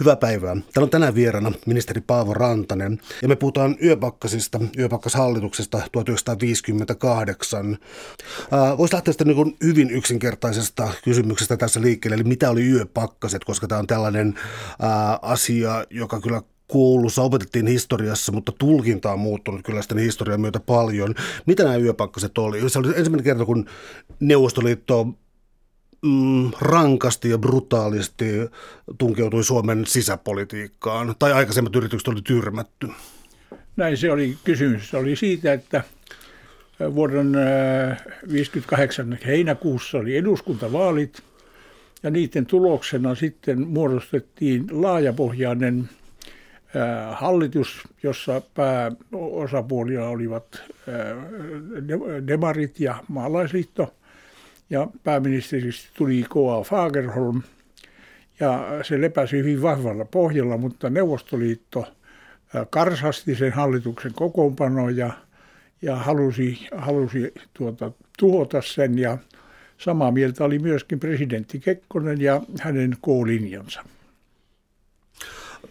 Hyvää 0.00 0.16
päivää. 0.16 0.54
Täällä 0.54 0.84
on 0.84 0.90
tänään 0.90 1.14
vieraana 1.14 1.52
ministeri 1.66 2.00
Paavo 2.00 2.34
Rantanen 2.34 3.00
ja 3.22 3.28
me 3.28 3.36
puhutaan 3.36 3.76
yöpakkasista, 3.82 4.60
yöpakkashallituksesta 4.78 5.82
1958. 5.92 7.78
Voisi 8.78 8.94
lähteä 8.94 9.12
sitten 9.12 9.26
niin 9.26 9.56
hyvin 9.64 9.90
yksinkertaisesta 9.90 10.88
kysymyksestä 11.04 11.56
tässä 11.56 11.80
liikkeelle, 11.80 12.14
eli 12.14 12.24
mitä 12.24 12.50
oli 12.50 12.62
yöpakkaset, 12.70 13.44
koska 13.44 13.66
tämä 13.66 13.78
on 13.78 13.86
tällainen 13.86 14.34
ää, 14.82 15.18
asia, 15.22 15.84
joka 15.90 16.20
kyllä 16.20 16.42
koulussa 16.66 17.22
opetettiin 17.22 17.66
historiassa, 17.66 18.32
mutta 18.32 18.52
tulkinta 18.58 19.12
on 19.12 19.18
muuttunut 19.18 19.62
kyllä 19.64 19.82
sitten 19.82 19.98
historian 19.98 20.40
myötä 20.40 20.60
paljon. 20.60 21.14
Mitä 21.46 21.62
nämä 21.62 21.76
yöpakkaset 21.76 22.38
oli? 22.38 22.70
Se 22.70 22.78
oli 22.78 22.88
ensimmäinen 22.88 23.24
kerta, 23.24 23.44
kun 23.44 23.66
Neuvostoliitto 24.20 25.08
mm, 26.04 26.50
rankasti 26.60 27.30
ja 27.30 27.38
brutaalisti 27.38 28.24
tunkeutui 28.98 29.44
Suomen 29.44 29.86
sisäpolitiikkaan, 29.86 31.14
tai 31.18 31.32
aikaisemmat 31.32 31.76
yritykset 31.76 32.08
oli 32.08 32.22
tyrmätty? 32.22 32.88
Näin 33.76 33.96
se 33.96 34.12
oli 34.12 34.36
kysymys. 34.44 34.90
Se 34.90 34.96
oli 34.96 35.16
siitä, 35.16 35.52
että 35.52 35.82
vuoden 36.94 37.32
1958 37.32 39.18
heinäkuussa 39.26 39.98
oli 39.98 40.16
eduskuntavaalit, 40.16 41.22
ja 42.02 42.10
niiden 42.10 42.46
tuloksena 42.46 43.14
sitten 43.14 43.68
muodostettiin 43.68 44.66
laajapohjainen 44.70 45.88
hallitus, 47.12 47.80
jossa 48.02 48.42
pääosapuolia 48.54 50.04
olivat 50.04 50.62
demarit 52.26 52.80
ja 52.80 53.04
maalaisliitto– 53.08 53.94
ja 54.70 54.88
pääministeristä 55.04 55.88
tuli 55.96 56.22
K.A. 56.22 56.62
Fagerholm 56.62 57.42
ja 58.40 58.66
se 58.82 59.00
lepäsi 59.00 59.36
hyvin 59.38 59.62
vahvalla 59.62 60.04
pohjalla, 60.04 60.56
mutta 60.56 60.90
Neuvostoliitto 60.90 61.86
karsasti 62.70 63.34
sen 63.34 63.52
hallituksen 63.52 64.14
kokoonpanoa 64.14 64.90
ja, 64.90 65.10
ja 65.82 65.96
halusi, 65.96 66.68
halusi 66.76 67.32
tuota, 67.54 67.92
tuhota 68.18 68.62
sen 68.62 68.98
ja 68.98 69.18
samaa 69.78 70.10
mieltä 70.10 70.44
oli 70.44 70.58
myöskin 70.58 71.00
presidentti 71.00 71.58
Kekkonen 71.58 72.20
ja 72.20 72.40
hänen 72.60 72.96
K-linjansa 73.02 73.84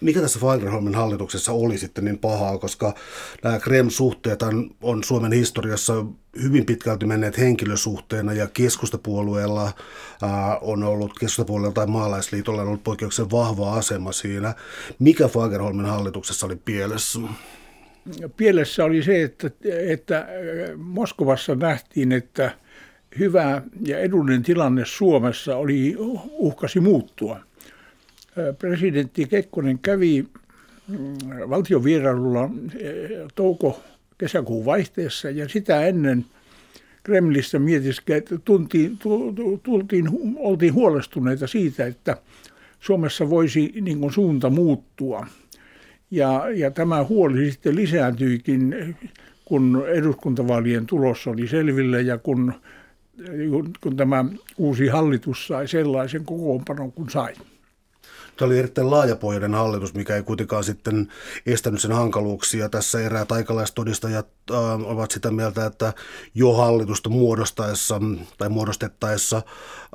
mikä 0.03 0.21
tässä 0.21 0.39
Fagerholmin 0.39 0.95
hallituksessa 0.95 1.51
oli 1.51 1.77
sitten 1.77 2.05
niin 2.05 2.17
pahaa, 2.17 2.57
koska 2.57 2.93
nämä 3.43 3.59
Krem-suhteet 3.59 4.39
on 4.81 5.03
Suomen 5.03 5.31
historiassa 5.31 6.05
hyvin 6.41 6.65
pitkälti 6.65 7.05
menneet 7.05 7.37
henkilösuhteena 7.37 8.33
ja 8.33 8.47
keskustapuolueella 8.47 9.71
ää, 10.21 10.57
on 10.57 10.83
ollut, 10.83 11.19
keskustapuolueella 11.19 11.73
tai 11.73 11.87
maalaisliitolla 11.87 12.61
on 12.61 12.67
ollut 12.67 12.83
poikkeuksen 12.83 13.31
vahva 13.31 13.73
asema 13.73 14.11
siinä. 14.11 14.53
Mikä 14.99 15.27
Fagerholmin 15.27 15.85
hallituksessa 15.85 16.45
oli 16.45 16.55
pielessä? 16.55 17.19
Pielessä 18.37 18.85
oli 18.85 19.03
se, 19.03 19.23
että, 19.23 19.51
että 19.89 20.27
Moskovassa 20.77 21.55
nähtiin, 21.55 22.11
että 22.11 22.51
hyvä 23.19 23.61
ja 23.85 23.99
edullinen 23.99 24.43
tilanne 24.43 24.85
Suomessa 24.85 25.55
oli 25.55 25.95
uhkasi 26.37 26.79
muuttua– 26.79 27.39
presidentti 28.59 29.25
Kekkonen 29.25 29.79
kävi 29.79 30.27
mm, 30.87 30.97
valtiovierailulla 31.49 32.49
touko-kesäkuun 33.35 34.65
vaihteessa 34.65 35.29
ja 35.29 35.49
sitä 35.49 35.85
ennen 35.85 36.25
Kremlistä 37.03 37.59
mietiskä, 37.59 38.15
että 38.15 38.37
tuntiin, 38.37 38.97
tultiin, 39.63 40.09
oltiin 40.37 40.73
huolestuneita 40.73 41.47
siitä, 41.47 41.85
että 41.85 42.17
Suomessa 42.79 43.29
voisi 43.29 43.73
niin 43.81 43.99
kuin 43.99 44.13
suunta 44.13 44.49
muuttua. 44.49 45.27
Ja, 46.11 46.43
ja 46.55 46.71
tämä 46.71 47.03
huoli 47.03 47.51
sitten 47.51 47.75
lisääntyikin, 47.75 48.75
kun 49.45 49.83
eduskuntavaalien 49.87 50.85
tulos 50.85 51.27
oli 51.27 51.47
selville 51.47 52.01
ja 52.01 52.17
kun, 52.17 52.53
kun 53.81 53.97
tämä 53.97 54.25
uusi 54.57 54.87
hallitus 54.87 55.47
sai 55.47 55.67
sellaisen 55.67 56.25
kokoonpanon 56.25 56.91
kuin 56.91 57.09
sai. 57.09 57.33
Tämä 58.37 58.47
oli 58.47 58.59
erittäin 58.59 58.91
laajapohjainen 58.91 59.53
hallitus, 59.53 59.93
mikä 59.93 60.15
ei 60.15 60.23
kuitenkaan 60.23 60.63
sitten 60.63 61.07
estänyt 61.45 61.81
sen 61.81 61.91
hankaluuksia. 61.91 62.69
Tässä 62.69 62.99
eräät 62.99 63.31
aikalaistodistajat 63.31 64.27
äh, 64.51 64.57
ovat 64.85 65.11
sitä 65.11 65.31
mieltä, 65.31 65.65
että 65.65 65.93
jo 66.35 66.53
hallitusta 66.53 67.09
muodostaessa 67.09 68.01
tai 68.37 68.49
muodostettaessa 68.49 69.41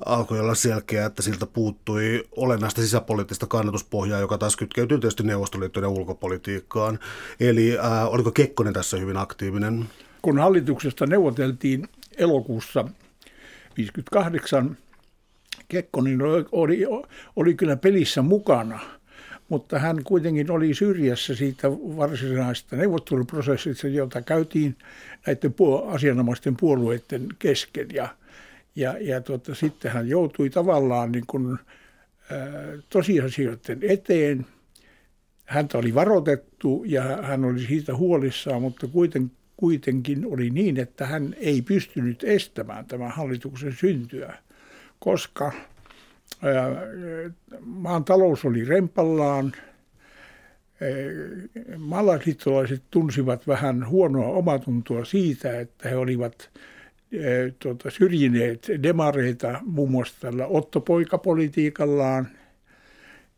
alkoi 0.07 0.41
olla 0.41 0.55
selkeää, 0.55 1.07
että 1.07 1.23
siltä 1.23 1.47
puuttui 1.47 2.25
olennaista 2.37 2.81
sisäpoliittista 2.81 3.47
kannatuspohjaa, 3.47 4.21
joka 4.21 4.39
taas 4.39 4.57
kytkeytyy 4.57 4.99
tietysti 4.99 5.23
Neuvostoliittojen 5.23 5.91
ulkopolitiikkaan. 5.91 6.99
Eli 7.41 7.79
äh, 7.79 8.09
oliko 8.09 8.31
Kekkonen 8.31 8.73
tässä 8.73 8.97
hyvin 8.97 9.17
aktiivinen? 9.17 9.89
Kun 10.23 10.39
hallituksesta 10.39 11.07
neuvoteltiin 11.07 11.89
elokuussa 12.19 12.81
1958, 12.81 14.77
Kekkonen 15.69 16.19
oli, 16.53 16.87
oli 17.37 17.55
kyllä 17.55 17.77
pelissä 17.77 18.23
mukana, 18.23 18.81
mutta 19.49 19.79
hän 19.79 20.05
kuitenkin 20.05 20.51
oli 20.51 20.75
syrjässä 20.75 21.35
siitä 21.35 21.71
varsinaisesta 21.71 22.77
neuvotteluprosessista, 22.77 23.89
jota 23.89 24.23
käytiin 24.23 24.77
näiden 25.27 25.55
asianomaisten 25.87 26.57
puolueiden 26.57 27.27
kesken. 27.39 27.87
Ja, 27.93 28.09
ja, 28.77 28.95
ja 29.01 29.21
tuota, 29.21 29.55
sitten 29.55 29.91
hän 29.91 30.09
joutui 30.09 30.51
tavallaan 30.51 31.13
niin 31.13 31.25
kuin, 31.27 31.59
tosiasioiden 32.91 33.79
eteen. 33.83 34.47
Häntä 35.45 35.79
oli 35.79 35.95
varoitettu 35.95 36.85
ja 36.87 37.03
hän 37.03 37.45
oli 37.45 37.61
siitä 37.61 37.97
huolissaan, 37.97 38.63
mutta 38.63 38.87
kuiten, 38.87 39.31
kuitenkin 39.57 40.27
oli 40.27 40.51
niin, 40.51 40.77
että 40.77 41.07
hän 41.07 41.35
ei 41.39 41.63
pystynyt 41.63 42.25
estämään 42.25 42.87
tämän 42.87 43.11
hallituksen 43.11 43.73
syntyä 43.73 44.35
koska 44.99 45.53
maan 47.61 48.05
talous 48.05 48.45
oli 48.45 48.65
rempallaan. 48.65 49.53
Maalaisliittolaiset 51.77 52.83
tunsivat 52.91 53.47
vähän 53.47 53.89
huonoa 53.89 54.27
omatuntoa 54.27 55.05
siitä, 55.05 55.61
että 55.61 55.89
he 55.89 55.97
olivat 55.97 56.51
tuota, 57.59 57.91
syrjineet 57.91 58.67
demareita 58.83 59.61
muun 59.65 59.91
muassa 59.91 60.15
tällä 60.21 60.47
ottopoikapolitiikallaan. 60.47 62.29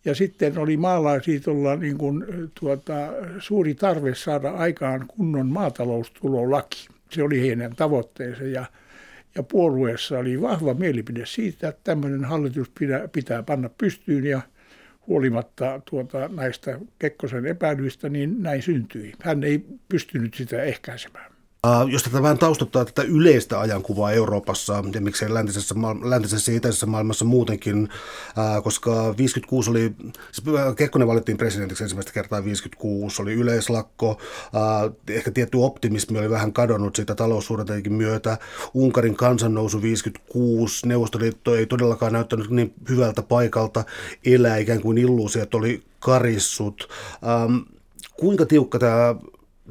Ja 0.05 0.15
sitten 0.15 0.59
oli 0.59 0.77
maalaisliitolla 0.77 1.77
niin 1.77 1.99
kuin, 1.99 2.25
tuota, 2.61 2.95
suuri 3.39 3.75
tarve 3.75 4.15
saada 4.15 4.51
aikaan 4.51 5.07
kunnon 5.09 5.47
maataloustulolaki. 5.47 6.89
Se 7.11 7.23
oli 7.23 7.41
heidän 7.41 7.77
tavoitteensa 7.77 8.45
ja 8.45 8.65
ja 9.35 9.43
puolueessa 9.43 10.19
oli 10.19 10.41
vahva 10.41 10.75
mielipide 10.75 11.27
siitä, 11.27 11.69
että 11.69 11.81
tämmöinen 11.85 12.25
hallitus 12.25 12.71
pitää, 12.79 13.09
pitää 13.09 13.43
panna 13.43 13.69
pystyyn 13.69 14.25
ja 14.27 14.41
huolimatta 15.07 15.81
tuota, 15.91 16.29
näistä 16.29 16.81
Kekkosen 16.99 17.47
epäilyistä, 17.47 18.09
niin 18.09 18.43
näin 18.43 18.63
syntyi. 18.63 19.13
Hän 19.23 19.45
ei 19.45 19.65
pystynyt 19.89 20.35
sitä 20.35 20.63
ehkäisemään. 20.63 21.33
Uh, 21.67 21.89
jos 21.89 22.03
tätä 22.03 22.23
vähän 22.23 22.39
taustottaa 22.39 22.85
tätä 22.85 23.03
yleistä 23.03 23.61
ajankuvaa 23.61 24.13
Euroopassa 24.13 24.85
ja 24.95 25.01
miksei 25.01 25.35
läntisessä, 25.35 25.75
läntisessä 26.03 26.53
ja 26.53 26.57
itäisessä 26.57 26.87
maailmassa 26.87 27.25
muutenkin, 27.25 27.83
uh, 27.83 28.63
koska 28.63 29.15
56 29.17 29.71
oli, 29.71 29.95
siis 30.33 30.57
Kekkonen 30.77 31.09
valittiin 31.09 31.37
presidentiksi 31.37 31.85
ensimmäistä 31.85 32.13
kertaa 32.13 32.45
56, 32.45 33.23
oli 33.23 33.33
yleislakko, 33.33 34.21
ehkä 35.09 35.31
tietty 35.31 35.57
optimismi 35.57 36.19
oli 36.19 36.31
vähän 36.31 36.53
kadonnut 36.53 36.97
siitä 36.97 37.15
taloussuhdateikin 37.15 37.93
myötä, 37.93 38.39
Unkarin 38.75 39.17
kansannousu 39.17 39.83
56, 39.83 40.87
Neuvostoliitto 40.87 41.57
ei 41.57 41.67
todellakaan 41.67 42.13
näyttänyt 42.13 42.51
niin 42.51 42.75
hyvältä 42.89 43.23
paikalta 43.23 43.85
elää, 44.25 44.57
ikään 44.57 44.81
kuin 44.81 44.99
illuusiot 44.99 45.55
oli 45.55 45.83
karissut. 45.99 46.89
Um, 47.45 47.65
kuinka 48.17 48.47
tiukka 48.47 48.79
tämä 48.79 49.15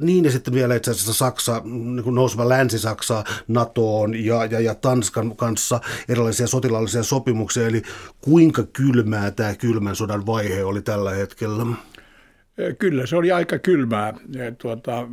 niin, 0.00 0.24
ja 0.24 0.30
sitten 0.30 0.54
vielä 0.54 0.74
itse 0.74 0.90
asiassa 0.90 1.12
Saksa, 1.12 1.62
niin 1.64 2.14
nouseva 2.14 2.48
Länsi-Saksa 2.48 3.24
NATOon 3.48 4.24
ja, 4.24 4.44
ja, 4.44 4.60
ja 4.60 4.74
Tanskan 4.74 5.36
kanssa 5.36 5.80
erilaisia 6.08 6.46
sotilaallisia 6.46 7.02
sopimuksia. 7.02 7.66
Eli 7.66 7.82
kuinka 8.20 8.62
kylmää 8.72 9.30
tämä 9.30 9.54
kylmän 9.54 9.96
sodan 9.96 10.26
vaihe 10.26 10.64
oli 10.64 10.82
tällä 10.82 11.10
hetkellä? 11.10 11.66
Kyllä, 12.78 13.06
se 13.06 13.16
oli 13.16 13.32
aika 13.32 13.58
kylmää. 13.58 14.14
Tuota, 14.58 15.08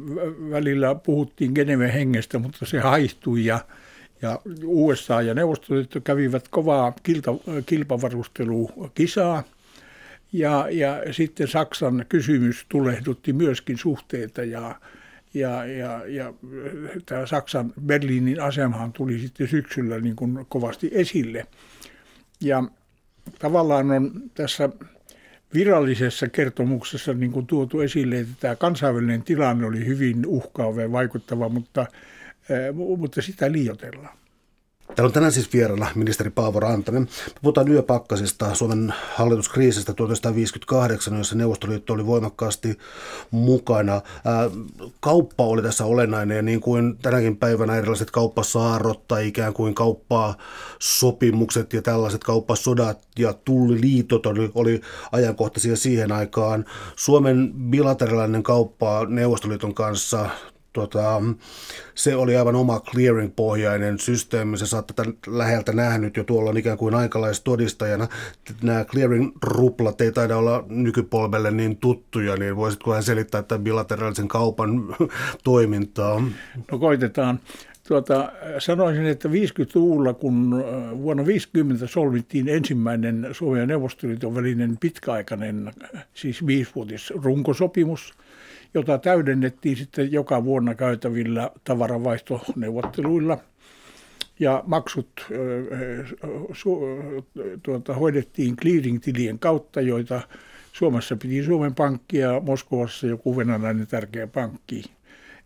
välillä 0.52 0.96
puhuttiin 0.96 1.52
Geneven 1.56 1.92
hengestä, 1.92 2.40
mutta 2.40 2.66
se 2.66 2.80
haihtui 2.80 3.46
ja, 3.46 3.60
ja 4.22 4.40
USA 4.64 5.22
ja 5.22 5.34
Neuvostoliitto 5.34 6.02
kävivät 6.02 6.48
kovaa 6.48 6.94
kilta, 7.04 7.32
kilpavarustelukisaa– 7.66 9.44
ja, 10.34 10.68
ja 10.72 11.14
sitten 11.14 11.48
Saksan 11.48 12.06
kysymys 12.10 12.66
tulehdutti 12.70 13.34
myöskin 13.34 13.78
suhteita 13.78 14.44
ja, 14.44 14.76
ja, 15.34 15.66
ja, 15.66 16.02
ja 16.08 16.34
tämä 17.06 17.26
Saksan 17.26 17.74
Berliinin 17.86 18.42
asemahan 18.42 18.94
tuli 18.94 19.20
sitten 19.20 19.48
syksyllä 19.48 20.00
niin 20.00 20.16
kuin 20.16 20.46
kovasti 20.50 20.90
esille. 20.94 21.46
Ja 22.42 22.64
tavallaan 23.40 23.92
on 23.92 24.12
tässä 24.34 24.70
virallisessa 25.54 26.28
kertomuksessa 26.28 27.14
niin 27.14 27.32
kuin 27.32 27.48
tuotu 27.48 27.80
esille, 27.80 28.20
että 28.20 28.34
tämä 28.40 28.56
kansainvälinen 28.56 29.24
tilanne 29.24 29.66
oli 29.66 29.86
hyvin 29.86 30.26
uhkaava 30.26 30.82
ja 30.82 30.92
vaikuttava, 30.92 31.50
mutta, 31.50 31.86
mutta 32.98 33.22
sitä 33.22 33.52
liioitellaan. 33.52 34.18
Täällä 34.98 35.08
on 35.08 35.14
tänään 35.14 35.32
siis 35.32 35.54
vieraana 35.54 35.88
ministeri 35.96 36.30
Paavo 36.30 36.60
Rantanen. 36.60 37.08
Puhutaan 37.42 37.72
yöpakkasista, 37.72 38.56
Suomen 38.56 38.94
hallituskriisistä 39.16 39.94
1958, 39.94 41.18
jossa 41.18 41.36
Neuvostoliitto 41.36 41.94
oli 41.94 42.06
voimakkaasti 42.06 42.78
mukana. 43.32 44.02
Kauppa 45.00 45.44
oli 45.44 45.62
tässä 45.62 45.86
olennainen 45.86 46.36
ja 46.36 46.42
niin 46.42 46.62
kuin 46.62 46.98
tänäkin 46.98 47.38
päivänä 47.38 47.76
erilaiset 47.76 48.12
kauppasaarot 48.12 49.08
tai 49.08 49.28
ikään 49.28 49.54
kuin 49.54 49.76
kauppasopimukset 49.76 51.74
ja 51.74 51.82
tällaiset 51.82 52.24
kauppasodat 52.24 53.00
ja 53.20 53.34
tulliliitot 53.34 54.26
oli, 54.26 54.52
oli 54.56 54.82
ajankohtaisia 55.12 55.76
siihen 55.76 56.12
aikaan. 56.12 56.66
Suomen 56.96 57.54
bilateraalinen 57.70 58.44
kauppa 58.44 59.06
Neuvostoliiton 59.06 59.74
kanssa 59.74 60.30
tota, 60.74 61.22
se 61.96 62.16
oli 62.16 62.38
aivan 62.38 62.56
oma 62.56 62.80
clearing-pohjainen 62.80 64.00
systeemi. 64.00 64.58
Se 64.58 64.66
saat 64.66 64.88
tätä 64.88 65.04
läheltä 65.28 65.74
nähnyt 65.74 66.18
jo 66.18 66.24
tuolla 66.24 66.60
ikään 66.60 66.78
kuin 66.78 66.96
aikalaistodistajana. 66.96 68.08
Nämä 68.62 68.84
clearing-ruplat 68.84 70.02
ei 70.02 70.12
taida 70.12 70.38
olla 70.38 70.66
nykypolvelle 70.70 71.52
niin 71.52 71.78
tuttuja, 71.78 72.36
niin 72.36 72.56
voisitko 72.56 72.94
hän 72.94 73.04
selittää 73.04 73.44
tämän 73.44 73.64
bilateraalisen 73.64 74.28
kaupan 74.28 74.70
toimintaa? 75.44 76.24
No 76.72 76.80
koitetaan. 76.80 77.40
Tuota, 77.88 78.32
sanoisin, 78.60 79.06
että 79.06 79.30
50-luvulla, 79.30 80.14
kun 80.14 80.64
äh, 80.68 80.98
vuonna 80.98 81.26
50 81.26 81.88
solmittiin 81.88 82.50
ensimmäinen 82.50 83.28
Suomen 83.32 83.60
ja 83.60 83.66
Neuvostoliiton 83.66 84.36
välinen 84.36 84.78
pitkäaikainen, 84.80 85.72
siis 86.14 86.46
viisivuotis 86.46 87.14
runkosopimus– 87.16 88.14
jota 88.74 88.98
täydennettiin 88.98 89.78
sitten 89.78 90.12
joka 90.12 90.44
vuonna 90.44 90.76
käytävillä 90.76 91.52
tavaravaihtoneuvotteluilla. 91.64 93.38
Ja 94.40 94.64
maksut 94.68 95.28
su, 96.54 96.80
tuota, 97.64 97.94
hoidettiin 97.94 98.56
clearing-tilien 98.56 99.40
kautta, 99.40 99.82
joita 99.82 100.22
Suomessa 100.74 101.16
piti 101.16 101.44
Suomen 101.44 101.76
pankki 101.76 102.18
ja 102.18 102.40
Moskovassa 102.40 103.08
joku 103.08 103.38
venäläinen 103.38 103.88
tärkeä 103.88 104.28
pankki. 104.28 104.84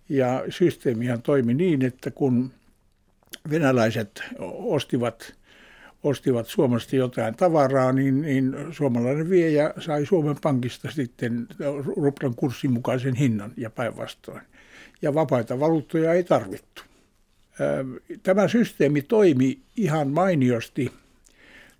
Ja 0.10 0.44
systeemihan 0.50 1.22
toimi 1.22 1.54
niin, 1.54 1.86
että 1.86 2.12
kun 2.12 2.52
venäläiset 3.50 4.24
ostivat 4.64 5.36
ostivat 6.04 6.48
Suomesta 6.48 6.96
jotain 6.96 7.36
tavaraa, 7.36 7.92
niin, 7.92 8.22
niin 8.22 8.56
suomalainen 8.72 9.30
viejä 9.30 9.74
sai 9.80 10.06
Suomen 10.06 10.36
Pankista 10.44 10.92
sitten 10.92 11.48
ruplan 11.96 12.36
kurssin 12.36 12.72
mukaisen 12.72 13.16
hinnan 13.16 13.54
ja 13.58 13.70
päinvastoin. 13.70 14.42
Ja 15.02 15.14
vapaita 15.14 15.60
valuuttoja 15.60 16.14
ei 16.14 16.24
tarvittu. 16.24 16.82
Tämä 18.24 18.48
systeemi 18.48 19.02
toimi 19.02 19.60
ihan 19.78 20.08
mainiosti. 20.08 20.92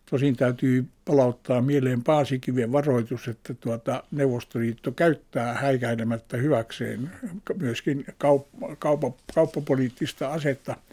Tosin 0.10 0.36
täytyy 0.36 0.86
palauttaa 1.06 1.62
mieleen 1.62 2.04
Paasikiven 2.04 2.72
varoitus, 2.72 3.28
että 3.28 3.54
tuota 3.54 4.04
Neuvostoliitto 4.12 4.92
käyttää 4.92 5.54
häikäilemättä 5.54 6.38
hyväkseen 6.38 7.12
myöskin 7.58 8.06
kauppa, 8.18 8.76
kauppa, 8.76 9.12
kauppapoliittista 9.34 10.28
asetta– 10.28 10.76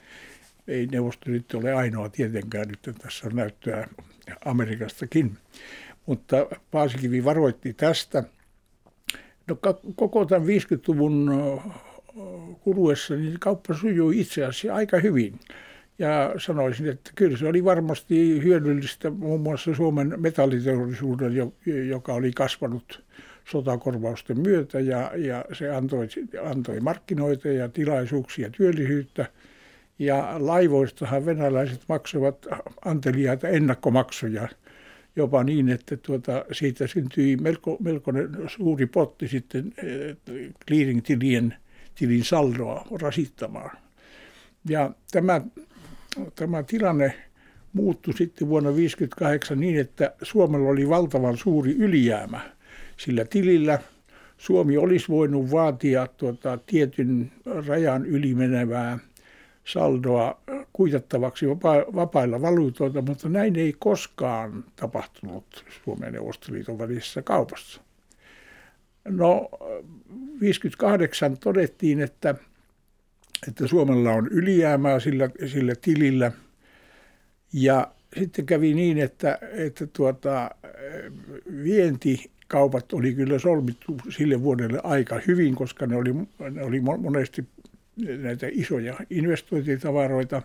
ei 0.69 0.87
Neuvostoliitto 0.87 1.59
ole 1.59 1.73
ainoa 1.73 2.09
tietenkään, 2.09 2.69
nyt 2.69 2.97
tässä 2.99 3.27
on 3.27 3.37
näyttöä 3.37 3.89
Amerikastakin. 4.45 5.37
Mutta 6.07 6.47
Paasikivi 6.71 7.25
varoitti 7.25 7.73
tästä. 7.73 8.25
No, 9.47 9.57
koko 9.97 10.25
tämän 10.25 10.49
50-luvun 10.49 11.31
kuluessa 12.61 13.15
niin 13.15 13.41
kauppa 13.41 13.75
sujui 13.75 14.21
itse 14.21 14.45
asiassa 14.45 14.75
aika 14.75 14.99
hyvin. 14.99 15.41
Ja 15.99 16.35
sanoisin, 16.39 16.89
että 16.89 17.11
kyllä 17.15 17.37
se 17.37 17.47
oli 17.47 17.65
varmasti 17.65 18.43
hyödyllistä 18.43 19.11
muun 19.11 19.41
muassa 19.41 19.75
Suomen 19.75 20.15
metalliteollisuuden, 20.17 21.33
joka 21.89 22.15
oli 22.15 22.33
kasvanut 22.33 23.05
sotakorvausten 23.45 24.41
myötä 24.41 24.81
ja, 24.81 25.11
ja 25.17 25.45
se 25.53 25.71
antoi, 25.71 26.09
antoi 26.45 26.81
markkinoita 26.81 27.49
ja 27.49 27.69
tilaisuuksia 27.69 28.51
työllisyyttä– 28.51 29.27
ja 29.99 30.35
laivoistahan 30.39 31.27
venäläiset 31.27 31.81
maksavat 31.89 32.47
anteliaita 32.85 33.49
ennakkomaksuja 33.49 34.49
jopa 35.19 35.45
niin, 35.45 35.69
että 35.69 35.97
tuota, 35.97 36.45
siitä 36.53 36.87
syntyi 36.87 37.37
melko, 37.37 37.77
melkoinen 37.81 38.31
suuri 38.47 38.87
potti 38.87 39.29
sitten 39.29 39.73
eh, 39.77 40.17
clearing-tilien 40.69 41.55
tilin 41.95 42.25
saldoa 42.25 42.87
rasittamaan. 43.03 43.79
Ja 44.69 44.91
tämä, 45.11 45.41
tämä 46.35 46.63
tilanne 46.63 47.15
muuttui 47.73 48.15
sitten 48.15 48.49
vuonna 48.49 48.71
1958 48.71 49.61
niin, 49.61 49.81
että 49.81 50.15
Suomella 50.23 50.69
oli 50.69 50.89
valtavan 50.89 51.37
suuri 51.37 51.73
ylijäämä 51.73 52.41
sillä 52.97 53.25
tilillä. 53.25 53.79
Suomi 54.37 54.77
olisi 54.77 55.09
voinut 55.09 55.51
vaatia 55.51 56.07
tuota, 56.07 56.59
tietyn 56.67 57.33
rajan 57.67 58.07
ylimenevää 58.07 58.99
saldoa 59.73 60.41
kuitattavaksi 60.73 61.47
vapa- 61.47 61.95
vapailla 61.95 62.43
valuutoilla, 62.43 63.03
mutta 63.03 63.29
näin 63.29 63.57
ei 63.57 63.75
koskaan 63.79 64.65
tapahtunut 64.77 65.65
Suomen 65.85 66.07
ja 66.07 66.11
Neuvostoliiton 66.13 66.79
välisessä 66.79 67.23
kaupassa. 67.23 67.81
No 69.09 69.49
58 70.41 71.39
todettiin, 71.39 72.01
että, 72.01 72.35
että 73.49 73.67
Suomella 73.67 74.13
on 74.13 74.29
ylijäämää 74.29 75.01
sillä, 75.01 75.31
sillä 75.47 75.73
tilillä 75.81 76.33
ja 77.53 77.93
sitten 78.21 78.47
kävi 78.47 78.75
niin, 78.75 78.99
että, 78.99 79.39
että 79.53 79.87
tuota, 79.87 80.51
vientikaupat 81.65 82.93
oli 82.93 83.15
kyllä 83.15 83.39
solmittu 83.39 83.97
sille 84.09 84.43
vuodelle 84.43 84.81
aika 84.83 85.21
hyvin, 85.27 85.55
koska 85.55 85.87
ne 85.87 85.97
oli, 85.97 86.15
ne 86.51 86.63
oli 86.63 86.81
monesti 86.81 87.45
näitä 88.19 88.47
isoja 88.53 88.95
investointitavaroita, 89.11 90.43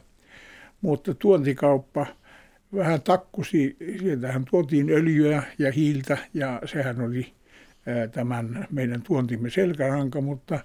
mutta 0.81 1.13
tuontikauppa 1.13 2.05
vähän 2.75 3.01
takkusi, 3.01 3.77
sieltähän 3.99 4.45
tuotiin 4.49 4.89
öljyä 4.89 5.43
ja 5.59 5.71
hiiltä 5.71 6.17
ja 6.33 6.61
sehän 6.65 7.01
oli 7.01 7.33
tämän 8.11 8.67
meidän 8.71 9.01
tuontimme 9.01 9.49
selkäranka, 9.49 10.21
mutta, 10.21 10.59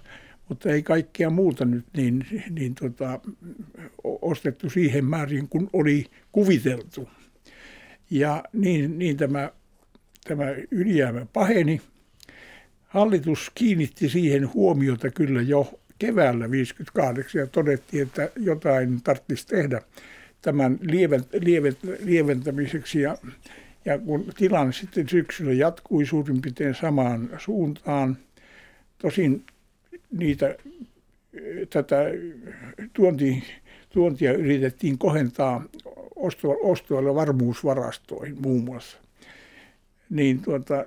mutta 0.49 0.69
ei 0.69 0.83
kaikkea 0.83 1.29
muuta 1.29 1.65
nyt 1.65 1.85
niin, 1.97 2.25
niin 2.49 2.75
tota, 2.75 3.19
ostettu 4.03 4.69
siihen 4.69 5.05
määrin 5.05 5.49
kuin 5.49 5.69
oli 5.73 6.05
kuviteltu. 6.31 7.09
Ja 8.09 8.43
niin, 8.53 8.99
niin 8.99 9.17
tämä, 9.17 9.51
tämä 10.27 10.45
ylijäämä 10.71 11.25
paheni. 11.33 11.81
Hallitus 12.87 13.51
kiinnitti 13.55 14.09
siihen 14.09 14.53
huomiota 14.53 15.11
kyllä 15.11 15.41
jo 15.41 15.78
keväällä 15.99 16.45
1958 16.45 17.39
ja 17.39 17.47
todettiin, 17.47 18.03
että 18.03 18.29
jotain 18.35 19.01
tarvitsisi 19.01 19.47
tehdä 19.47 19.81
tämän 20.41 20.79
lieventämiseksi. 22.03 23.01
Ja, 23.01 23.17
ja 23.85 23.99
kun 23.99 24.25
tilanne 24.37 24.73
sitten 24.73 25.09
syksyllä 25.09 25.53
jatkui 25.53 26.05
suurin 26.05 26.41
piirtein 26.41 26.75
samaan 26.75 27.29
suuntaan, 27.37 28.17
tosin 28.97 29.43
niitä, 30.11 30.55
tätä 31.69 32.05
tuonti, 32.93 33.43
tuontia 33.89 34.33
yritettiin 34.33 34.97
kohentaa 34.97 35.65
ostoilla 36.61 37.15
varmuusvarastoihin 37.15 38.41
muun 38.41 38.63
muassa. 38.63 38.97
Niin 40.09 40.41
tuota, 40.41 40.85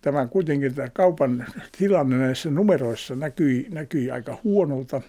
tämä 0.00 0.26
kuitenkin 0.26 0.74
tämä 0.74 0.88
kaupan 0.88 1.46
tilanne 1.78 2.16
näissä 2.16 2.50
numeroissa 2.50 3.16
näkyi, 3.16 3.66
näkyi 3.70 4.10
aika 4.10 4.38
huonolta. 4.44 5.00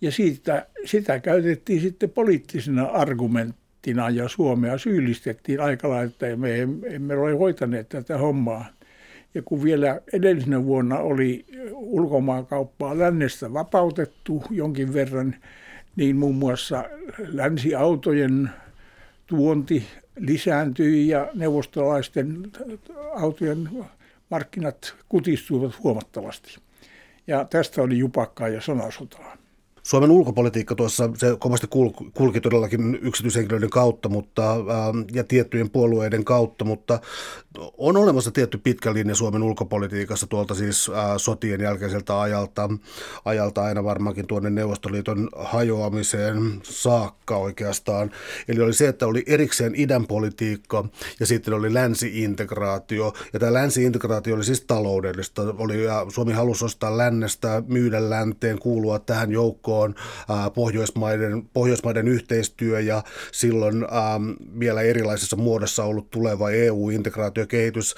Ja 0.00 0.12
siitä, 0.12 0.66
sitä 0.84 1.20
käytettiin 1.20 1.80
sitten 1.80 2.10
poliittisena 2.10 2.84
argumenttina 2.84 4.10
ja 4.10 4.28
Suomea 4.28 4.78
syyllistettiin 4.78 5.60
aika 5.60 5.88
lailla, 5.88 6.10
että 6.10 6.36
me 6.36 6.60
emme 6.86 7.16
ole 7.16 7.32
hoitaneet 7.32 7.88
tätä 7.88 8.18
hommaa. 8.18 8.66
Ja 9.34 9.42
kun 9.42 9.64
vielä 9.64 10.00
edellisenä 10.12 10.64
vuonna 10.64 10.98
oli 10.98 11.46
ulkomaankauppaa 11.72 12.98
lännestä 12.98 13.52
vapautettu 13.52 14.42
jonkin 14.50 14.94
verran, 14.94 15.34
niin 15.96 16.16
muun 16.16 16.34
muassa 16.34 16.84
länsiautojen 17.18 18.50
tuonti 19.26 19.86
lisääntyi 20.16 21.08
ja 21.08 21.28
neuvostolaisten 21.34 22.50
autojen 23.14 23.68
markkinat 24.30 24.94
kutistuivat 25.08 25.82
huomattavasti. 25.82 26.58
Ja 27.26 27.44
tästä 27.44 27.82
oli 27.82 27.98
jupakkaa 27.98 28.48
ja 28.48 28.60
sanasotaa. 28.60 29.36
Suomen 29.82 30.10
ulkopolitiikka 30.10 30.74
tuossa, 30.74 31.10
se 31.16 31.36
kovasti 31.38 31.66
kulki 32.14 32.40
todellakin 32.40 32.98
yksityishenkilöiden 33.02 33.70
kautta 33.70 34.08
mutta, 34.08 34.56
ja 35.12 35.24
tiettyjen 35.24 35.70
puolueiden 35.70 36.24
kautta, 36.24 36.64
mutta 36.64 37.00
on 37.78 37.96
olemassa 37.96 38.30
tietty 38.30 38.58
pitkä 38.58 38.94
linja 38.94 39.14
Suomen 39.14 39.42
ulkopolitiikassa 39.42 40.26
tuolta 40.26 40.54
siis 40.54 40.90
sotien 41.16 41.60
jälkeiseltä 41.60 42.20
ajalta, 42.20 42.70
ajalta 43.24 43.62
aina 43.62 43.84
varmaankin 43.84 44.26
tuonne 44.26 44.50
Neuvostoliiton 44.50 45.28
hajoamiseen 45.36 46.60
saakka 46.62 47.36
oikeastaan. 47.36 48.10
Eli 48.48 48.60
oli 48.60 48.72
se, 48.72 48.88
että 48.88 49.06
oli 49.06 49.22
erikseen 49.26 49.72
idän 49.76 50.06
politiikka 50.06 50.84
ja 51.20 51.26
sitten 51.26 51.54
oli 51.54 51.74
länsi-integraatio. 51.74 53.12
Ja 53.32 53.40
tämä 53.40 53.52
länsi-integraatio 53.52 54.34
oli 54.34 54.44
siis 54.44 54.60
taloudellista. 54.60 55.42
Oli, 55.58 55.78
Suomi 56.08 56.32
halusi 56.32 56.64
ostaa 56.64 56.98
lännestä, 56.98 57.62
myydä 57.66 58.10
länteen, 58.10 58.58
kuulua 58.58 58.98
tähän 58.98 59.32
joukkoon 59.32 59.71
Pohjoismaiden, 60.54 61.42
Pohjoismaiden 61.52 62.08
yhteistyö 62.08 62.80
ja 62.80 63.02
silloin 63.32 63.86
vielä 64.58 64.82
erilaisessa 64.82 65.36
muodossa 65.36 65.84
ollut 65.84 66.10
tuleva 66.10 66.50
EU-integraatiokehitys. 66.50 67.94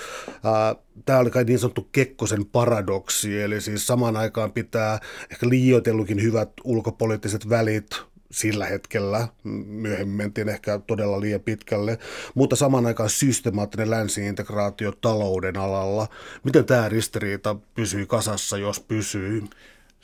Tämä 1.04 1.18
oli 1.18 1.30
kai 1.30 1.44
niin 1.44 1.58
sanottu 1.58 1.88
Kekkosen 1.92 2.44
paradoksi, 2.44 3.42
eli 3.42 3.60
siis 3.60 3.86
samaan 3.86 4.16
aikaan 4.16 4.52
pitää 4.52 4.98
ehkä 5.30 5.48
liioitellukin 5.48 6.22
hyvät 6.22 6.50
ulkopoliittiset 6.64 7.48
välit 7.48 7.86
sillä 8.30 8.66
hetkellä, 8.66 9.28
myöhemmin 9.66 10.16
mentiin 10.16 10.48
ehkä 10.48 10.80
todella 10.86 11.20
liian 11.20 11.40
pitkälle, 11.40 11.98
mutta 12.34 12.56
samaan 12.56 12.86
aikaan 12.86 13.10
systemaattinen 13.10 13.90
länsiintegraatio 13.90 14.92
talouden 14.92 15.56
alalla. 15.56 16.08
Miten 16.44 16.64
tämä 16.64 16.88
ristiriita 16.88 17.56
pysyy 17.74 18.06
kasassa, 18.06 18.58
jos 18.58 18.80
pysyy? 18.80 19.44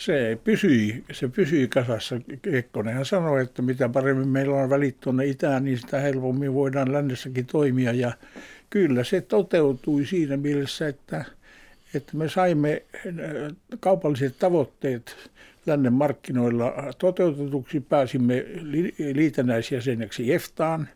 Se 0.00 0.38
pysyi, 0.44 1.04
se 1.12 1.28
pysyi 1.28 1.68
kasassa. 1.68 2.20
Kekkonenhan 2.42 3.04
sanoi, 3.04 3.42
että 3.42 3.62
mitä 3.62 3.88
paremmin 3.88 4.28
meillä 4.28 4.56
on 4.56 4.70
välit 4.70 5.00
tuonne 5.00 5.26
itään, 5.26 5.64
niin 5.64 5.78
sitä 5.78 6.00
helpommin 6.00 6.54
voidaan 6.54 6.92
lännessäkin 6.92 7.46
toimia. 7.46 7.92
Ja 7.92 8.12
kyllä 8.70 9.04
se 9.04 9.20
toteutui 9.20 10.06
siinä 10.06 10.36
mielessä, 10.36 10.88
että, 10.88 11.24
että 11.94 12.16
me 12.16 12.28
saimme 12.28 12.82
äh, 12.96 13.56
kaupalliset 13.80 14.38
tavoitteet 14.38 15.16
lännen 15.66 15.92
markkinoilla 15.92 16.74
toteutetuksi. 16.98 17.80
Pääsimme 17.80 18.44
liitännäisjäseneksi 19.14 20.32
EFTAan 20.32 20.88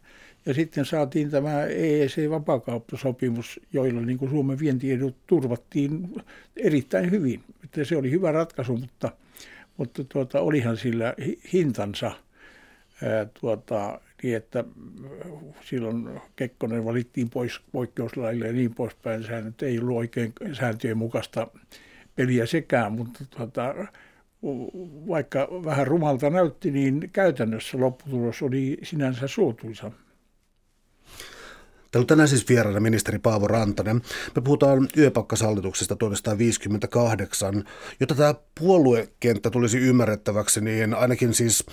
ja 0.47 0.55
sitten 0.55 0.85
saatiin 0.85 1.31
tämä 1.31 1.65
EEC-vapaakauppasopimus, 1.65 3.61
joilla 3.73 4.01
niin 4.01 4.19
kuin 4.19 4.31
Suomen 4.31 4.59
vientiedut 4.59 5.17
turvattiin 5.27 6.15
erittäin 6.57 7.11
hyvin. 7.11 7.41
Että 7.65 7.85
se 7.85 7.97
oli 7.97 8.11
hyvä 8.11 8.33
ratkaisu, 8.33 8.77
mutta, 8.77 9.13
mutta 9.77 10.05
tuota, 10.05 10.41
olihan 10.41 10.77
sillä 10.77 11.15
hintansa. 11.53 12.11
Ää, 13.03 13.27
tuota, 13.41 14.01
niin 14.23 14.37
että 14.37 14.65
silloin 15.65 16.21
Kekkonen 16.37 16.85
valittiin 16.85 17.31
pois 17.31 17.61
poikkeuslaille 17.73 18.47
ja 18.47 18.53
niin 18.53 18.75
poispäin. 18.75 19.23
Sehän 19.23 19.45
nyt 19.45 19.63
ei 19.63 19.79
ollut 19.79 19.97
oikein 19.97 20.33
sääntöjen 20.53 20.99
mukaista 20.99 21.47
peliä 22.17 22.47
sekään, 22.47 22.93
mutta 22.93 23.25
tuota, 23.37 23.75
vaikka 25.09 25.49
vähän 25.65 25.87
rumalta 25.87 26.31
näytti, 26.31 26.71
niin 26.71 27.11
käytännössä 27.13 27.81
lopputulos 27.81 28.43
oli 28.43 28.79
sinänsä 28.83 29.29
suotuisa. 29.29 29.91
Täällä 31.95 32.05
on 32.05 32.07
tänään 32.07 32.29
siis 32.29 32.49
vieraana 32.49 32.81
ministeri 32.81 33.19
Paavo 33.19 33.49
Rantanen. 33.49 34.03
Me 34.37 34.43
puhutaan 34.43 34.89
yöpakkasallituksesta 34.97 35.97
1958. 35.97 37.65
Jotta 38.01 38.15
tämä 38.15 38.35
puoluekenttä 38.61 39.51
tulisi 39.51 39.79
ymmärrettäväksi, 39.79 40.61
niin 40.61 40.95
ainakin 40.95 41.35
siis 41.35 41.67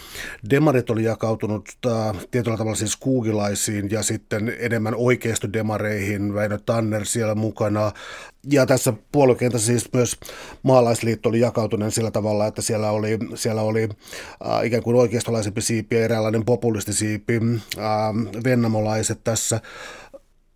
demarit 0.49 0.89
oli 0.89 1.03
jakautunut 1.03 1.69
äh, 1.85 2.25
tietyllä 2.31 2.57
tavalla 2.57 2.75
siis 2.75 2.95
kuugilaisiin 2.95 3.91
ja 3.91 4.03
sitten 4.03 4.55
enemmän 4.59 4.95
oikeistodemareihin, 4.95 6.33
Väinö 6.33 6.59
Tanner 6.65 7.05
siellä 7.05 7.35
mukana. 7.35 7.91
Ja 8.51 8.65
tässä 8.65 8.93
puoluekentässä 9.11 9.67
siis 9.67 9.93
myös 9.93 10.17
maalaisliitto 10.63 11.29
oli 11.29 11.39
jakautuneen 11.39 11.91
sillä 11.91 12.11
tavalla, 12.11 12.47
että 12.47 12.61
siellä 12.61 12.91
oli, 12.91 13.19
siellä 13.35 13.61
oli 13.61 13.89
äh, 14.47 14.65
ikään 14.65 14.83
kuin 14.83 14.95
oikeistolaisempi 14.95 15.61
siipi 15.61 15.95
ja 15.95 16.03
eräänlainen 16.03 16.45
populistisiipi, 16.45 17.39
äh, 17.77 17.83
vennamolaiset 18.43 19.19
tässä 19.23 19.61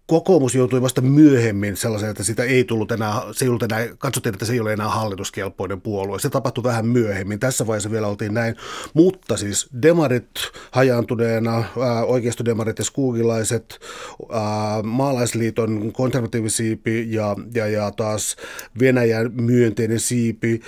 kokoomus 0.07 0.55
joutui 0.55 0.81
vasta 0.81 1.01
myöhemmin 1.01 1.77
sellaiseen, 1.77 2.11
että 2.11 2.23
sitä 2.23 2.43
ei 2.43 2.63
tullut 2.63 2.91
enää, 2.91 3.21
se 3.31 3.45
ei 3.45 3.49
ollut 3.49 3.63
enää, 3.63 3.87
katsottiin, 3.97 4.33
että 4.33 4.45
se 4.45 4.53
ei 4.53 4.59
ole 4.59 4.73
enää 4.73 4.89
hallituskelpoinen 4.89 5.81
puolue. 5.81 6.19
Se 6.19 6.29
tapahtui 6.29 6.63
vähän 6.63 6.85
myöhemmin. 6.85 7.39
Tässä 7.39 7.67
vaiheessa 7.67 7.91
vielä 7.91 8.07
oltiin 8.07 8.33
näin. 8.33 8.55
Mutta 8.93 9.37
siis 9.37 9.69
demarit 9.81 10.29
hajaantuneena, 10.71 11.63
oikeistodemarit 12.05 12.79
ja 12.79 12.85
skuugilaiset, 12.85 13.79
maalaisliiton 14.83 15.91
konservatiivisiipi 15.93 17.13
ja, 17.13 17.35
ja, 17.53 17.67
ja 17.67 17.91
taas 17.91 18.35
Venäjän 18.79 19.31
myönteinen 19.33 19.99
siipi. 19.99 20.61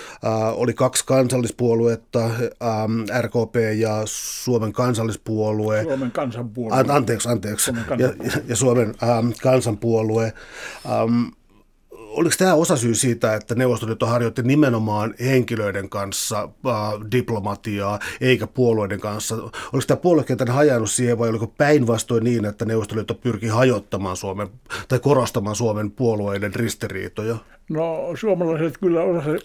Oli 0.53 0.73
kaksi 0.73 1.05
kansallispuoluetta, 1.05 2.29
RKP 3.21 3.55
ja 3.77 4.01
Suomen 4.05 4.73
kansallispuolue. 4.73 5.83
Suomen 5.83 6.11
kansanpuolue. 6.11 6.85
Anteeksi, 6.87 7.29
anteeksi. 7.29 7.65
Suomen 7.65 7.85
kansanpuolue. 7.85 8.31
Ja, 8.35 8.41
ja 8.47 8.55
Suomen 8.55 8.95
kansanpuolue. 9.41 10.33
Um, 11.03 11.31
oliko 11.91 12.35
tämä 12.37 12.53
osasyy 12.53 12.95
siitä, 12.95 13.35
että 13.35 13.55
Neuvostoliitto 13.55 14.05
harjoitti 14.05 14.43
nimenomaan 14.43 15.13
henkilöiden 15.19 15.89
kanssa 15.89 16.43
äh, 16.43 17.11
diplomatiaa, 17.11 17.99
eikä 18.21 18.47
puolueiden 18.47 18.99
kanssa? 18.99 19.35
Oliko 19.35 19.85
tämä 19.87 19.97
puoluekentän 19.97 20.47
hajannut 20.47 20.91
siihen 20.91 21.17
vai 21.17 21.29
oliko 21.29 21.47
päinvastoin 21.47 22.23
niin, 22.23 22.45
että 22.45 22.65
Neuvostoliitto 22.65 23.13
pyrki 23.13 23.47
hajottamaan 23.47 24.17
Suomen 24.17 24.47
tai 24.87 24.99
korostamaan 24.99 25.55
Suomen 25.55 25.91
puolueiden 25.91 26.55
ristiriitoja? 26.55 27.37
No 27.69 28.13
suomalaiset 28.19 28.77
kyllä 28.77 28.99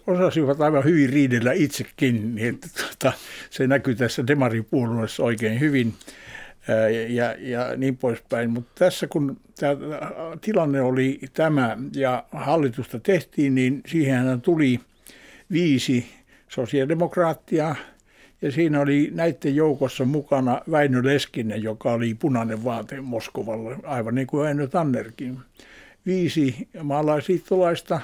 osasivat 0.07 0.61
aivan 0.61 0.85
hyvin 0.85 1.11
riidellä 1.11 1.53
itsekin, 1.53 2.35
niin 2.35 2.55
että 2.55 2.69
tuota, 2.77 3.17
se 3.51 3.67
näkyy 3.67 3.95
tässä 3.95 4.27
demaripuolueessa 4.27 5.23
oikein 5.23 5.61
hyvin 5.61 5.95
ja, 7.09 7.35
ja 7.39 7.77
niin 7.77 7.97
poispäin. 7.97 8.51
Mutta 8.51 8.71
tässä 8.75 9.07
kun 9.07 9.37
tämä 9.61 9.77
tilanne 10.41 10.81
oli 10.81 11.21
tämä 11.33 11.79
ja 11.95 12.25
hallitusta 12.33 13.01
tehtiin, 13.01 13.55
niin 13.55 13.81
siihen 13.87 14.41
tuli 14.41 14.81
viisi 15.53 16.07
sosiaalidemokraattia 16.49 17.75
ja 18.43 18.53
siinä 18.53 18.81
oli 18.81 19.11
näiden 19.15 19.57
joukossa 19.57 20.05
mukana 20.05 20.61
Väinö 20.71 21.01
Leskinen, 21.05 21.63
joka 21.63 21.93
oli 21.93 22.15
punainen 22.15 22.65
vaate 22.65 23.01
Moskovalle, 23.01 23.77
aivan 23.83 24.15
niin 24.15 24.27
kuin 24.27 24.45
Väinö 24.45 24.67
Tannerkin. 24.67 25.39
Viisi 26.07 26.69
maalaisliittolaista, 26.83 28.01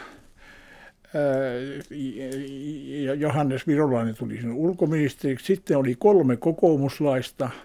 Johannes 3.19 3.67
Virolainen 3.67 4.15
tuli 4.17 4.37
sinne 4.37 4.55
ulkoministeriksi. 4.55 5.47
Sitten 5.47 5.79
oli 5.79 5.95
kolme 5.99 6.37
kokoomuslaista– 6.37 7.51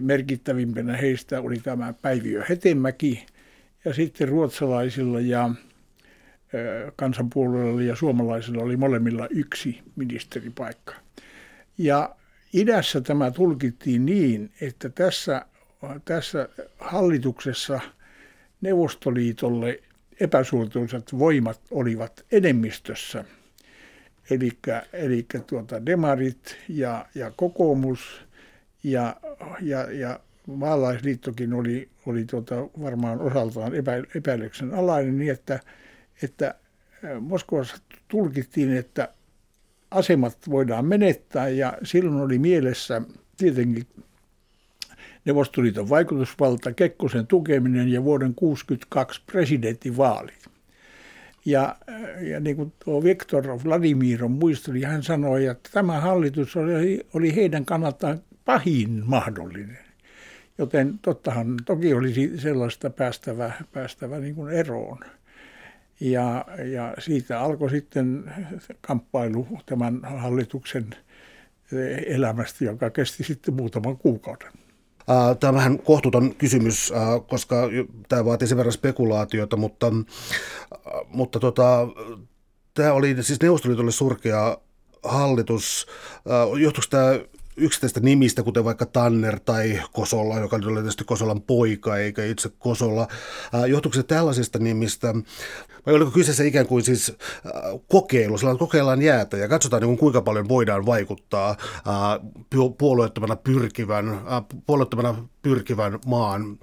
merkittävimpänä 0.00 0.96
heistä 0.96 1.40
oli 1.40 1.56
tämä 1.56 1.92
Päiviö 1.92 2.44
Hetemäki 2.48 3.26
ja 3.84 3.94
sitten 3.94 4.28
ruotsalaisilla 4.28 5.20
ja 5.20 5.50
kansanpuolueella 6.96 7.82
ja 7.82 7.96
suomalaisilla 7.96 8.62
oli 8.62 8.76
molemmilla 8.76 9.26
yksi 9.30 9.80
ministeripaikka. 9.96 10.94
Ja 11.78 12.16
idässä 12.52 13.00
tämä 13.00 13.30
tulkittiin 13.30 14.06
niin, 14.06 14.50
että 14.60 14.88
tässä, 14.88 15.46
tässä 16.04 16.48
hallituksessa 16.78 17.80
Neuvostoliitolle 18.60 19.80
epäsuotuisat 20.20 21.18
voimat 21.18 21.60
olivat 21.70 22.24
enemmistössä. 22.32 23.24
Eli 24.92 25.26
tuota 25.46 25.86
demarit 25.86 26.56
ja, 26.68 27.06
ja 27.14 27.32
kokoomus– 27.36 28.00
ja, 28.84 29.16
ja, 29.60 29.92
ja 29.92 30.20
maalaisliittokin 30.46 31.52
oli, 31.52 31.88
oli 32.06 32.24
tuota 32.24 32.54
varmaan 32.82 33.20
osaltaan 33.20 33.74
epä, 33.74 33.92
epäilyksen 34.14 34.74
alainen 34.74 35.18
niin, 35.18 35.32
että, 35.32 35.60
että 36.22 36.54
Moskovassa 37.20 37.76
tulkittiin, 38.08 38.76
että 38.76 39.08
asemat 39.90 40.38
voidaan 40.50 40.84
menettää 40.84 41.48
ja 41.48 41.78
silloin 41.82 42.20
oli 42.20 42.38
mielessä 42.38 43.02
tietenkin 43.36 43.86
Neuvostoliiton 45.24 45.88
vaikutusvalta, 45.88 46.72
Kekkosen 46.72 47.26
tukeminen 47.26 47.88
ja 47.88 48.04
vuoden 48.04 48.34
1962 48.34 49.22
presidentinvaalit. 49.26 50.48
Ja, 51.44 51.76
ja 52.20 52.40
niin 52.40 52.56
kuin 52.56 52.72
tuo 52.84 53.02
Viktor 53.02 53.46
Vladimir 53.64 54.28
muisteli, 54.28 54.82
hän 54.82 55.02
sanoi, 55.02 55.46
että 55.46 55.70
tämä 55.72 56.00
hallitus 56.00 56.56
oli, 56.56 57.06
oli 57.14 57.34
heidän 57.34 57.64
kannaltaan 57.64 58.20
pahin 58.44 59.02
mahdollinen. 59.06 59.78
Joten 60.58 60.98
tottahan 60.98 61.56
toki 61.64 61.94
olisi 61.94 62.40
sellaista 62.40 62.90
päästävä, 62.90 63.52
päästävä 63.72 64.18
niin 64.18 64.34
kuin 64.34 64.52
eroon. 64.52 64.98
Ja, 66.00 66.44
ja 66.72 66.94
siitä 66.98 67.40
alkoi 67.40 67.70
sitten 67.70 68.32
kamppailu 68.80 69.48
tämän 69.66 70.00
hallituksen 70.04 70.86
elämästä, 72.06 72.64
joka 72.64 72.90
kesti 72.90 73.24
sitten 73.24 73.54
muutaman 73.54 73.96
kuukauden. 73.96 74.52
Tämä 75.40 75.48
on 75.48 75.54
vähän 75.54 75.78
kohtuuton 75.78 76.34
kysymys, 76.34 76.92
koska 77.28 77.56
tämä 78.08 78.24
vaatii 78.24 78.48
sen 78.48 78.56
verran 78.58 78.72
spekulaatiota, 78.72 79.56
mutta, 79.56 79.92
mutta 81.08 81.40
tota, 81.40 81.88
tämä 82.74 82.92
oli 82.92 83.22
siis 83.22 83.40
Neuvostoliitolle 83.42 83.92
surkea 83.92 84.58
hallitus. 85.02 85.86
Johtuiko 86.60 86.86
tämä 86.90 87.18
yksittäistä 87.56 88.00
nimistä, 88.00 88.42
kuten 88.42 88.64
vaikka 88.64 88.86
Tanner 88.86 89.40
tai 89.40 89.80
Kosolla, 89.92 90.38
joka 90.38 90.56
oli 90.56 90.74
tietysti 90.74 91.04
Kosolan 91.04 91.42
poika 91.42 91.96
eikä 91.96 92.24
itse 92.24 92.50
Kosolla. 92.58 93.08
Johtuuko 93.66 93.94
se 93.94 94.02
tällaisista 94.02 94.58
nimistä? 94.58 95.14
Vai 95.86 95.94
oliko 95.94 96.10
kyseessä 96.10 96.44
ikään 96.44 96.66
kuin 96.66 96.84
siis 96.84 97.16
kokeilu, 97.88 98.38
sillä 98.38 98.56
kokeillaan 98.56 99.02
jäätä 99.02 99.36
ja 99.36 99.48
katsotaan 99.48 99.82
niin 99.82 99.98
kuinka 99.98 100.22
paljon 100.22 100.48
voidaan 100.48 100.86
vaikuttaa 100.86 101.56
puolueettomana 102.78 103.36
pyrkivän, 103.36 104.20
puolueettomana 104.66 105.28
pyrkivän 105.42 105.98
maan 106.06 106.58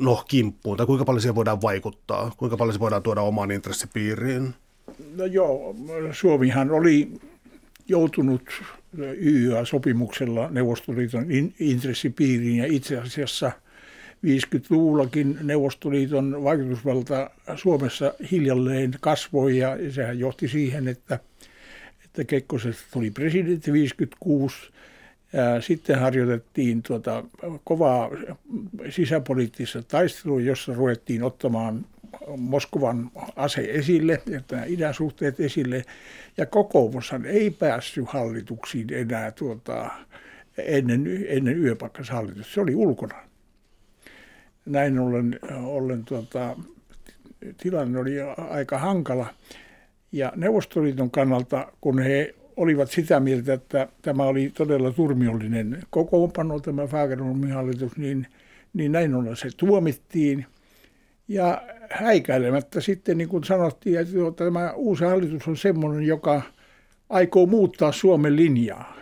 no, 0.00 0.24
kimppuun, 0.28 0.76
tai 0.76 0.86
kuinka 0.86 1.04
paljon 1.04 1.20
siihen 1.20 1.34
voidaan 1.34 1.62
vaikuttaa, 1.62 2.32
kuinka 2.36 2.56
paljon 2.56 2.72
se 2.74 2.80
voidaan 2.80 3.02
tuoda 3.02 3.20
omaan 3.20 3.50
intressipiiriin? 3.50 4.54
No 5.16 5.24
joo, 5.24 5.74
Suomihan 6.12 6.70
oli 6.70 7.12
joutunut 7.88 8.42
YYA-sopimuksella 8.98 10.50
Neuvostoliiton 10.50 11.26
intressipiiriin 11.58 12.56
ja 12.56 12.66
itse 12.66 12.98
asiassa 12.98 13.52
50-luvullakin 14.26 15.38
Neuvostoliiton 15.42 16.44
vaikutusvalta 16.44 17.30
Suomessa 17.56 18.14
hiljalleen 18.30 18.94
kasvoi 19.00 19.58
ja 19.58 19.76
sehän 19.90 20.18
johti 20.18 20.48
siihen, 20.48 20.88
että, 20.88 21.18
että 22.04 22.24
Kekkosesta 22.24 22.82
tuli 22.92 23.10
presidentti 23.10 23.72
56 23.72 24.56
ja 25.32 25.60
sitten 25.60 25.98
harjoitettiin 25.98 26.82
tuota 26.82 27.24
kovaa 27.64 28.10
sisäpoliittista 28.90 29.82
taistelua, 29.82 30.40
jossa 30.40 30.74
ruvettiin 30.74 31.22
ottamaan 31.22 31.84
Moskovan 32.36 33.10
ase 33.36 33.60
esille 33.60 34.22
ja 34.26 34.40
nämä 34.50 34.64
idän 34.64 34.94
suhteet 34.94 35.40
esille. 35.40 35.84
Ja 36.36 36.46
kokoomushan 36.46 37.26
ei 37.26 37.50
päässyt 37.50 38.08
hallituksiin 38.08 38.92
enää 38.92 39.30
tuota, 39.30 39.90
ennen, 40.58 41.26
ennen 41.28 41.62
yöpakkashallitusta. 41.62 42.54
Se 42.54 42.60
oli 42.60 42.74
ulkona. 42.74 43.14
Näin 44.66 44.98
ollen, 44.98 45.38
ollen 45.64 46.04
tuota, 46.04 46.56
tilanne 47.56 47.98
oli 47.98 48.20
aika 48.50 48.78
hankala. 48.78 49.26
Ja 50.12 50.32
Neuvostoliiton 50.36 51.10
kannalta, 51.10 51.72
kun 51.80 51.98
he 52.02 52.34
olivat 52.56 52.90
sitä 52.90 53.20
mieltä, 53.20 53.52
että 53.52 53.88
tämä 54.02 54.22
oli 54.22 54.52
todella 54.56 54.92
turmiollinen 54.92 55.82
kokoonpano, 55.90 56.60
tämä 56.60 56.86
Fagerholmin 56.86 57.52
hallitus, 57.52 57.96
niin, 57.96 58.26
niin 58.72 58.92
näin 58.92 59.14
ollen 59.14 59.36
se 59.36 59.48
tuomittiin. 59.56 60.46
Ja 61.30 61.62
häikäilemättä 61.90 62.80
sitten 62.80 63.18
niin 63.18 63.28
kuin 63.28 63.44
sanottiin, 63.44 64.00
että 64.00 64.12
tämä 64.36 64.72
uusi 64.72 65.04
hallitus 65.04 65.48
on 65.48 65.56
semmoinen, 65.56 66.02
joka 66.02 66.42
aikoo 67.08 67.46
muuttaa 67.46 67.92
Suomen 67.92 68.36
linjaa. 68.36 68.96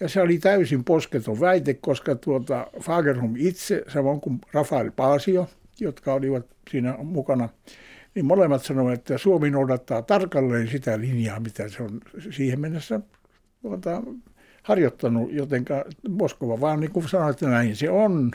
Ja 0.00 0.08
se 0.08 0.20
oli 0.20 0.38
täysin 0.38 0.84
posketon 0.84 1.40
väite, 1.40 1.74
koska 1.74 2.14
tuota 2.14 2.66
Fagerholm 2.80 3.34
itse, 3.36 3.82
samoin 3.88 4.20
kuin 4.20 4.40
Rafael 4.52 4.90
Paasio, 4.96 5.48
jotka 5.80 6.14
olivat 6.14 6.46
siinä 6.70 6.96
mukana, 7.02 7.48
niin 8.14 8.24
molemmat 8.24 8.64
sanoivat, 8.64 8.94
että 8.94 9.18
Suomi 9.18 9.50
noudattaa 9.50 10.02
tarkalleen 10.02 10.68
sitä 10.68 11.00
linjaa, 11.00 11.40
mitä 11.40 11.68
se 11.68 11.82
on 11.82 12.00
siihen 12.30 12.60
mennessä 12.60 13.00
tuota, 13.62 14.02
harjoittanut, 14.62 15.32
jotenka 15.32 15.84
Moskova 16.08 16.60
vaan 16.60 16.80
niin 16.80 16.92
kuin 16.92 17.08
sanoi, 17.08 17.30
että 17.30 17.48
näin 17.48 17.76
se 17.76 17.90
on. 17.90 18.30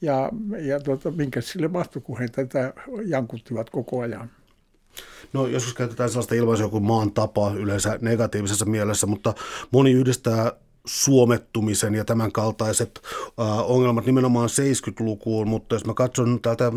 Ja, 0.00 0.30
ja 0.62 0.80
tuota, 0.80 1.10
minkä 1.10 1.40
sille 1.40 1.68
mahtui, 1.68 2.02
kun 2.02 2.18
he 2.18 2.28
tätä 2.28 2.74
jankuttivat 3.06 3.70
koko 3.70 4.00
ajan. 4.00 4.30
No 5.32 5.46
joskus 5.46 5.74
käytetään 5.74 6.10
sellaista 6.10 6.34
ilmaisua 6.34 6.68
kuin 6.68 6.84
maan 6.84 7.12
tapa 7.12 7.52
yleensä 7.54 7.98
negatiivisessa 8.00 8.64
mielessä, 8.64 9.06
mutta 9.06 9.34
moni 9.70 9.92
yhdistää 9.92 10.52
suomettumisen 10.86 11.94
ja 11.94 12.04
tämän 12.04 12.32
kaltaiset 12.32 13.00
ongelmat 13.64 14.06
nimenomaan 14.06 14.48
70-lukuun, 14.48 15.48
mutta 15.48 15.74
jos 15.74 15.84
mä 15.84 15.94
katson 15.94 16.40
täältä 16.42 16.72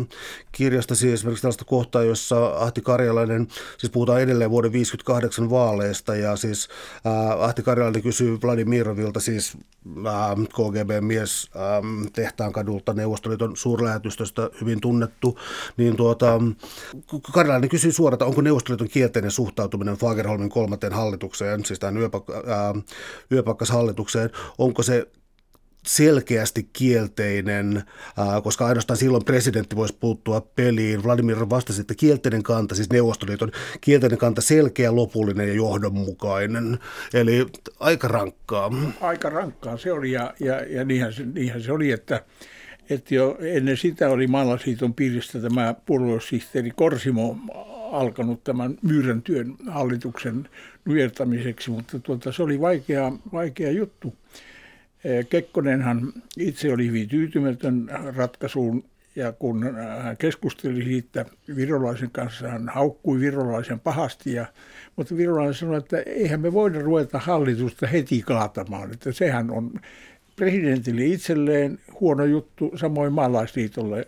kirjasta 0.52 0.94
siis 0.94 1.14
esimerkiksi 1.14 1.42
tällaista 1.42 1.64
kohtaa, 1.64 2.02
jossa 2.02 2.46
Ahti 2.46 2.80
Karjalainen, 2.80 3.48
siis 3.78 3.92
puhutaan 3.92 4.20
edelleen 4.20 4.50
vuoden 4.50 4.72
58 4.72 5.50
vaaleista 5.50 6.16
ja 6.16 6.36
siis 6.36 6.68
Ahti 7.38 7.62
Karjalainen 7.62 8.02
kysyy 8.02 8.38
Vladimirovilta, 8.42 9.20
siis 9.20 9.56
KGB-mies 10.48 11.50
tehtaan 12.12 12.52
kadulta 12.52 12.94
Neuvostoliiton 12.94 13.56
suurlähetystöstä 13.56 14.50
hyvin 14.60 14.80
tunnettu, 14.80 15.38
niin 15.76 15.96
tuota, 15.96 16.40
Karjalainen 17.32 17.70
kysyy 17.70 17.92
suoraan, 17.92 18.14
että 18.14 18.24
onko 18.24 18.40
Neuvostoliiton 18.40 18.88
kielteinen 18.88 19.30
suhtautuminen 19.30 19.96
Fagerholmin 19.96 20.50
kolmanteen 20.50 20.92
hallitukseen, 20.92 21.64
siis 21.64 21.78
tämän 21.78 22.02
yöpak- 22.02 22.30
hallitukseen, 24.00 24.30
onko 24.58 24.82
se 24.82 25.06
selkeästi 25.86 26.68
kielteinen, 26.72 27.82
koska 28.42 28.66
ainoastaan 28.66 28.96
silloin 28.96 29.24
presidentti 29.24 29.76
voisi 29.76 29.96
puuttua 30.00 30.40
peliin. 30.40 31.04
Vladimir 31.04 31.36
vastasi, 31.50 31.80
että 31.80 31.94
kielteinen 31.94 32.42
kanta, 32.42 32.74
siis 32.74 32.90
Neuvostoliiton 32.90 33.52
kielteinen 33.80 34.18
kanta, 34.18 34.40
selkeä, 34.40 34.94
lopullinen 34.96 35.48
ja 35.48 35.54
johdonmukainen. 35.54 36.78
Eli 37.14 37.46
aika 37.80 38.08
rankkaa. 38.08 38.70
Aika 39.00 39.30
rankkaa 39.30 39.76
se 39.76 39.92
oli 39.92 40.12
ja, 40.12 40.34
ja, 40.40 40.60
ja 40.60 40.84
niinhän, 40.84 41.12
se, 41.12 41.26
niinhän 41.26 41.62
se 41.62 41.72
oli, 41.72 41.90
että, 41.90 42.24
että 42.90 43.14
jo 43.14 43.38
ennen 43.40 43.76
sitä 43.76 44.08
oli 44.08 44.26
Maalasiiton 44.26 44.94
piiristä 44.94 45.40
tämä 45.40 45.74
puoluesihteeri 45.86 46.70
Korsimo 46.70 47.36
alkanut 47.90 48.44
tämän 48.44 48.78
myyrän 48.82 49.22
työn 49.22 49.54
hallituksen 49.68 50.48
nujertamiseksi, 50.84 51.70
mutta 51.70 51.98
tuota, 51.98 52.32
se 52.32 52.42
oli 52.42 52.60
vaikea, 52.60 53.12
vaikea 53.32 53.70
juttu. 53.70 54.14
Eh, 55.04 55.28
Kekkonenhan 55.28 56.12
itse 56.38 56.72
oli 56.72 56.86
hyvin 56.86 57.08
tyytymätön 57.08 57.90
ratkaisuun 58.16 58.84
ja 59.16 59.32
kun 59.32 59.76
hän 60.02 60.16
keskusteli 60.16 60.84
siitä 60.84 61.24
virolaisen 61.56 62.10
kanssa, 62.10 62.48
hän 62.48 62.68
haukkui 62.68 63.20
virolaisen 63.20 63.80
pahasti, 63.80 64.32
ja, 64.32 64.46
mutta 64.96 65.16
virolainen 65.16 65.54
sanoi, 65.54 65.78
että 65.78 66.02
eihän 66.06 66.40
me 66.40 66.52
voida 66.52 66.80
ruveta 66.80 67.18
hallitusta 67.18 67.86
heti 67.86 68.22
kaatamaan, 68.22 68.92
että 68.92 69.12
sehän 69.12 69.50
on 69.50 69.72
presidentille 70.36 71.04
itselleen 71.04 71.78
huono 72.00 72.24
juttu, 72.24 72.72
samoin 72.76 73.12
maalaisliitolle. 73.12 74.06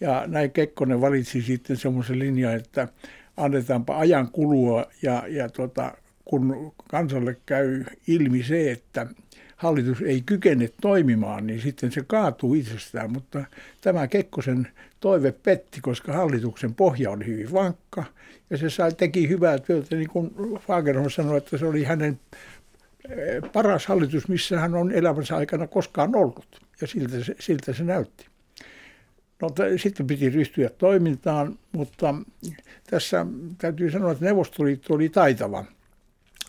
Ja 0.00 0.24
näin 0.26 0.50
Kekkonen 0.50 1.00
valitsi 1.00 1.42
sitten 1.42 1.76
semmoisen 1.76 2.18
linjan, 2.18 2.54
että 2.54 2.88
annetaanpa 3.36 3.98
ajan 3.98 4.28
kulua 4.30 4.86
ja, 5.02 5.22
ja 5.28 5.48
tota, 5.48 5.92
kun 6.24 6.72
kansalle 6.88 7.36
käy 7.46 7.84
ilmi 8.06 8.42
se, 8.42 8.70
että 8.70 9.06
hallitus 9.56 10.02
ei 10.02 10.22
kykene 10.26 10.70
toimimaan, 10.80 11.46
niin 11.46 11.60
sitten 11.60 11.92
se 11.92 12.02
kaatuu 12.06 12.54
itsestään. 12.54 13.12
Mutta 13.12 13.44
tämä 13.80 14.06
Kekkosen 14.08 14.68
toive 15.00 15.32
petti, 15.32 15.80
koska 15.80 16.12
hallituksen 16.12 16.74
pohja 16.74 17.10
oli 17.10 17.26
hyvin 17.26 17.52
vankka 17.52 18.04
ja 18.50 18.56
se 18.56 18.70
sai, 18.70 18.92
teki 18.92 19.28
hyvää 19.28 19.58
työtä, 19.58 19.96
niin 19.96 20.08
kuin 20.08 20.30
Fagerholm 20.66 21.10
sanoi, 21.10 21.38
että 21.38 21.58
se 21.58 21.66
oli 21.66 21.84
hänen 21.84 22.20
eh, 23.08 23.52
paras 23.52 23.86
hallitus, 23.86 24.28
missä 24.28 24.60
hän 24.60 24.74
on 24.74 24.92
elämänsä 24.92 25.36
aikana 25.36 25.66
koskaan 25.66 26.16
ollut. 26.16 26.60
Ja 26.80 26.86
siltä 26.86 27.24
se, 27.24 27.34
siltä 27.40 27.72
se 27.72 27.84
näytti. 27.84 28.31
No, 29.42 29.48
sitten 29.76 30.06
piti 30.06 30.30
ryhtyä 30.30 30.68
toimintaan, 30.68 31.58
mutta 31.72 32.14
tässä 32.90 33.26
täytyy 33.58 33.90
sanoa, 33.90 34.12
että 34.12 34.24
Neuvostoliitto 34.24 34.94
oli 34.94 35.08
taitava. 35.08 35.64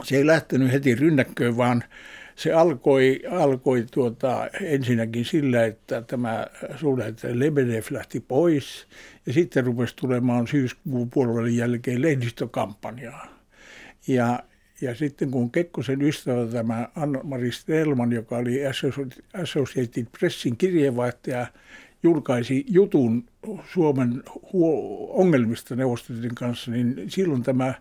Se 0.04 0.18
ei 0.18 0.28
lähtenyt 0.28 0.72
heti 0.72 0.96
rynnäkköön, 0.96 1.58
vaan 1.58 1.84
se 2.36 2.54
alkoi, 2.54 3.22
alkoi 3.32 3.86
tuota, 3.92 4.50
ensinnäkin 4.62 5.26
sillä, 5.26 5.66
että 5.66 6.02
tämä 6.02 6.48
suurlähettiläs 6.76 7.36
Lebedev 7.36 7.84
lähti 7.92 8.20
pois 8.20 8.88
ja 9.26 9.34
sitten 9.34 9.66
rupesi 9.66 9.96
tulemaan 9.96 10.48
syyskuun 10.48 11.10
puolueen 11.10 11.58
jälkeen 11.58 12.02
lehdistökampanjaa. 12.02 13.28
Ja, 14.08 14.40
ja 14.82 14.96
sitten 14.96 15.32
kun 15.32 15.52
Kekkosen 15.52 16.02
ystävä 16.02 16.46
tämä 16.46 16.88
Anna-Mari 16.96 17.52
Stelman, 17.52 18.12
joka 18.12 18.38
oli 18.38 18.62
Associated 19.34 20.06
Pressin 20.20 20.58
kirjeenvaihtaja, 20.58 21.48
julkaisi 22.04 22.66
jutun 22.70 23.24
Suomen 23.74 24.24
ongelmista 25.10 25.76
Neuvostoliiton 25.76 26.36
kanssa, 26.36 26.72
niin 26.72 26.96
silloin 27.08 27.44
tämä 27.44 27.74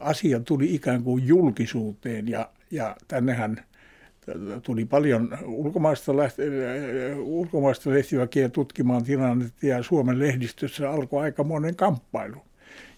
asia 0.00 0.40
tuli 0.40 0.74
ikään 0.74 1.02
kuin 1.02 1.26
julkisuuteen 1.26 2.28
ja, 2.28 2.50
ja 2.70 2.96
tännehän 3.08 3.64
tuli 4.62 4.84
paljon 4.84 5.38
ulkomaista, 5.44 6.16
lähte, 6.16 6.42
ulkomaista 7.18 7.90
lehtiväkeä 7.90 8.48
tutkimaan 8.48 9.04
tilannetta 9.04 9.66
ja 9.66 9.82
Suomen 9.82 10.18
lehdistössä 10.18 10.90
alkoi 10.90 11.22
aikamoinen 11.22 11.76
kamppailu, 11.76 12.42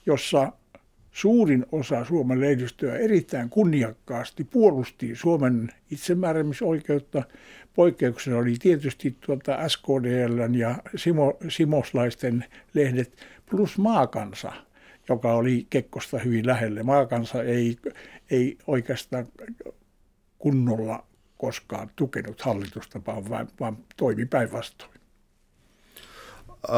jossa 0.07 0.53
suurin 1.13 1.67
osa 1.73 2.05
Suomen 2.05 2.41
lehdistöä 2.41 2.97
erittäin 2.97 3.51
kunniakkaasti 3.51 4.45
puolusti 4.45 5.17
Suomen 5.17 5.69
itsemääräämisoikeutta. 5.91 7.23
Poikkeuksena 7.75 8.39
oli 8.39 8.55
tietysti 8.61 9.17
tuota 9.27 9.69
SKDL 9.69 10.55
ja 10.55 10.77
Simo, 10.97 11.39
Simoslaisten 11.49 12.45
lehdet 12.75 13.17
plus 13.51 13.79
maakansa, 13.79 14.53
joka 15.09 15.33
oli 15.35 15.67
Kekkosta 15.71 16.19
hyvin 16.19 16.47
lähelle. 16.47 16.83
Maakansa 16.83 17.43
ei, 17.43 17.77
ei 18.31 18.59
oikeastaan 18.67 19.27
kunnolla 20.39 21.07
koskaan 21.39 21.91
tukenut 21.97 22.41
hallitusta, 22.41 23.01
vaan, 23.07 23.49
vaan 23.61 23.77
toimi 23.97 24.27
päinvastoin. 24.27 24.92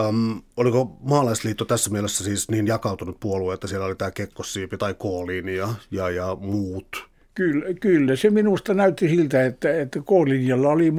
Um, 0.08 0.42
oliko 0.56 0.96
maalaisliitto 1.00 1.64
tässä 1.64 1.90
mielessä 1.90 2.24
siis 2.24 2.50
niin 2.50 2.66
jakautunut 2.66 3.20
puolue, 3.20 3.54
että 3.54 3.66
siellä 3.66 3.86
oli 3.86 3.96
tämä 3.96 4.10
Kekkossiipi 4.10 4.76
tai 4.76 4.94
Kooliini 4.94 5.56
ja, 5.56 5.68
ja, 5.90 6.10
ja 6.10 6.36
muut? 6.40 7.08
Kyllä, 7.34 7.74
kyllä, 7.80 8.16
se 8.16 8.30
minusta 8.30 8.74
näytti 8.74 9.08
siltä, 9.08 9.46
että, 9.46 9.80
että 9.80 10.00
K-linjalla 10.00 10.68
oli 10.68 10.90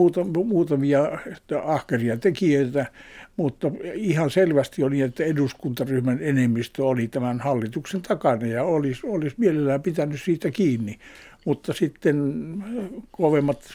muutamia 0.45 1.19
ahkeria 1.63 2.17
tekijöitä, 2.17 2.85
mutta 3.37 3.71
ihan 3.93 4.29
selvästi 4.29 4.83
oli, 4.83 5.01
että 5.01 5.23
eduskuntaryhmän 5.23 6.17
enemmistö 6.21 6.85
oli 6.85 7.07
tämän 7.07 7.39
hallituksen 7.39 8.01
takana 8.01 8.47
ja 8.47 8.63
olisi, 8.63 9.01
olisi 9.07 9.35
mielellään 9.39 9.81
pitänyt 9.81 10.21
siitä 10.21 10.51
kiinni. 10.51 10.99
Mutta 11.45 11.73
sitten 11.73 12.33
kovemmat 13.11 13.73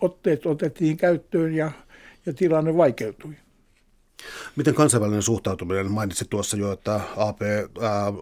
otteet 0.00 0.46
otettiin 0.46 0.96
käyttöön 0.96 1.54
ja, 1.54 1.72
ja 2.26 2.32
tilanne 2.32 2.76
vaikeutui. 2.76 3.34
Miten 4.56 4.74
kansainvälinen 4.74 5.22
suhtautuminen, 5.22 5.90
mainitsit 5.90 6.30
tuossa 6.30 6.56
jo, 6.56 6.72
että 6.72 7.00
AP, 7.16 7.42
ää, 7.42 8.12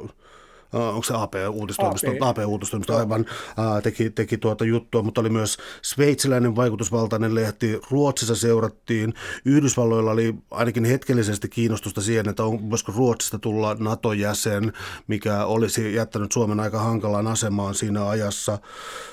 onko 0.73 1.03
se 1.03 1.15
AP-uutistoimisto, 1.15 2.11
AP. 2.11 2.39
AP-uutistoimisto 2.39 2.97
aivan 2.97 3.27
ää, 3.57 3.81
teki, 3.81 4.11
teki 4.11 4.39
tuota 4.39 4.65
juttua, 4.65 5.03
mutta 5.03 5.21
oli 5.21 5.31
myös 5.31 5.59
sveitsiläinen 5.83 6.57
vaikutusvaltainen 6.57 7.35
lehti, 7.35 7.81
Ruotsissa 7.91 8.37
seurattiin, 8.37 9.15
Yhdysvalloilla 9.45 10.11
oli 10.11 10.35
ainakin 10.51 10.85
hetkellisesti 10.85 11.49
kiinnostusta 11.49 12.01
siihen, 12.01 12.29
että 12.29 12.45
on, 12.45 12.71
voisiko 12.71 12.93
Ruotsista 12.97 13.39
tulla 13.39 13.77
NATO-jäsen, 13.79 14.73
mikä 15.07 15.45
olisi 15.45 15.95
jättänyt 15.95 16.33
Suomen 16.33 16.61
aika 16.61 16.79
hankalaan 16.79 17.27
asemaan 17.27 17.75
siinä 17.75 18.09
ajassa. 18.09 18.59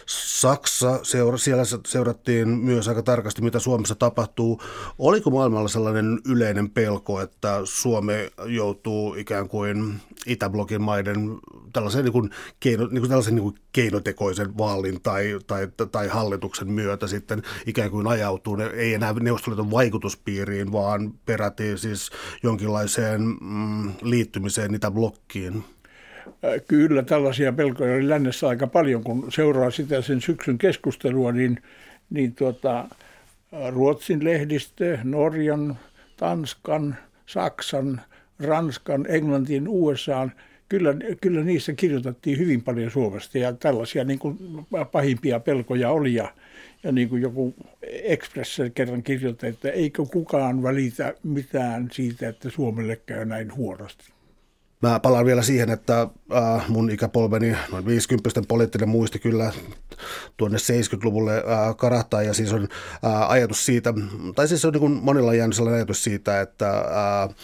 Saksa, 0.06 1.00
seura, 1.04 1.38
siellä 1.38 1.64
seurattiin 1.88 2.48
myös 2.48 2.88
aika 2.88 3.04
tarkasti, 3.04 3.42
mitä 3.42 3.60
Suomessa 3.60 3.96
tapahtuu. 3.96 4.62
Oliko 4.98 5.30
maailmalla 5.30 5.68
sellainen 5.68 6.20
yleinen 6.26 6.70
pelko, 6.70 7.22
että 7.22 7.62
Suomi 7.64 8.14
joutuu 8.46 9.16
ikään 9.16 9.48
kuin 9.48 10.02
Itäblokin 10.26 10.82
maiden 10.82 11.40
tällaisen, 11.74 12.04
niin 12.04 12.14
kuin 12.14 12.30
keino, 12.60 12.84
niin 12.84 13.00
kuin 13.00 13.10
tällaisen 13.10 13.36
niin 13.36 13.44
kuin 13.44 13.56
keinotekoisen 13.72 14.58
vaalin 14.58 15.02
tai, 15.02 15.40
tai, 15.48 15.68
tai 15.92 16.08
hallituksen 16.08 16.72
myötä 16.72 17.08
sitten 17.08 17.42
ikään 17.66 17.92
kuin 17.92 18.08
ajautuu, 18.08 18.56
ne, 18.56 18.66
ei 18.66 18.94
enää 18.94 19.14
Neuvostoliiton 19.14 19.72
vaikutuspiiriin, 19.72 20.72
vaan 20.72 21.14
peräti 21.26 21.78
siis 21.78 22.10
jonkinlaiseen 22.44 23.22
mm, 23.42 23.92
liittymiseen 24.02 24.72
niitä 24.72 24.92
blokkiin. 24.92 25.64
Kyllä, 26.68 27.04
tällaisia 27.04 27.54
pelkoja 27.54 27.96
oli 27.96 28.10
lännessä 28.10 28.48
aika 28.48 28.68
paljon, 28.68 29.04
kun 29.04 29.32
seuraa 29.32 29.72
sitä 29.72 30.02
sen 30.02 30.22
syksyn 30.22 30.58
keskustelua, 30.58 31.32
niin, 31.32 31.64
niin 32.10 32.36
tuota, 32.36 32.86
Ruotsin 33.70 34.24
lehdistö, 34.24 34.98
Norjan, 35.04 35.78
Tanskan, 36.18 36.96
Saksan, 37.26 38.02
Ranskan, 38.40 39.06
Englantin, 39.10 39.68
USAn– 39.68 40.32
kyllä, 40.70 40.96
kyllä 41.22 41.44
niissä 41.44 41.74
kirjoitettiin 41.74 42.38
hyvin 42.38 42.64
paljon 42.64 42.92
Suomesta 42.92 43.38
ja 43.38 43.54
tällaisia 43.54 44.04
niin 44.04 44.20
kuin 44.20 44.38
pahimpia 44.92 45.40
pelkoja 45.40 45.90
oli. 45.90 46.14
Ja, 46.14 46.34
ja 46.84 46.92
niin 46.92 47.10
kuin 47.10 47.22
joku 47.22 47.56
Express 47.82 48.62
kerran 48.74 49.04
kirjoitti, 49.04 49.48
että 49.48 49.70
eikö 49.70 50.06
kukaan 50.06 50.64
välitä 50.64 51.14
mitään 51.24 51.90
siitä, 51.92 52.30
että 52.30 52.50
Suomelle 52.50 52.96
käy 52.96 53.26
näin 53.26 53.56
huonosti. 53.56 54.17
Mä 54.82 55.00
palaan 55.00 55.26
vielä 55.26 55.42
siihen, 55.42 55.70
että 55.70 56.02
äh, 56.02 56.70
mun 56.70 56.90
ikäpolveni, 56.90 57.56
noin 57.72 57.86
50 57.86 58.42
poliittinen 58.48 58.90
muisti 58.90 59.20
kyllä 59.20 59.52
tuonne 60.38 60.58
70-luvulle 60.58 61.36
äh, 61.38 61.76
karahtaa. 61.78 62.22
Ja 62.22 62.34
siis 62.34 62.54
on 62.54 62.68
äh, 63.06 63.32
ajatus 63.32 63.66
siitä, 63.66 63.94
tai 64.36 64.48
siis 64.48 64.66
on 64.66 64.74
niin 64.74 64.80
kuin 64.80 64.92
monilla 64.92 65.34
jäänyt 65.34 65.56
sellainen 65.56 65.78
ajatus 65.78 66.04
siitä, 66.04 66.42
että, 66.42 66.70
äh, 66.70 67.36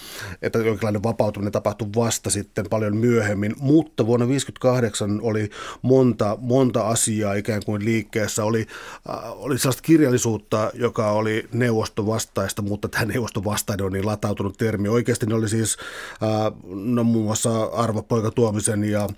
että 0.42 0.60
jonkinlainen 0.60 1.04
vapautuminen 1.04 1.52
tapahtui 1.52 1.88
vasta 1.96 2.30
sitten 2.30 2.66
paljon 2.70 2.98
myöhemmin, 2.98 3.56
mutta 3.60 4.06
vuonna 4.06 4.26
1958 4.26 5.20
oli 5.22 5.50
monta, 5.82 6.38
monta 6.42 6.88
asiaa 6.88 7.34
ikään 7.34 7.62
kuin 7.66 7.86
liikkeessä, 7.86 8.46
oli, 8.46 8.68
äh, 9.10 9.32
oli 9.32 9.58
sellaista 9.58 9.84
kirjallisuutta, 9.84 10.72
joka 10.74 11.12
oli 11.12 11.48
neuvostovastaista, 11.54 12.62
mutta 12.62 12.88
tämä 12.88 13.06
neuvostovastainen 13.14 13.86
on 13.86 13.94
niin 13.94 14.06
latautunut 14.06 14.58
termi. 14.58 14.90
Oikeasti 14.90 15.26
ne 15.26 15.36
oli 15.36 15.50
siis, 15.50 15.78
äh, 16.24 16.54
no 16.74 17.04
muun 17.24 17.30
muassa 17.30 17.64
Arvo 17.64 18.04
Poika 18.04 18.32
Tuomisen 18.32 18.84
ja 18.84 19.10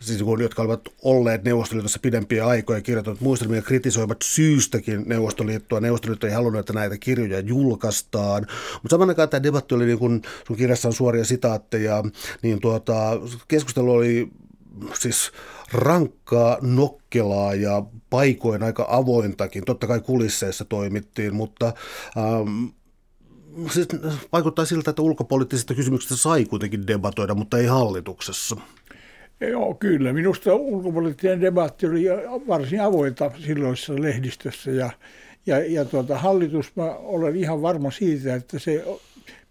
siis, 0.00 0.24
jotka 0.40 0.62
olivat 0.62 0.80
olleet 1.02 1.44
Neuvostoliitossa 1.44 1.98
pidempiä 2.02 2.46
aikoja 2.46 2.80
kirjoittaneet 2.80 3.20
muistelmia 3.20 3.58
ja 3.58 3.62
kritisoivat 3.62 4.18
syystäkin 4.22 5.02
Neuvostoliittoa. 5.06 5.80
Neuvostoliitto 5.80 6.26
ei 6.26 6.32
halunnut, 6.32 6.60
että 6.60 6.72
näitä 6.72 6.98
kirjoja 6.98 7.40
julkaistaan. 7.40 8.46
Mutta 8.74 8.90
saman 8.90 9.08
aikaan 9.08 9.28
tämä 9.28 9.42
debatti 9.42 9.74
oli, 9.74 9.86
niin 9.86 9.98
kun 9.98 10.22
sun 10.46 10.56
kirjassa 10.56 10.88
on 10.88 10.94
suoria 10.94 11.24
sitaatteja, 11.24 12.02
niin 12.42 12.60
tuota, 12.60 13.20
keskustelu 13.48 13.92
oli 13.92 14.28
siis 15.00 15.32
rankkaa, 15.72 16.58
nokkelaa 16.60 17.54
ja 17.54 17.82
paikoin 18.10 18.62
aika 18.62 18.86
avointakin. 18.88 19.64
Totta 19.64 19.86
kai 19.86 20.00
kulisseissa 20.00 20.64
toimittiin, 20.64 21.34
mutta 21.34 21.66
ähm, 22.16 22.64
siis 23.70 23.88
vaikuttaa 24.32 24.64
siltä, 24.64 24.90
että 24.90 25.02
ulkopoliittisista 25.02 25.74
kysymyksistä 25.74 26.16
sai 26.16 26.44
kuitenkin 26.44 26.86
debatoida, 26.86 27.34
mutta 27.34 27.58
ei 27.58 27.66
hallituksessa. 27.66 28.56
Joo, 29.40 29.74
kyllä. 29.74 30.12
Minusta 30.12 30.54
ulkopoliittinen 30.54 31.40
debatti 31.40 31.86
oli 31.86 32.04
varsin 32.48 32.80
avointa 32.80 33.30
silloisessa 33.46 34.02
lehdistössä 34.02 34.70
ja, 34.70 34.90
ja, 35.46 35.72
ja 35.72 35.84
tuota, 35.84 36.18
hallitus, 36.18 36.76
mä 36.76 36.84
olen 36.84 37.36
ihan 37.36 37.62
varma 37.62 37.90
siitä, 37.90 38.34
että 38.34 38.58
se 38.58 38.84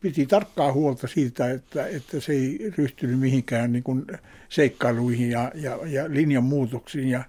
piti 0.01 0.25
tarkkaa 0.25 0.73
huolta 0.73 1.07
siitä, 1.07 1.51
että, 1.51 1.87
että 1.87 2.19
se 2.19 2.33
ei 2.33 2.71
ryhtynyt 2.77 3.19
mihinkään 3.19 3.71
niin 3.71 3.83
kuin 3.83 4.05
seikkailuihin 4.49 5.29
ja, 5.29 5.51
ja, 5.55 5.79
ja 5.85 6.05
linjan 6.07 6.43
muutoksiin. 6.43 7.07
Ja, 7.07 7.23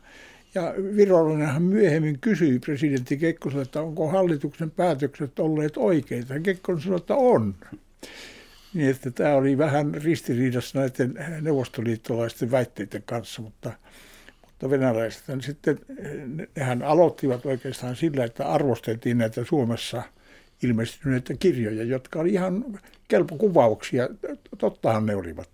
ja 0.54 0.74
Virolainenhan 0.96 1.62
myöhemmin 1.62 2.18
kysyi 2.20 2.58
presidentti 2.58 3.16
Kekkoselta, 3.16 3.62
että 3.62 3.80
onko 3.80 4.08
hallituksen 4.08 4.70
päätökset 4.70 5.38
olleet 5.38 5.76
oikeita. 5.76 6.40
Kekkonen 6.40 6.82
sanoi, 6.82 6.96
että 6.96 7.14
on. 7.14 7.54
Niin, 8.74 8.90
että 8.90 9.10
tämä 9.10 9.34
oli 9.34 9.58
vähän 9.58 9.94
ristiriidassa 9.94 10.78
näiden 10.78 11.14
neuvostoliittolaisten 11.40 12.50
väitteiden 12.50 13.02
kanssa, 13.06 13.42
mutta, 13.42 13.72
mutta 14.46 14.70
venäläiset 14.70 15.24
sitten, 15.40 15.78
nehän 16.56 16.82
aloittivat 16.82 17.46
oikeastaan 17.46 17.96
sillä, 17.96 18.24
että 18.24 18.46
arvosteltiin 18.46 19.18
näitä 19.18 19.44
Suomessa 19.44 20.02
ilmestyneitä 20.62 21.34
kirjoja, 21.34 21.84
jotka 21.84 22.20
oli 22.20 22.32
ihan 22.32 22.80
kelpokuvauksia, 23.08 24.08
tottahan 24.58 25.06
ne 25.06 25.16
olivat, 25.16 25.48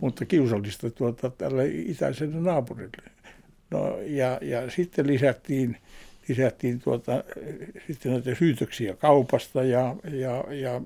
mutta 0.00 0.24
kiusallista 0.24 0.90
tuota, 0.90 1.30
tälle 1.30 1.66
itäiselle 1.68 2.40
naapurille. 2.40 3.17
No, 3.70 3.98
ja, 4.00 4.38
ja 4.42 4.70
sitten 4.70 5.06
lisättiin, 5.06 5.76
lisättiin 6.28 6.80
tuota, 6.80 7.24
sitten 7.86 8.12
näitä 8.12 8.34
syytöksiä 8.34 8.94
kaupasta 8.94 9.62
ja, 9.62 9.96
ja, 10.04 10.44
ja, 10.50 10.80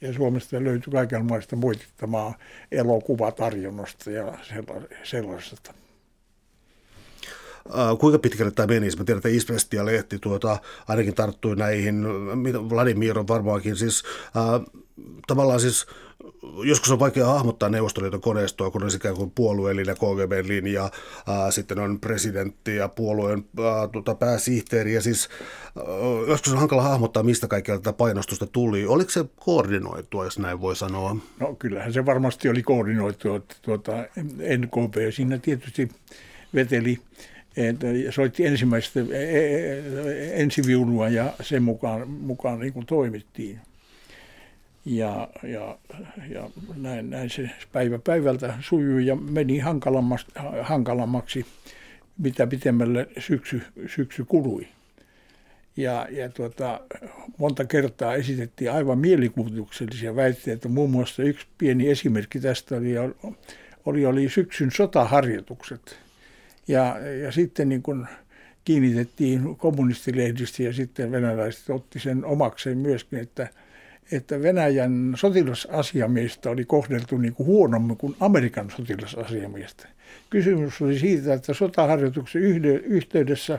ja 0.00 0.12
Suomesta 0.12 0.64
löytyi 0.64 0.92
kaikenlaista 0.92 1.56
moitittamaa 1.56 2.34
elokuvatarjonnasta 2.72 4.10
ja 4.10 4.38
sellaisesta. 5.02 5.74
Kuinka 7.98 8.18
pitkälle 8.18 8.50
tämä 8.50 8.66
menisi? 8.66 8.98
Mä 8.98 9.04
tiedän, 9.04 9.18
että 9.18 9.28
Isvestia-lehti 9.28 10.18
tuota, 10.18 10.58
ainakin 10.88 11.14
tarttui 11.14 11.56
näihin, 11.56 12.04
Vladimir 12.70 13.18
on 13.18 13.28
varmaankin 13.28 13.76
siis, 13.76 14.02
äh, 14.36 14.82
tavallaan 15.26 15.60
siis 15.60 15.86
joskus 16.64 16.90
on 16.90 16.98
vaikea 16.98 17.26
hahmottaa 17.26 17.68
Neuvostoliiton 17.68 18.20
koneistoa, 18.20 18.70
kun 18.70 18.82
on 18.82 18.90
ikään 18.96 19.14
kuin 19.14 19.30
puolueellinen 19.30 19.96
KGBn 19.96 20.48
linja, 20.48 20.90
ää, 21.26 21.50
sitten 21.50 21.78
on 21.78 22.00
presidentti 22.00 22.76
ja 22.76 22.88
puolueen 22.88 23.44
ää, 23.64 23.88
tuota, 23.88 24.14
pääsihteeri, 24.14 24.94
ja 24.94 25.02
siis 25.02 25.28
ää, 25.78 25.84
joskus 26.28 26.52
on 26.52 26.58
hankala 26.58 26.82
hahmottaa, 26.82 27.22
mistä 27.22 27.48
kaikkea 27.48 27.78
tätä 27.78 27.92
painostusta 27.92 28.46
tuli. 28.46 28.86
Oliko 28.86 29.10
se 29.10 29.24
koordinoitua, 29.36 30.24
jos 30.24 30.38
näin 30.38 30.60
voi 30.60 30.76
sanoa? 30.76 31.16
No 31.40 31.54
kyllähän 31.54 31.92
se 31.92 32.06
varmasti 32.06 32.48
oli 32.48 32.62
koordinoitua. 32.62 33.40
Tuota, 33.62 33.92
NKP 34.58 34.94
siinä 35.10 35.38
tietysti 35.38 35.88
veteli 36.54 36.98
että 37.56 37.86
soitti 38.10 38.46
ensimmäistä 38.46 39.00
e, 39.00 39.38
e, 39.38 40.42
ensiviulua 40.42 41.08
ja 41.08 41.32
sen 41.40 41.62
mukaan, 41.62 42.10
mukaan 42.10 42.58
niin 42.58 42.72
kuin 42.72 42.86
toimittiin. 42.86 43.60
Ja, 44.86 45.28
ja, 45.42 45.78
ja 46.28 46.50
näin, 46.76 47.10
näin 47.10 47.30
se 47.30 47.50
päivä 47.72 47.98
päivältä 47.98 48.54
sujui 48.60 49.06
ja 49.06 49.16
meni 49.16 49.58
hankalammaksi, 50.62 51.46
mitä 52.18 52.46
pitemmälle 52.46 53.08
syksy, 53.18 53.62
syksy 53.86 54.24
kului. 54.24 54.68
Ja, 55.76 56.08
ja 56.10 56.28
tuota, 56.28 56.80
monta 57.38 57.64
kertaa 57.64 58.14
esitettiin 58.14 58.72
aivan 58.72 58.98
mielikuvituksellisia 58.98 60.16
väitteitä. 60.16 60.68
Muun 60.68 60.90
muassa 60.90 61.22
yksi 61.22 61.46
pieni 61.58 61.90
esimerkki 61.90 62.40
tästä 62.40 62.76
oli, 62.76 62.94
oli, 63.86 64.06
oli 64.06 64.28
syksyn 64.28 64.70
sotaharjoitukset. 64.70 65.98
Ja, 66.68 66.96
ja 67.22 67.32
sitten 67.32 67.68
niin 67.68 67.82
kun 67.82 68.06
kiinnitettiin 68.64 69.56
kommunistilehdistä 69.56 70.62
ja 70.62 70.72
sitten 70.72 71.10
venäläiset 71.10 71.70
otti 71.70 72.00
sen 72.00 72.24
omakseen 72.24 72.78
myöskin, 72.78 73.18
että, 73.18 73.48
että 74.12 74.42
Venäjän 74.42 75.12
sotilasasiamiestä 75.16 76.50
oli 76.50 76.64
kohdeltu 76.64 77.16
niin 77.16 77.34
kuin 77.34 77.46
huonommin 77.46 77.96
kuin 77.96 78.16
Amerikan 78.20 78.70
sotilasasiamiestä. 78.70 79.88
Kysymys 80.30 80.82
oli 80.82 80.98
siitä, 80.98 81.34
että 81.34 81.54
sotaharjoituksen 81.54 82.42
yhteydessä 82.84 83.58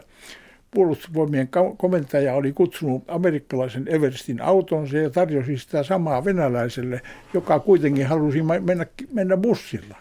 puolustusvoimien 0.72 1.50
komentaja 1.78 2.34
oli 2.34 2.54
kutsunut 2.54 3.04
amerikkalaisen 3.08 3.88
Everstin 3.88 4.42
autonsa 4.42 4.98
ja 4.98 5.10
tarjosi 5.10 5.58
sitä 5.58 5.84
samaa 5.84 6.26
venäläiselle, 6.26 7.02
joka 7.34 7.60
kuitenkin 7.60 8.08
halusi 8.08 8.42
mennä, 8.42 8.86
mennä 9.14 9.38
bussilla. 9.38 9.98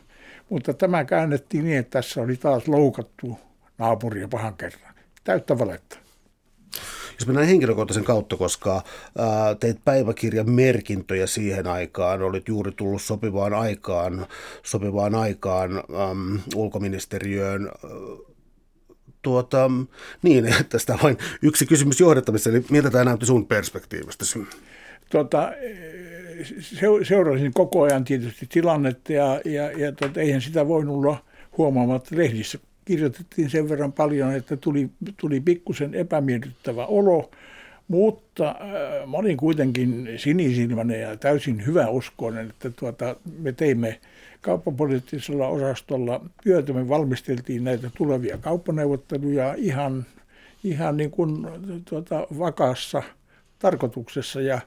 Mutta 0.49 0.75
tämä 0.75 1.05
käännettiin 1.05 1.65
niin, 1.65 1.79
että 1.79 1.91
tässä 1.91 2.21
oli 2.21 2.37
taas 2.37 2.69
loukattu 2.69 3.39
naapuria 3.79 4.29
pahan 4.29 4.55
kerran. 4.55 4.95
Täyttä 5.25 5.59
valetta. 5.59 6.06
Jos 7.19 7.27
mennään 7.27 7.47
henkilökohtaisen 7.47 8.05
kautta, 8.05 8.37
koska 8.37 8.83
teit 9.61 9.85
päiväkirjan 9.85 10.51
merkintöjä 10.51 11.27
siihen 11.27 11.67
aikaan, 11.67 12.23
olit 12.23 12.49
juuri 12.49 12.73
tullut 12.73 13.03
sopivaan 13.03 13.55
aikaan, 13.55 14.27
sopivaan 14.63 15.15
aikaan 15.15 15.77
äm, 15.77 16.41
ulkoministeriöön, 16.55 17.71
tuota, 19.23 19.71
niin, 20.23 20.55
tästä 20.69 20.99
vain 21.03 21.19
yksi 21.43 21.67
kysymys 21.67 22.01
johdettavissa, 22.01 22.51
eli 22.51 22.65
miltä 22.71 22.91
tämä 22.91 23.05
näytti 23.05 23.27
sun 23.27 23.47
perspektiivistä? 23.47 24.25
Tuota, 25.11 25.53
seurasin 27.09 27.53
koko 27.53 27.83
ajan 27.83 28.05
tietysti 28.05 28.47
tilannetta 28.47 29.13
ja, 29.13 29.41
ja, 29.45 29.71
ja 29.71 29.93
tuota, 29.93 30.21
eihän 30.21 30.41
sitä 30.43 30.69
voinut 30.69 30.97
olla 30.97 31.25
huomaamatta 31.59 32.17
lehdissä 32.17 32.59
kirjoitettiin 32.87 33.51
sen 33.51 33.69
verran 33.69 33.93
paljon, 33.93 34.33
että 34.33 34.57
tuli, 34.57 34.91
tuli 35.17 35.41
pikkusen 35.41 35.95
epämiellyttävä 35.95 36.87
olo, 36.87 37.31
mutta 37.89 38.49
äh, 38.49 39.11
mä 39.11 39.17
olin 39.17 39.37
kuitenkin 39.37 40.09
sinisilmäinen 40.17 41.01
ja 41.01 41.17
täysin 41.17 41.67
hyvä 41.67 41.89
uskoinen, 41.89 42.51
että 42.51 42.71
tuota, 42.71 43.17
me 43.39 43.53
teimme 43.53 44.01
kauppapoliittisella 44.41 45.49
osastolla 45.49 46.21
työtä, 46.43 46.73
me 46.73 46.89
valmisteltiin 46.89 47.65
näitä 47.65 47.91
tulevia 47.97 48.39
kauppaneuvotteluja 48.39 49.55
ihan, 49.55 50.07
ihan 50.65 50.97
niin 50.97 51.11
kuin 51.11 51.47
tuota, 51.85 52.27
vakaassa 52.39 53.03
tarkoituksessa 53.59 54.41
ja 54.41 54.61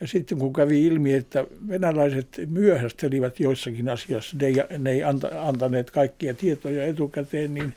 ja 0.00 0.06
sitten 0.06 0.38
kun 0.38 0.52
kävi 0.52 0.86
ilmi, 0.86 1.14
että 1.14 1.46
venäläiset 1.68 2.40
myöhästelivät 2.48 3.40
joissakin 3.40 3.88
asiassa, 3.88 4.36
ne 4.40 4.46
ei, 4.46 4.54
ne 4.78 4.90
ei 4.90 5.02
antaneet 5.40 5.90
kaikkia 5.90 6.34
tietoja 6.34 6.86
etukäteen, 6.86 7.54
niin, 7.54 7.74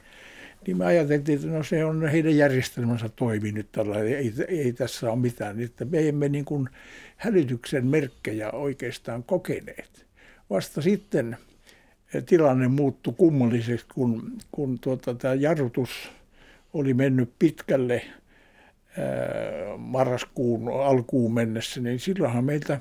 niin 0.68 0.78
me 0.78 0.86
ajateltiin, 0.86 1.36
että 1.36 1.52
no 1.52 1.64
se 1.64 1.86
on 1.86 2.08
heidän 2.08 2.38
järjestelmänsä 2.38 3.10
toimi 3.10 3.52
nyt 3.52 3.72
tällä, 3.72 4.00
ei, 4.00 4.34
ei 4.48 4.74
tässä 4.74 5.12
ole 5.12 5.20
mitään. 5.20 5.62
Että 5.62 5.86
me 5.86 6.08
emme 6.08 6.30
niin 6.30 6.46
kuin 6.46 6.70
hälytyksen 7.18 7.86
merkkejä 7.86 8.52
oikeastaan 8.52 9.24
kokeneet. 9.24 10.06
Vasta 10.50 10.82
sitten 10.82 11.38
tilanne 12.26 12.68
muuttui 12.68 13.14
kummalliseksi, 13.18 13.86
kun, 13.94 14.38
kun 14.52 14.80
tuota, 14.80 15.14
tämä 15.14 15.34
jarrutus 15.34 15.90
oli 16.74 16.94
mennyt 16.94 17.30
pitkälle– 17.40 18.02
marraskuun 19.78 20.84
alkuun 20.86 21.34
mennessä, 21.34 21.82
niin 21.82 22.00
silloinhan 22.00 22.44
meiltä 22.44 22.80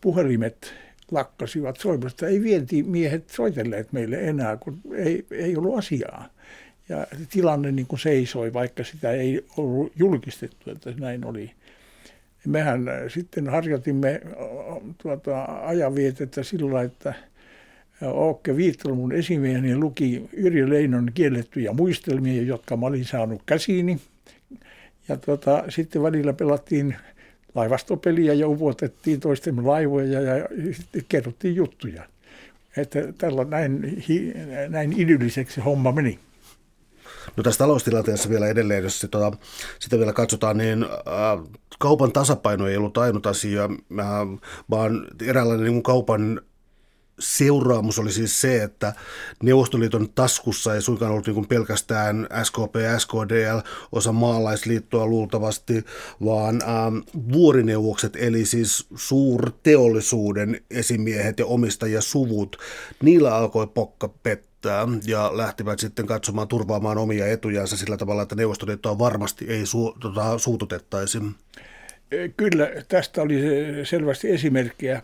puhelimet 0.00 0.74
lakkasivat 1.10 1.76
soimasta. 1.76 2.26
Ei 2.26 2.42
vientimiehet 2.42 3.30
soitelleet 3.30 3.92
meille 3.92 4.16
enää, 4.16 4.56
kun 4.56 4.80
ei, 4.94 5.26
ei 5.30 5.56
ollut 5.56 5.78
asiaa. 5.78 6.28
Ja 6.88 7.06
tilanne 7.30 7.72
niin 7.72 7.86
kuin 7.86 8.00
seisoi, 8.00 8.52
vaikka 8.52 8.84
sitä 8.84 9.10
ei 9.10 9.44
ollut 9.56 9.92
julkistettu, 9.96 10.70
että 10.70 10.92
näin 10.98 11.24
oli. 11.24 11.50
Mehän 12.46 12.84
sitten 13.08 13.48
harjoitimme 13.48 14.20
tuota, 14.98 15.44
ajanvietettä 15.44 16.42
sillä 16.42 16.82
että 16.82 17.14
Ookke 18.02 18.56
Viittala, 18.56 18.94
mun 18.94 19.12
esimieheni, 19.12 19.76
luki 19.76 20.28
Yrjö 20.32 20.68
Leinon 20.68 21.10
kiellettyjä 21.14 21.72
muistelmia, 21.72 22.42
jotka 22.42 22.76
mä 22.76 22.86
olin 22.86 23.04
saanut 23.04 23.42
käsiini– 23.46 24.00
ja 25.08 25.16
tota, 25.16 25.64
sitten 25.68 26.02
välillä 26.02 26.32
pelattiin 26.32 26.96
laivastopeliä 27.54 28.34
ja 28.34 28.48
uvotettiin 28.48 29.20
toistemme 29.20 29.62
laivoja 29.62 30.20
ja 30.20 30.48
kerrottiin 31.08 31.56
juttuja. 31.56 32.02
Että 32.76 33.12
tällä 33.18 33.44
näin, 33.44 34.02
näin 34.68 35.00
idylliseksi 35.00 35.60
homma 35.60 35.92
meni. 35.92 36.18
No 37.36 37.42
tässä 37.42 37.58
taloustilanteessa 37.58 38.28
vielä 38.28 38.48
edelleen, 38.48 38.82
jos 38.82 39.00
sitä, 39.00 39.18
sitä 39.78 39.98
vielä 39.98 40.12
katsotaan, 40.12 40.58
niin 40.58 40.82
äh, 40.82 41.60
kaupan 41.78 42.12
tasapaino 42.12 42.68
ei 42.68 42.76
ollut 42.76 42.98
ainut 42.98 43.26
asia, 43.26 43.64
äh, 43.64 44.08
vaan 44.70 45.06
eräänlainen 45.26 45.66
niin 45.66 45.82
kaupan 45.82 46.40
seuraamus 47.18 47.98
oli 47.98 48.12
siis 48.12 48.40
se, 48.40 48.62
että 48.62 48.92
Neuvostoliiton 49.42 50.08
taskussa 50.14 50.74
ei 50.74 50.82
suinkaan 50.82 51.12
ollut 51.12 51.26
niin 51.26 51.46
pelkästään 51.46 52.28
SKP, 52.42 52.74
SKDL, 52.98 53.58
osa 53.92 54.12
maalaisliittoa 54.12 55.06
luultavasti, 55.06 55.84
vaan 56.24 56.62
ähm, 56.62 56.96
vuorineuvokset, 57.32 58.16
eli 58.16 58.44
siis 58.44 58.86
suurteollisuuden 58.94 60.60
esimiehet 60.70 61.38
ja 61.38 61.46
omistajasuvut, 61.46 62.56
niillä 63.02 63.36
alkoi 63.36 63.66
pokka 63.66 64.08
pettää 64.08 64.88
ja 65.06 65.36
lähtivät 65.36 65.78
sitten 65.78 66.06
katsomaan 66.06 66.48
turvaamaan 66.48 66.98
omia 66.98 67.26
etujansa 67.26 67.76
sillä 67.76 67.96
tavalla, 67.96 68.22
että 68.22 68.34
Neuvostoliittoa 68.34 68.98
varmasti 68.98 69.44
ei 69.48 69.66
su, 69.66 69.96
tota, 70.00 70.38
suututettaisi. 70.38 71.18
Kyllä, 72.36 72.68
tästä 72.88 73.22
oli 73.22 73.40
selvästi 73.84 74.30
esimerkkiä. 74.30 75.02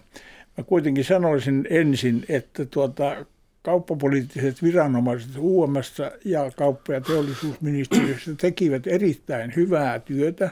Mä 0.57 0.65
kuitenkin 0.65 1.05
sanoisin 1.05 1.67
ensin, 1.71 2.25
että 2.29 2.65
tuota, 2.65 3.27
kauppapoliittiset 3.63 4.63
viranomaiset 4.63 5.31
UMS 5.39 5.99
ja 6.25 6.51
kauppa- 6.57 6.93
ja 6.93 7.01
teollisuusministeriössä 7.01 8.35
tekivät 8.35 8.87
erittäin 8.87 9.53
hyvää 9.57 9.99
työtä 9.99 10.51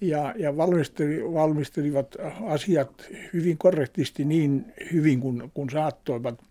ja, 0.00 0.34
ja 0.36 0.56
valmisteli, 0.56 1.32
valmistelivat 1.32 2.16
asiat 2.46 3.08
hyvin 3.32 3.58
korrektisti 3.58 4.24
niin 4.24 4.64
hyvin 4.92 5.20
kuin, 5.20 5.50
kuin 5.54 5.70
saattoivat. 5.70 6.42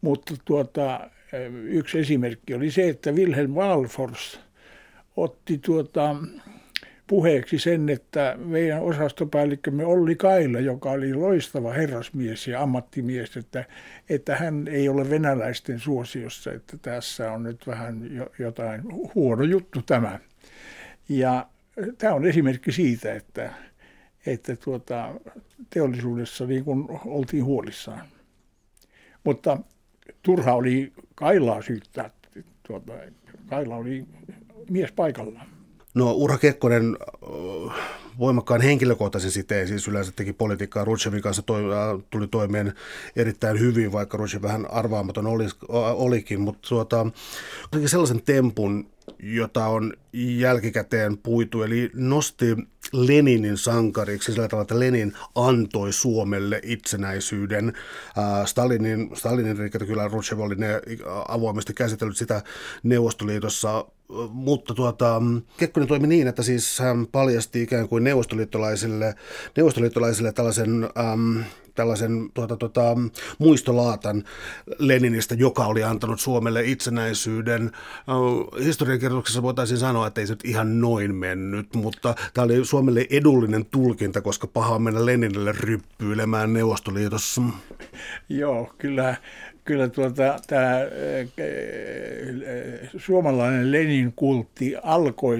Mutta 0.00 0.34
tuota, 0.44 1.10
yksi 1.64 1.98
esimerkki 1.98 2.54
oli 2.54 2.70
se, 2.70 2.88
että 2.88 3.12
Wilhelm 3.12 3.50
Walfors 3.50 4.40
otti 5.16 5.58
tuota, 5.58 6.16
puheeksi 7.08 7.58
sen, 7.58 7.88
että 7.88 8.38
meidän 8.44 8.82
osastopäällikkömme 8.82 9.84
Olli 9.84 10.16
Kaila, 10.16 10.60
joka 10.60 10.90
oli 10.90 11.14
loistava 11.14 11.72
herrasmies 11.72 12.48
ja 12.48 12.62
ammattimies, 12.62 13.36
että, 13.36 13.64
että 14.08 14.36
hän 14.36 14.68
ei 14.68 14.88
ole 14.88 15.10
venäläisten 15.10 15.80
suosiossa, 15.80 16.52
että 16.52 16.78
tässä 16.82 17.32
on 17.32 17.42
nyt 17.42 17.66
vähän 17.66 18.00
jotain 18.38 18.82
huono 19.14 19.42
juttu 19.42 19.82
tämä. 19.82 20.18
Ja 21.08 21.46
tämä 21.98 22.14
on 22.14 22.26
esimerkki 22.26 22.72
siitä, 22.72 23.14
että, 23.14 23.52
että 24.26 24.56
tuota, 24.56 25.14
teollisuudessa 25.70 26.46
niin 26.46 26.64
kuin 26.64 26.88
oltiin 27.04 27.44
huolissaan. 27.44 28.06
Mutta 29.24 29.58
turha 30.22 30.52
oli 30.52 30.92
Kailaa 31.14 31.62
syyttää. 31.62 32.10
Tuota, 32.62 32.92
Kaila 33.48 33.76
oli 33.76 34.04
mies 34.70 34.92
paikallaan. 34.92 35.57
No 35.98 36.12
Urha 36.12 36.38
Kekkonen 36.38 36.96
voimakkaan 38.18 38.60
henkilökohtaisen 38.60 39.30
siteen, 39.30 39.68
siis 39.68 39.88
yleensä 39.88 40.12
teki 40.16 40.32
politiikkaa 40.32 40.84
Rutschevin 40.84 41.22
kanssa, 41.22 41.42
toi, 41.42 41.62
tuli 42.10 42.28
toimeen 42.28 42.72
erittäin 43.16 43.60
hyvin, 43.60 43.92
vaikka 43.92 44.16
Rutschev 44.16 44.42
vähän 44.42 44.70
arvaamaton 44.70 45.26
oli, 45.26 45.48
olikin, 45.68 46.40
mutta 46.40 46.68
tuota, 46.68 47.06
sellaisen 47.86 48.22
tempun, 48.22 48.90
jota 49.22 49.66
on 49.66 49.92
jälkikäteen 50.12 51.18
puitu, 51.18 51.62
eli 51.62 51.90
nosti 51.94 52.56
Leninin 52.92 53.56
sankariksi 53.56 54.32
sillä 54.32 54.48
tavalla, 54.48 54.62
että 54.62 54.80
Lenin 54.80 55.12
antoi 55.34 55.92
Suomelle 55.92 56.60
itsenäisyyden. 56.62 57.72
Stalinin, 58.44 59.10
Stalinin 59.14 59.56
kyllä 59.86 60.08
Rothschild 60.08 60.40
oli 60.40 60.54
ne 60.54 60.80
avoimesti 61.28 61.74
käsitellyt 61.74 62.16
sitä 62.16 62.42
Neuvostoliitossa 62.82 63.84
mutta 64.32 64.74
tuota, 64.74 65.22
Kekkonen 65.56 65.88
toimi 65.88 66.06
niin, 66.06 66.28
että 66.28 66.42
siis 66.42 66.78
hän 66.78 67.06
paljasti 67.06 67.62
ikään 67.62 67.88
kuin 67.88 68.04
neuvostoliittolaisille, 68.04 69.14
neuvostoliittolaisille 69.56 70.32
tällaisen 70.32 70.84
äm, 70.84 71.44
tällaisen 71.74 72.30
tuota, 72.34 72.56
tuota, 72.56 72.82
muistolaatan 73.38 74.24
Leninistä, 74.78 75.34
joka 75.34 75.66
oli 75.66 75.84
antanut 75.84 76.20
Suomelle 76.20 76.64
itsenäisyyden. 76.64 77.70
Historiankirjoituksessa 78.64 79.42
voitaisiin 79.42 79.78
sanoa, 79.78 80.06
että 80.06 80.20
ei 80.20 80.26
se 80.26 80.32
nyt 80.32 80.44
ihan 80.44 80.80
noin 80.80 81.14
mennyt, 81.14 81.74
mutta 81.74 82.14
tämä 82.34 82.44
oli 82.44 82.64
Suomelle 82.64 83.06
edullinen 83.10 83.64
tulkinta, 83.64 84.20
koska 84.20 84.46
paha 84.46 84.74
on 84.74 84.82
mennä 84.82 85.06
Leninille 85.06 85.52
ryppyilemään 85.52 86.52
Neuvostoliitossa. 86.52 87.42
Joo, 88.28 88.74
kyllä 88.78 89.16
kyllä 89.68 89.88
tuota, 89.88 90.40
tämä 90.46 90.80
suomalainen 92.96 93.72
Lenin 93.72 94.12
kultti 94.16 94.76
alkoi 94.82 95.38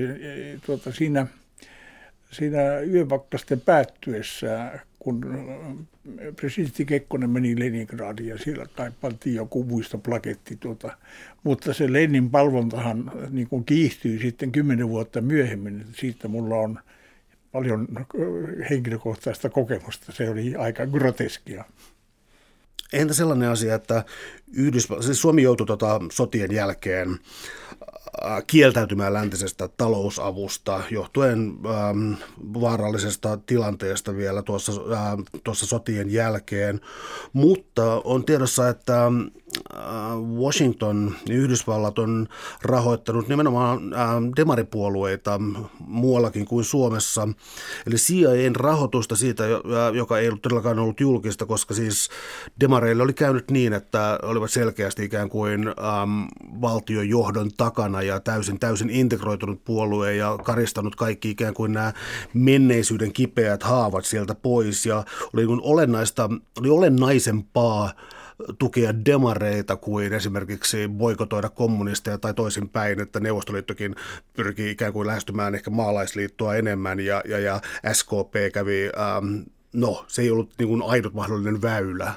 tuota, 0.66 0.92
siinä, 0.92 1.26
siinä 2.30 2.80
yöpakkasten 2.80 3.60
päättyessä, 3.60 4.78
kun 4.98 5.20
presidentti 6.36 6.84
Kekkonen 6.84 7.30
meni 7.30 7.58
Leningradiin 7.58 8.28
ja 8.28 8.38
siellä 8.38 8.66
pantiin 9.00 9.36
joku 9.36 9.64
muistoplaketti. 9.64 10.56
Tuota. 10.56 10.96
Mutta 11.42 11.74
se 11.74 11.92
Lenin 11.92 12.30
palvontahan 12.30 13.12
niin 13.30 13.48
kuin 13.48 13.64
kiihtyi 13.64 14.18
sitten 14.18 14.52
kymmenen 14.52 14.88
vuotta 14.88 15.20
myöhemmin. 15.20 15.84
Siitä 15.92 16.28
mulla 16.28 16.56
on 16.56 16.78
paljon 17.52 17.88
henkilökohtaista 18.70 19.50
kokemusta. 19.50 20.12
Se 20.12 20.30
oli 20.30 20.54
aika 20.56 20.86
groteskia. 20.86 21.64
Entä 22.92 23.14
sellainen 23.14 23.48
asia, 23.48 23.74
että 23.74 24.04
Yhdysvallat, 24.52 25.04
siis 25.04 25.20
Suomi 25.20 25.42
joutui 25.42 25.66
tota 25.66 26.00
sotien 26.12 26.52
jälkeen 26.52 27.18
äh, 28.24 28.42
kieltäytymään 28.46 29.12
läntisestä 29.12 29.68
talousavusta 29.68 30.82
johtuen 30.90 31.52
ähm, 31.66 32.12
vaarallisesta 32.60 33.38
tilanteesta 33.46 34.16
vielä 34.16 34.42
tuossa, 34.42 34.72
äh, 34.72 35.18
tuossa 35.44 35.66
sotien 35.66 36.10
jälkeen, 36.10 36.80
mutta 37.32 38.00
on 38.04 38.24
tiedossa, 38.24 38.68
että 38.68 39.12
Washington, 40.38 41.14
Yhdysvallat 41.30 41.98
on 41.98 42.28
rahoittanut 42.62 43.28
nimenomaan 43.28 43.94
äh, 43.94 44.08
demaripuolueita 44.36 45.40
muuallakin 45.78 46.46
kuin 46.46 46.64
Suomessa. 46.64 47.28
Eli 47.86 47.96
CIAn 47.96 48.56
rahoitusta 48.56 49.16
siitä, 49.16 49.44
joka 49.94 50.18
ei 50.18 50.28
ollut 50.28 50.42
todellakaan 50.42 50.78
ollut 50.78 51.00
julkista, 51.00 51.46
koska 51.46 51.74
siis 51.74 52.10
demareille 52.60 53.02
oli 53.02 53.12
käynyt 53.12 53.50
niin, 53.50 53.72
että 53.72 54.18
olivat 54.22 54.50
selkeästi 54.50 55.04
ikään 55.04 55.28
kuin 55.28 55.68
ähm, 55.68 56.24
valtiojohdon 56.60 57.50
takana 57.56 58.02
ja 58.02 58.20
täysin, 58.20 58.58
täysin 58.58 58.90
integroitunut 58.90 59.64
puolue 59.64 60.14
ja 60.14 60.38
karistanut 60.44 60.96
kaikki 60.96 61.30
ikään 61.30 61.54
kuin 61.54 61.72
nämä 61.72 61.92
menneisyyden 62.34 63.12
kipeät 63.12 63.62
haavat 63.62 64.04
sieltä 64.04 64.34
pois. 64.34 64.86
Ja 64.86 65.04
oli 65.32 65.46
niin 65.46 65.60
olennaista, 65.62 66.30
oli 66.60 66.70
olennaisempaa 66.70 67.92
tukea 68.58 69.04
demareita 69.04 69.76
kuin 69.76 70.12
esimerkiksi 70.12 70.88
boikotoida 70.88 71.48
kommunisteja 71.48 72.18
tai 72.18 72.34
toisinpäin, 72.34 73.00
että 73.00 73.20
Neuvostoliittokin 73.20 73.94
pyrkii 74.32 74.70
ikään 74.70 74.92
kuin 74.92 75.06
lähestymään 75.06 75.54
ehkä 75.54 75.70
maalaisliittoa 75.70 76.54
enemmän 76.54 77.00
ja, 77.00 77.22
ja, 77.28 77.38
ja 77.38 77.60
SKP 77.92 78.52
kävi, 78.52 78.90
ähm, 78.98 79.40
no 79.72 80.04
se 80.08 80.22
ei 80.22 80.30
ollut 80.30 80.52
niin 80.58 80.68
kuin 80.68 80.82
ainut 80.82 81.14
mahdollinen 81.14 81.62
väylä. 81.62 82.12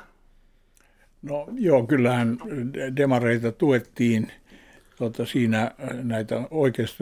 No 1.21 1.47
joo, 1.53 1.87
kyllähän 1.87 2.37
demareita 2.95 3.51
tuettiin 3.51 4.31
tuota, 4.97 5.25
siinä 5.25 5.71
näitä 6.03 6.35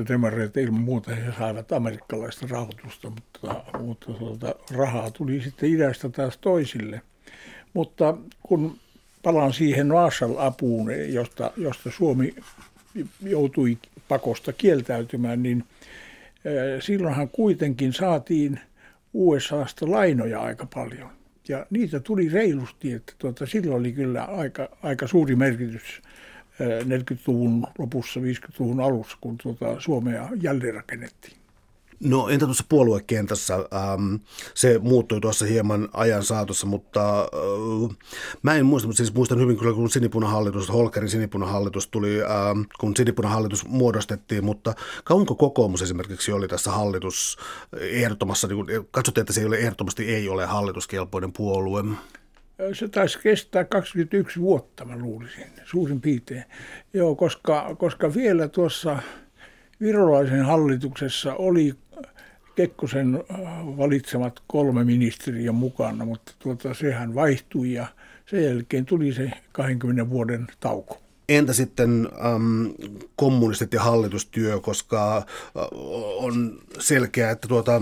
demareita 0.09 0.59
ilman 0.59 0.81
muuta 0.81 1.15
he 1.15 1.31
saivat 1.39 1.71
amerikkalaista 1.71 2.47
rahoitusta, 2.49 3.09
mutta, 3.09 3.63
mutta 3.79 4.13
tuota, 4.13 4.55
rahaa 4.71 5.11
tuli 5.11 5.41
sitten 5.41 5.69
idästä 5.69 6.09
taas 6.09 6.37
toisille. 6.37 7.01
Mutta 7.73 8.17
kun 8.43 8.77
palaan 9.23 9.53
siihen 9.53 9.87
Marshall-apuun, 9.87 10.91
josta, 11.09 11.51
josta 11.57 11.91
Suomi 11.91 12.35
joutui 13.21 13.77
pakosta 14.07 14.53
kieltäytymään, 14.53 15.43
niin 15.43 15.63
silloinhan 16.79 17.29
kuitenkin 17.29 17.93
saatiin 17.93 18.59
USAsta 19.13 19.91
lainoja 19.91 20.41
aika 20.41 20.67
paljon. 20.73 21.09
Ja 21.47 21.65
niitä 21.69 21.99
tuli 21.99 22.29
reilusti, 22.29 22.91
että 22.93 23.13
tuota, 23.17 23.45
silloin 23.45 23.79
oli 23.79 23.91
kyllä 23.91 24.23
aika, 24.23 24.69
aika 24.83 25.07
suuri 25.07 25.35
merkitys 25.35 26.01
40-luvun 26.83 27.67
lopussa, 27.77 28.19
50-luvun 28.19 28.79
alussa, 28.79 29.17
kun 29.21 29.37
tuota 29.43 29.79
Suomea 29.79 30.29
jälleenrakennettiin. 30.41 31.38
No 32.03 32.29
entä 32.29 32.45
tuossa 32.45 32.63
puoluekentässä? 32.69 33.55
Ähm, 33.55 34.15
se 34.53 34.79
muuttui 34.79 35.21
tuossa 35.21 35.45
hieman 35.45 35.89
ajan 35.93 36.23
saatossa, 36.23 36.67
mutta 36.67 37.19
äh, 37.21 37.97
mä 38.41 38.55
en 38.55 38.65
muista, 38.65 38.87
mutta 38.87 38.97
siis 38.97 39.13
muistan 39.13 39.39
hyvin 39.39 39.57
kyllä, 39.57 39.73
kun 39.73 39.89
sinipunahallitus, 39.89 40.69
Holkerin 40.69 41.09
sinipunahallitus 41.09 41.87
tuli, 41.87 42.21
ähm, 42.21 42.61
kun 42.79 42.95
sinipunahallitus 42.95 43.67
muodostettiin, 43.67 44.45
mutta 44.45 44.73
kauanko 45.03 45.35
kokoomus 45.35 45.81
esimerkiksi 45.81 46.31
oli 46.31 46.47
tässä 46.47 46.71
hallitus 46.71 47.37
ehdottomassa, 47.79 48.47
niin 48.47 48.57
kun, 48.57 49.03
että 49.19 49.33
se 49.33 49.41
ei 49.41 49.47
ole 49.47 49.57
ehdottomasti 49.57 50.15
ei 50.15 50.29
ole 50.29 50.45
hallituskelpoinen 50.45 51.33
puolue? 51.33 51.83
Se 52.73 52.87
taisi 52.87 53.19
kestää 53.19 53.63
21 53.63 54.39
vuotta, 54.39 54.85
mä 54.85 54.97
luulisin, 54.97 55.45
suurin 55.65 56.01
piirtein. 56.01 56.43
Joo, 56.93 57.15
koska, 57.15 57.75
koska 57.77 58.13
vielä 58.13 58.47
tuossa 58.47 58.99
virolaisen 59.81 60.45
hallituksessa 60.45 61.35
oli 61.35 61.73
Kekkosen 62.59 63.15
äh, 63.15 63.39
valitsemat 63.77 64.41
kolme 64.47 64.83
ministeriä 64.83 65.51
mukana, 65.51 66.05
mutta 66.05 66.31
tuota, 66.39 66.73
sehän 66.73 67.15
vaihtui 67.15 67.73
ja 67.73 67.87
sen 68.25 68.43
jälkeen 68.43 68.85
tuli 68.85 69.13
se 69.13 69.31
20 69.51 70.09
vuoden 70.09 70.47
tauko. 70.59 71.01
Entä 71.29 71.53
sitten 71.53 72.09
äm, 72.35 72.73
kommunistit 73.15 73.73
ja 73.73 73.81
hallitustyö, 73.81 74.59
koska 74.59 75.17
äh, 75.17 75.23
on 76.17 76.59
selkeää, 76.79 77.31
että 77.31 77.47
tuota, 77.47 77.81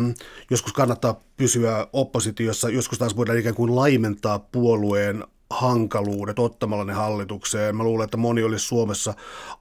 joskus 0.50 0.74
kannattaa 0.74 1.22
pysyä 1.38 1.88
oppositiossa, 1.94 2.70
joskus 2.70 3.00
taas 3.00 3.18
voidaan 3.18 3.40
ikään 3.40 3.56
kuin 3.56 3.76
laimentaa 3.76 4.40
puolueen 4.40 5.24
hankaluudet 5.50 6.40
ottamalla 6.40 6.86
ne 6.86 6.94
hallitukseen. 6.94 7.76
Mä 7.76 7.84
luulen, 7.84 8.04
että 8.04 8.18
moni 8.18 8.44
olisi 8.44 8.66
Suomessa 8.66 9.14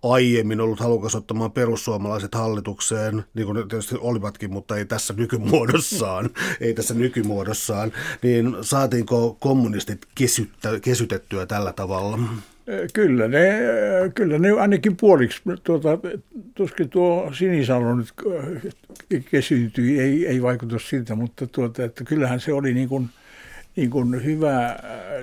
aiemmin 0.02 0.60
ollut 0.60 0.80
halukas 0.80 1.14
ottamaan 1.14 1.52
perussuomalaiset 1.52 2.34
hallitukseen, 2.34 3.24
niin 3.34 3.46
kuin 3.46 3.56
ne 3.56 3.62
tietysti 3.68 3.94
olivatkin, 4.00 4.52
mutta 4.52 4.76
ei 4.76 4.84
tässä 4.84 5.14
nykymuodossaan. 5.16 6.30
ei 6.60 6.74
tässä 6.74 6.94
nykymuodossaan. 6.94 7.92
Niin 8.22 8.56
saatiinko 8.60 9.36
kommunistit 9.40 10.06
kesyttä, 10.14 10.80
kesytettyä 10.82 11.46
tällä 11.46 11.72
tavalla? 11.72 12.18
Kyllä 12.92 13.28
ne, 13.28 13.58
kyllä 14.14 14.38
ne 14.38 14.50
ainakin 14.50 14.96
puoliksi, 14.96 15.42
tuota, 15.64 15.88
tuskin 16.54 16.88
tuo 16.88 17.30
Sinisalo 17.32 17.94
nyt 17.94 18.12
kesyntyi, 19.30 20.00
ei, 20.00 20.26
ei 20.26 20.42
vaikuta 20.42 20.78
siltä, 20.78 21.14
mutta 21.14 21.46
tuota, 21.46 21.84
että 21.84 22.04
kyllähän 22.04 22.40
se 22.40 22.52
oli 22.52 22.74
niin 22.74 22.88
kuin– 22.88 23.08
niin 23.76 23.90
kuin 23.90 24.24
hyvä 24.24 24.66
äh, 24.66 24.78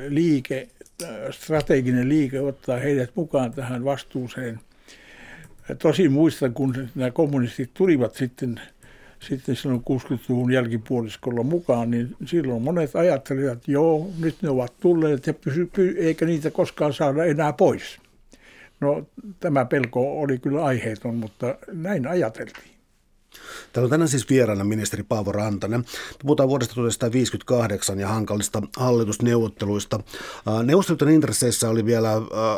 liike, 0.08 0.68
äh, 1.04 1.10
strateginen 1.32 2.10
liike 2.10 2.42
ottaa 2.42 2.78
heidät 2.78 3.12
mukaan 3.16 3.52
tähän 3.52 3.86
vastuuseen. 3.86 4.60
Tosi 5.80 6.10
muistan, 6.10 6.54
kun 6.54 6.90
nämä 6.96 7.12
kommunistit 7.12 7.72
tulivat 7.74 8.16
sitten, 8.16 8.62
sitten 9.20 9.56
silloin 9.56 9.82
60-luvun 9.82 10.52
jälkipuoliskolla 10.54 11.44
mukaan, 11.44 11.92
niin 11.92 12.16
silloin 12.26 12.62
monet 12.62 12.96
ajattelivat, 12.96 13.52
että 13.52 13.72
joo, 13.72 14.10
nyt 14.20 14.36
ne 14.42 14.50
ovat 14.50 14.74
tulleet 14.80 15.28
ja 15.28 15.34
pysy, 15.34 15.70
eikä 15.98 16.26
niitä 16.26 16.52
koskaan 16.52 16.94
saada 16.94 17.26
enää 17.26 17.54
pois. 17.54 18.00
No 18.80 19.08
tämä 19.40 19.66
pelko 19.66 20.22
oli 20.22 20.38
kyllä 20.38 20.66
aiheeton, 20.66 21.16
mutta 21.16 21.58
näin 21.72 22.08
ajateltiin. 22.08 22.73
Täällä 23.74 23.86
on 23.86 23.90
tänään 23.90 24.10
siis 24.10 24.30
vieraana 24.30 24.64
ministeri 24.64 25.04
Paavo 25.04 25.32
Rantanen. 25.32 25.86
Puhutaan 26.22 26.50
vuodesta 26.50 26.76
1958 26.76 28.00
ja 28.00 28.08
hankalista 28.08 28.62
hallitusneuvotteluista. 28.78 30.00
Neuvostoliiton 30.64 31.10
intresseissä 31.10 31.70
oli 31.70 31.86
vielä 31.86 32.12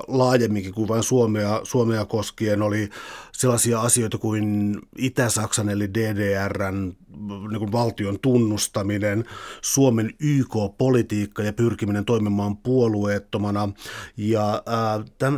laajemminkin 0.08 0.74
kuin 0.74 0.88
vain 0.88 1.04
Suomea, 1.04 1.60
Suomea 1.64 2.06
koskien. 2.06 2.62
Oli 2.62 2.90
sellaisia 3.32 3.82
asioita 3.82 4.18
kuin 4.18 4.76
Itä-Saksan 4.98 5.70
eli 5.70 5.94
DDRn 5.94 6.94
niin 7.50 7.60
kuin 7.60 7.72
valtion 7.72 8.20
tunnustaminen, 8.20 9.26
Suomen 9.62 10.14
YK-politiikka 10.20 11.44
ja 11.44 11.54
pyrkiminen 11.54 12.06
toimimaan 12.06 12.58
puolueettomana 12.58 13.70
ja 14.18 14.64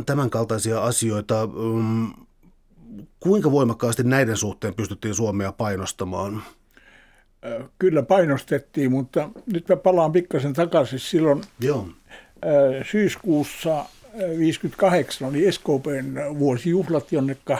tämän 0.06 0.30
kaltaisia 0.30 0.84
asioita 0.84 1.46
mm, 1.46 2.27
kuinka 3.20 3.52
voimakkaasti 3.52 4.02
näiden 4.02 4.36
suhteen 4.36 4.74
pystyttiin 4.74 5.14
Suomea 5.14 5.52
painostamaan? 5.52 6.42
Kyllä 7.78 8.02
painostettiin, 8.02 8.90
mutta 8.90 9.30
nyt 9.52 9.68
mä 9.68 9.76
palaan 9.76 10.12
pikkasen 10.12 10.52
takaisin. 10.52 10.98
Silloin 10.98 11.42
Joo. 11.60 11.88
syyskuussa 12.90 13.84
58 14.38 15.28
oli 15.28 15.52
SKPn 15.52 16.38
vuosijuhlat, 16.38 17.12
jonnekka 17.12 17.58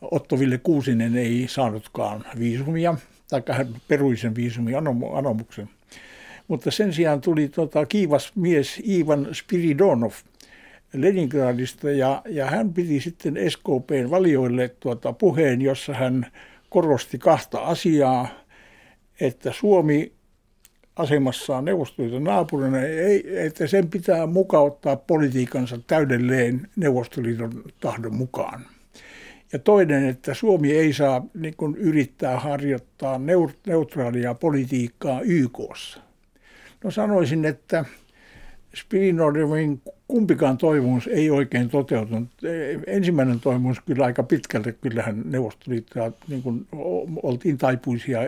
Otto 0.00 0.38
Ville 0.38 0.58
Kuusinen 0.58 1.16
ei 1.16 1.46
saanutkaan 1.48 2.24
viisumia, 2.38 2.94
tai 3.30 3.42
hän 3.50 3.68
perui 3.88 4.16
sen 4.16 4.34
viisumin 4.34 4.76
anomuksen. 5.16 5.70
Mutta 6.48 6.70
sen 6.70 6.92
sijaan 6.92 7.20
tuli 7.20 7.48
tota, 7.48 7.86
kiivas 7.86 8.32
mies 8.34 8.82
Ivan 8.88 9.28
Spiridonov 9.32 10.12
Leningradista, 10.92 11.90
ja, 11.90 12.22
ja 12.28 12.46
hän 12.46 12.74
piti 12.74 13.00
sitten 13.00 13.38
SKPn 13.48 14.10
valioille 14.10 14.68
tuota, 14.80 15.12
puheen, 15.12 15.62
jossa 15.62 15.94
hän 15.94 16.26
korosti 16.70 17.18
kahta 17.18 17.58
asiaa, 17.58 18.28
että 19.20 19.52
Suomi 19.52 20.12
asemassaan 20.96 21.64
Neuvostoliiton 21.64 22.24
naapurina, 22.24 22.82
ei, 22.82 23.24
että 23.46 23.66
sen 23.66 23.88
pitää 23.88 24.26
mukauttaa 24.26 24.96
politiikansa 24.96 25.78
täydelleen 25.86 26.68
Neuvostoliiton 26.76 27.62
tahdon 27.80 28.14
mukaan. 28.14 28.66
Ja 29.52 29.58
toinen, 29.58 30.08
että 30.08 30.34
Suomi 30.34 30.72
ei 30.72 30.92
saa 30.92 31.26
niin 31.34 31.54
kuin, 31.56 31.76
yrittää 31.76 32.40
harjoittaa 32.40 33.20
neutraalia 33.66 34.34
politiikkaa 34.34 35.20
YKssa. 35.20 36.00
No 36.84 36.90
sanoisin, 36.90 37.44
että 37.44 37.84
Spinorovin 38.74 39.80
kumpikaan 40.08 40.58
toivomus 40.58 41.06
ei 41.06 41.30
oikein 41.30 41.68
toteutunut. 41.68 42.28
Ensimmäinen 42.86 43.40
toivomus 43.40 43.80
kyllä 43.80 44.04
aika 44.04 44.22
pitkälti, 44.22 44.72
kyllähän 44.72 45.22
Neuvostoliittoa 45.24 46.12
niin 46.28 46.42
kuin 46.42 46.66
oltiin 47.22 47.58
taipuisia 47.58 48.20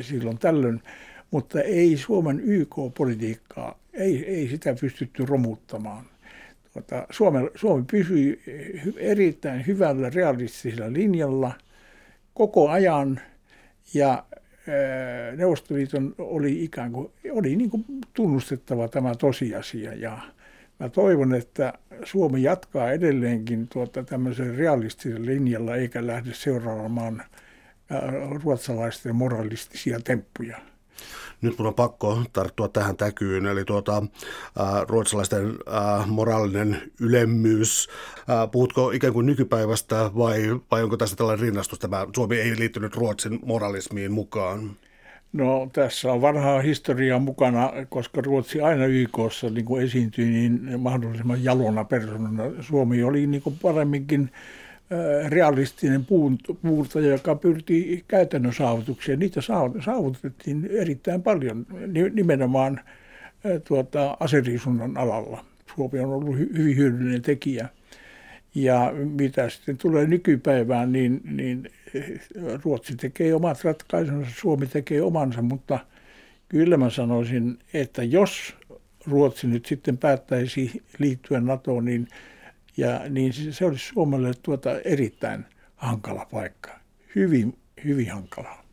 silloin 0.00 0.38
tällöin, 0.38 0.82
mutta 1.30 1.60
ei 1.60 1.96
Suomen 1.96 2.40
YK-politiikkaa, 2.40 3.78
ei, 3.92 4.24
ei 4.26 4.48
sitä 4.48 4.74
pystytty 4.80 5.26
romuttamaan. 5.26 6.04
Tuota, 6.72 7.06
Suomi, 7.10 7.38
Suomi 7.54 7.84
pysyi 7.90 8.42
erittäin 8.96 9.66
hyvällä 9.66 10.10
realistisella 10.10 10.92
linjalla 10.92 11.52
koko 12.34 12.68
ajan 12.68 13.20
ja 13.94 14.24
Neuvostoliiton 15.36 16.14
oli 16.18 16.64
ikään 16.64 16.92
kuin, 16.92 17.12
oli 17.30 17.56
niin 17.56 17.70
kuin 17.70 17.84
tunnustettava 18.14 18.88
tämä 18.88 19.14
tosiasia 19.14 19.94
ja 19.94 20.18
mä 20.80 20.88
toivon, 20.88 21.34
että 21.34 21.72
Suomi 22.04 22.42
jatkaa 22.42 22.92
edelleenkin 22.92 23.68
tuota 23.68 24.04
tämmöisen 24.04 24.54
realistisella 24.56 25.26
linjalla 25.26 25.76
eikä 25.76 26.06
lähde 26.06 26.34
seuraamaan 26.34 27.22
ruotsalaisten 28.44 29.16
moralistisia 29.16 30.00
temppuja 30.00 30.58
nyt 31.42 31.58
mun 31.58 31.66
on 31.66 31.74
pakko 31.74 32.22
tarttua 32.32 32.68
tähän 32.68 32.96
täkyyn, 32.96 33.46
eli 33.46 33.64
tuota, 33.64 34.02
ruotsalaisten 34.88 35.54
moraalinen 36.06 36.82
ylemmyys. 37.00 37.88
Puhutko 38.52 38.90
ikään 38.90 39.12
kuin 39.12 39.26
nykypäivästä 39.26 40.10
vai, 40.16 40.60
vai 40.70 40.82
onko 40.82 40.96
tässä 40.96 41.16
tällainen 41.16 41.46
rinnastus, 41.46 41.78
tämä 41.78 42.06
Suomi 42.14 42.36
ei 42.36 42.58
liittynyt 42.58 42.96
Ruotsin 42.96 43.40
moralismiin 43.44 44.12
mukaan? 44.12 44.70
No 45.32 45.70
tässä 45.72 46.12
on 46.12 46.20
vanhaa 46.20 46.60
historiaa 46.60 47.18
mukana, 47.18 47.72
koska 47.88 48.20
Ruotsi 48.20 48.60
aina 48.60 48.86
YKssa 48.86 49.50
niin 49.50 49.64
kuin 49.64 49.84
esiintyi 49.84 50.26
niin 50.26 50.80
mahdollisimman 50.80 51.44
jalona 51.44 51.84
persoonana. 51.84 52.42
Suomi 52.60 53.02
oli 53.02 53.26
niin 53.26 53.42
kuin 53.42 53.58
paremminkin 53.62 54.30
realistinen 55.28 56.06
puurtaja, 56.62 57.08
joka 57.08 57.34
pyrki 57.34 58.04
käytännön 58.08 58.52
saavutukseen. 58.52 59.18
Niitä 59.18 59.40
saavutettiin 59.84 60.66
erittäin 60.70 61.22
paljon 61.22 61.66
nimenomaan 62.12 62.80
tuota, 63.68 64.16
aseriisunnan 64.20 64.96
alalla. 64.96 65.44
Suomi 65.74 66.00
on 66.00 66.10
ollut 66.10 66.38
hyvin 66.38 66.76
hyödyllinen 66.76 67.22
tekijä. 67.22 67.68
Ja 68.54 68.92
mitä 68.94 69.48
sitten 69.48 69.76
tulee 69.76 70.06
nykypäivään, 70.06 70.92
niin, 70.92 71.20
niin 71.24 71.70
Ruotsi 72.64 72.96
tekee 72.96 73.34
omat 73.34 73.64
ratkaisunsa, 73.64 74.30
Suomi 74.40 74.66
tekee 74.66 75.02
omansa, 75.02 75.42
mutta 75.42 75.78
kyllä 76.48 76.76
mä 76.76 76.90
sanoisin, 76.90 77.58
että 77.74 78.02
jos 78.02 78.54
Ruotsi 79.06 79.46
nyt 79.46 79.66
sitten 79.66 79.98
päättäisi 79.98 80.82
liittyä 80.98 81.40
NATOon, 81.40 81.84
niin 81.84 82.08
ja 82.76 83.00
niin 83.08 83.32
se 83.52 83.64
olisi 83.64 83.86
Suomelle 83.86 84.32
tuota 84.42 84.80
erittäin 84.80 85.44
hankala 85.76 86.26
paikka. 86.30 86.70
Hyvin, 87.14 87.58
hyvin 87.84 88.10
hankala. 88.10 88.64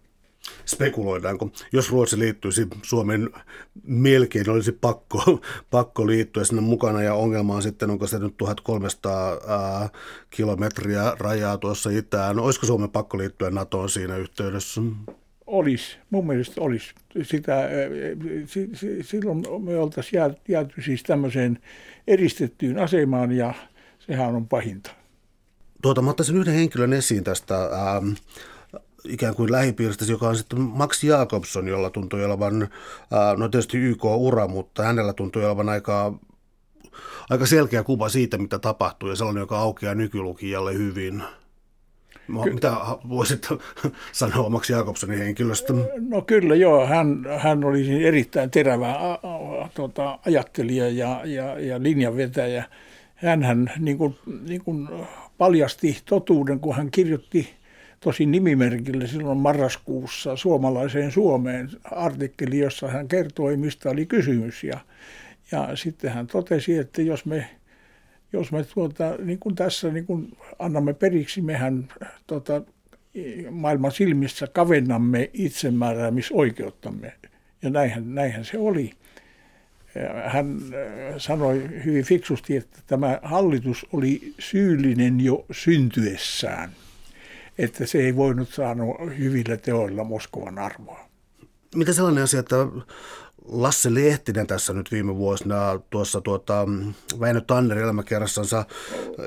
Spekuloidaanko, 0.66 1.50
jos 1.72 1.92
Ruotsi 1.92 2.20
liittyisi, 2.20 2.68
Suomen 2.82 3.30
melkein 3.84 4.50
olisi 4.50 4.72
pakko, 4.72 5.42
pakko 5.72 6.08
liittyä 6.08 6.44
sinne 6.44 6.62
mukana 6.62 7.04
ja 7.04 7.14
ongelma 7.14 7.56
on 7.56 7.64
sitten, 7.64 7.90
onko 7.90 8.08
se 8.08 8.20
nyt 8.20 8.38
1300 8.38 9.30
ää, 9.48 9.90
kilometriä 10.30 11.16
rajaa 11.20 11.58
tuossa 11.58 11.90
itään. 11.90 12.40
Olisiko 12.40 12.66
Suomen 12.66 12.90
pakko 12.90 13.18
liittyä 13.18 13.50
NATOon 13.50 13.90
siinä 13.90 14.18
yhteydessä? 14.18 14.82
Olisi, 15.48 15.98
mun 16.10 16.28
mielestä 16.28 16.62
olisi. 16.62 16.94
Sitä, 17.24 17.70
silloin 19.02 19.46
me 19.64 19.78
oltaisiin 19.78 20.22
jääty 20.48 20.82
siis 20.82 21.04
tämmöiseen 21.04 21.60
eristettyyn 22.08 22.80
asemaan 22.80 23.32
ja 23.32 23.54
sehän 24.12 24.36
on 24.36 24.48
pahinta. 24.48 24.92
Tuota, 25.82 26.02
mä 26.02 26.10
ottaisin 26.10 26.38
yhden 26.38 26.54
henkilön 26.54 26.94
esiin 26.94 27.24
tästä 27.24 27.64
ähm, 27.64 28.10
ikään 29.06 29.36
kuin 29.36 29.52
lähipiiristä, 29.52 30.06
joka 30.06 30.28
on 30.28 30.36
sitten 30.36 30.60
Max 30.60 31.04
Jakobson, 31.04 31.68
jolla 31.68 31.90
tuntui 31.90 32.26
olevan, 32.26 32.62
äh, 32.62 33.38
no 33.38 33.50
tietysti 33.50 33.78
YK-ura, 33.78 34.48
mutta 34.48 34.84
hänellä 34.84 35.14
tuntui 35.14 35.46
olevan 35.46 35.70
aika, 35.70 36.14
aika 37.30 37.46
selkeä 37.46 37.84
kuva 37.84 38.10
siitä, 38.10 38.38
mitä 38.38 38.60
tapahtuu 38.60 39.10
ja 39.10 39.16
sellainen, 39.16 39.42
joka 39.42 39.60
aukeaa 39.60 39.96
nykylukijalle 39.96 40.74
hyvin. 40.74 41.24
Ky- 42.44 42.54
mitä 42.54 42.72
voisit 43.10 43.48
sanoa 44.12 44.50
Max 44.50 44.70
Jakobsonin 44.70 45.20
henkilöstä? 45.20 45.74
No 46.10 46.22
kyllä 46.22 46.56
joo, 46.56 46.88
hän, 46.88 47.26
hän 47.38 47.64
oli 47.64 48.06
erittäin 48.06 48.52
terävä 48.52 48.96
a, 48.96 49.14
a, 49.14 49.70
tuota, 49.74 50.20
ajattelija 50.26 50.90
ja, 50.90 51.22
ja, 51.26 51.60
ja 51.60 51.84
linjanvetäjä 51.84 52.66
hän 53.22 53.72
niin 53.80 53.98
kuin, 53.98 54.16
niin 54.48 54.64
kuin 54.64 54.90
paljasti 55.38 55.98
totuuden, 56.06 56.60
kun 56.60 56.76
hän 56.76 56.92
kirjoitti 56.92 57.50
tosi 58.00 58.26
nimimerkille 58.26 59.08
silloin 59.08 59.38
marraskuussa 59.38 60.36
suomalaiseen 60.36 61.12
Suomeen 61.12 61.70
artikkeli, 61.84 62.60
jossa 62.60 62.88
hän 62.88 63.08
kertoi, 63.08 63.58
mistä 63.58 63.90
oli 63.90 64.06
kysymys. 64.06 64.64
Ja, 64.64 64.80
ja 65.52 65.76
sitten 65.76 66.12
hän 66.12 66.28
totesi, 66.28 66.78
että 66.78 67.02
jos 67.02 67.26
me, 67.26 67.50
jos 68.34 68.52
me 68.52 68.64
tuota, 68.64 69.16
niin 69.24 69.40
kuin 69.40 69.56
tässä 69.56 69.90
niin 69.90 70.06
kuin 70.06 70.38
annamme 70.60 70.94
periksi, 70.94 71.42
mehän 71.42 71.88
tuota, 72.28 72.62
maailman 73.52 73.92
silmissä 73.92 74.48
kavennamme 74.48 75.30
itsemääräämisoikeuttamme. 75.34 77.14
Ja 77.62 77.70
näinhän, 77.70 78.16
näinhän 78.16 78.46
se 78.46 78.58
oli 78.58 78.92
hän 80.26 80.58
äh, 80.58 81.16
sanoi 81.18 81.70
hyvin 81.86 82.04
fiksusti, 82.06 82.58
että 82.58 82.80
tämä 82.88 83.20
hallitus 83.24 83.86
oli 83.94 84.34
syyllinen 84.40 85.22
jo 85.22 85.46
syntyessään, 85.52 86.72
että 87.58 87.86
se 87.86 87.98
ei 87.98 88.16
voinut 88.16 88.50
saada 88.50 88.84
hyvillä 89.18 89.58
teoilla 89.58 90.04
Moskovan 90.04 90.60
arvoa. 90.60 91.10
Mitä 91.76 91.94
sellainen 91.94 92.24
asia, 92.24 92.40
että 92.40 92.56
Lasse 93.46 93.94
Lehtinen 93.94 94.48
tässä 94.48 94.74
nyt 94.74 94.92
viime 94.92 95.16
vuosina 95.16 95.80
tuossa 95.90 96.22
tuota, 96.22 96.68
Väinö 97.20 97.42
Tanner 97.42 97.78
elämäkerrassansa 97.78 98.66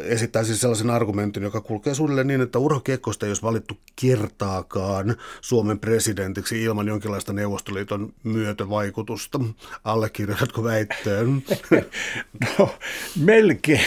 esittää 0.02 0.44
siis 0.44 0.60
sellaisen 0.60 0.90
argumentin, 0.90 1.42
joka 1.42 1.60
kulkee 1.60 1.94
suunnilleen 1.94 2.26
niin, 2.26 2.40
että 2.40 2.58
Urho 2.58 2.80
Kekkosta 2.80 3.26
ei 3.26 3.30
olisi 3.30 3.42
valittu 3.42 3.78
kertaakaan 4.00 5.16
Suomen 5.40 5.78
presidentiksi 5.78 6.62
ilman 6.62 6.88
jonkinlaista 6.88 7.32
Neuvostoliiton 7.32 8.12
myötävaikutusta. 8.22 9.40
Allekirjoitatko 9.84 10.64
väitteen? 10.64 11.42
No, 12.58 12.74
melkein, 13.20 13.80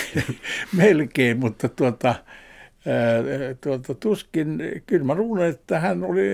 melkein 0.73 1.39
mutta 1.39 1.69
tuota, 1.69 2.15
tuota, 3.61 3.95
tuskin, 3.95 4.61
kyllä 4.85 5.05
mä 5.05 5.15
luulen, 5.15 5.49
että 5.49 5.79
hän 5.79 6.03
oli, 6.03 6.27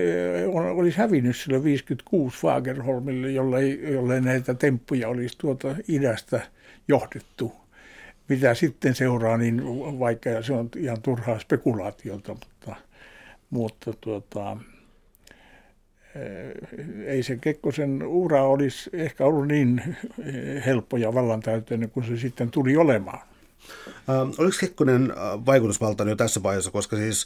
olisi 0.54 0.98
hävinnyt 0.98 1.38
sillä 1.38 1.64
56 1.64 2.38
Fagerholmille, 2.38 3.32
jollei, 3.32 3.94
jollei 3.94 4.22
näitä 4.22 4.54
temppuja 4.54 5.10
olisi 5.10 5.38
tuota 5.38 5.76
idästä 5.88 6.42
johdettu. 6.88 7.54
Mitä 8.30 8.54
sitten 8.54 8.96
seuraa, 8.96 9.38
niin 9.38 9.62
vaikka 10.00 10.30
se 10.42 10.54
on 10.54 10.70
ihan 10.78 11.02
turhaa 11.02 11.40
spekulaatiota, 11.40 12.34
mutta, 12.34 12.76
mutta 13.50 13.94
tuota, 14.02 14.58
ei 17.06 17.24
se 17.24 17.38
Kekkosen 17.42 18.04
ura 18.04 18.44
olisi 18.44 18.90
ehkä 18.94 19.26
ollut 19.26 19.48
niin 19.48 19.98
helppo 20.66 20.98
ja 20.98 21.14
vallantäyteinen 21.14 21.90
kuin 21.90 22.06
se 22.06 22.18
sitten 22.18 22.52
tuli 22.52 22.78
olemaan. 22.78 23.33
Oliko 24.38 24.58
Kekkonen 24.60 25.14
vaikutusvaltainen 25.46 26.12
jo 26.12 26.16
tässä 26.16 26.44
vaiheessa, 26.44 26.72
koska 26.72 26.96
siis 26.96 27.26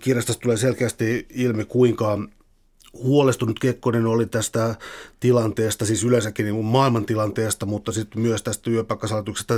kirjasta 0.00 0.34
tulee 0.34 0.56
selkeästi 0.56 1.26
ilmi, 1.34 1.64
kuinka 1.64 2.18
huolestunut 2.92 3.58
Kekkonen 3.58 4.06
oli 4.06 4.26
tästä 4.26 4.74
tilanteesta, 5.20 5.86
siis 5.86 6.04
yleensäkin 6.04 6.46
niin 6.46 6.64
maailman 6.64 7.06
tilanteesta, 7.06 7.66
mutta 7.66 7.92
sitten 7.92 8.22
myös 8.22 8.42
tästä 8.42 8.62
työpaikkasalituksesta, 8.62 9.54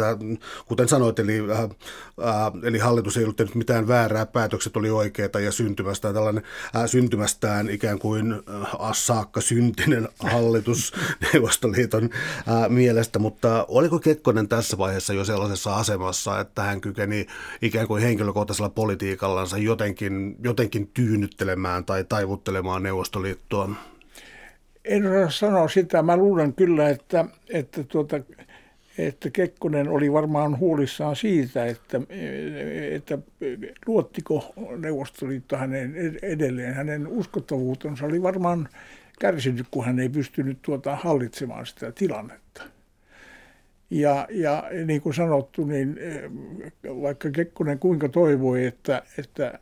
kuten 0.66 0.88
sanoit, 0.88 1.18
eli, 1.18 1.38
äh, 1.50 1.60
äh, 1.60 1.68
eli 2.62 2.78
hallitus 2.78 3.16
ei 3.16 3.24
ollut 3.24 3.36
tehnyt 3.36 3.54
mitään 3.54 3.88
väärää, 3.88 4.26
päätökset 4.26 4.76
oli 4.76 4.90
oikeita 4.90 5.40
ja 5.40 5.52
syntymästään 5.52 6.14
tällainen 6.14 6.42
äh, 6.76 6.86
syntymästään 6.86 7.70
ikään 7.70 7.98
kuin 7.98 8.32
äh, 8.32 8.92
saakka 8.92 9.40
syntinen 9.40 10.08
hallitus 10.18 10.92
Neuvostoliiton 11.32 12.04
äh, 12.04 12.68
mielestä, 12.68 13.18
mutta 13.18 13.64
oliko 13.68 13.98
Kekkonen 13.98 14.48
tässä 14.48 14.78
vaiheessa 14.78 15.12
jo 15.12 15.24
sellaisessa 15.24 15.76
asemassa, 15.76 16.40
että 16.40 16.62
hän 16.62 16.80
kykeni 16.80 17.26
ikään 17.62 17.86
kuin 17.86 18.02
henkilökohtaisella 18.02 18.68
politiikallansa 18.68 19.58
jotenkin, 19.58 20.36
jotenkin 20.42 20.90
tyynnyttelemään 20.94 21.84
tai 21.84 22.04
taivuttelemaan 22.04 22.82
Neuvostoliiton 22.82 23.21
Neuvostoliittoa? 23.22 23.70
En 24.84 25.06
osaa 25.06 25.30
sanoa 25.30 25.68
sitä. 25.68 26.02
Mä 26.02 26.16
luulen 26.16 26.52
kyllä, 26.52 26.88
että, 26.88 27.24
että, 27.48 27.84
tuota, 27.84 28.20
että 28.98 29.30
Kekkonen 29.30 29.88
oli 29.88 30.12
varmaan 30.12 30.58
huolissaan 30.58 31.16
siitä, 31.16 31.66
että, 31.66 32.00
että 32.90 33.18
luottiko 33.86 34.54
Neuvostoliitto 34.78 35.56
hänen 35.56 35.94
edelleen. 36.22 36.74
Hänen 36.74 37.06
uskottavuutensa 37.06 38.06
oli 38.06 38.22
varmaan 38.22 38.68
kärsinyt, 39.20 39.66
kun 39.70 39.84
hän 39.84 39.98
ei 39.98 40.08
pystynyt 40.08 40.58
tuota 40.62 40.96
hallitsemaan 40.96 41.66
sitä 41.66 41.92
tilannetta. 41.92 42.62
Ja, 43.90 44.26
ja 44.30 44.64
niin 44.86 45.00
kuin 45.00 45.14
sanottu, 45.14 45.64
niin 45.64 45.98
vaikka 46.84 47.30
Kekkonen 47.30 47.78
kuinka 47.78 48.08
toivoi, 48.08 48.66
että, 48.66 49.02
että 49.18 49.58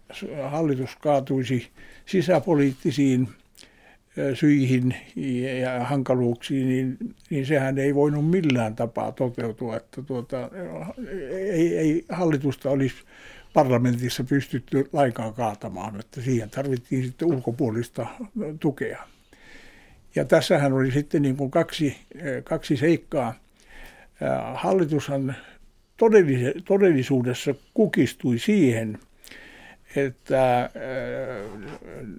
hallitus 0.51 0.97
kaatuisi 0.97 1.69
sisäpoliittisiin 2.07 3.29
syihin 4.35 4.95
ja 5.61 5.85
hankaluuksiin, 5.85 6.69
niin, 6.69 6.97
niin 7.31 7.47
sehän 7.47 7.79
ei 7.79 7.95
voinut 7.95 8.31
millään 8.31 8.77
tapaa 8.77 9.13
toteutua, 9.13 9.77
että 9.77 10.03
tuota, 10.03 10.51
ei, 11.31 11.79
ei 11.79 12.05
hallitusta 12.09 12.71
olisi 12.71 12.97
parlamentissa 13.53 14.25
pystytty 14.25 14.89
lainkaan 14.93 15.35
kaatamaan, 15.35 16.01
että 16.01 16.21
siihen 16.21 16.51
tarvittiin 16.51 17.05
sitten 17.05 17.29
ulkopuolista 17.29 18.07
tukea. 18.61 19.03
Ja 20.15 20.25
tässähän 20.25 20.73
oli 20.73 20.91
sitten 20.91 21.23
niin 21.23 21.37
kuin 21.37 21.51
kaksi, 21.51 21.97
kaksi 22.45 22.77
seikkaa. 22.77 23.35
Hallitushan 24.55 25.35
todellisuudessa 26.65 27.55
kukistui 27.75 28.39
siihen– 28.39 28.99
että 29.97 30.62
äh, 30.62 30.70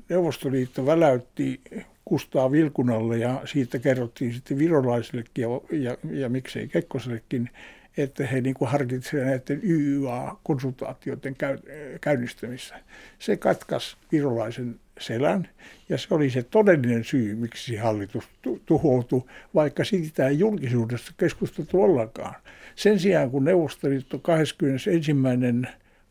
Neuvostoliitto 0.09 0.86
väläytti 0.86 1.61
Kustaa 2.05 2.51
Vilkunalle 2.51 3.17
ja 3.17 3.41
siitä 3.45 3.80
kerrottiin 3.80 4.34
sitten 4.34 4.57
virolaisillekin 4.57 5.41
ja, 5.41 5.49
ja, 5.72 5.97
ja 6.11 6.30
miksei 6.30 6.67
Kekkosellekin, 6.67 7.49
että 7.97 8.28
he 8.28 8.41
niin 8.41 8.55
harkitsevat 8.65 9.26
näiden 9.26 9.61
YYA-konsultaatioiden 9.63 11.36
käy, 11.36 11.57
käynnistämissä. 12.01 12.76
Se 13.19 13.38
katkas 13.38 13.97
virolaisen 14.11 14.80
selän 14.99 15.49
ja 15.89 15.97
se 15.97 16.07
oli 16.13 16.30
se 16.30 16.43
todellinen 16.43 17.03
syy, 17.03 17.36
miksi 17.36 17.76
hallitus 17.76 18.24
tuhoutui, 18.65 19.24
vaikka 19.55 19.84
siitä 19.84 20.28
ei 20.28 20.39
julkisuudessa 20.39 21.13
keskusteltu 21.17 21.82
ollenkaan. 21.82 22.36
Sen 22.76 22.99
sijaan 22.99 23.32
kun 23.32 23.45
Neuvostoliitto 23.45 24.19
21 24.19 25.13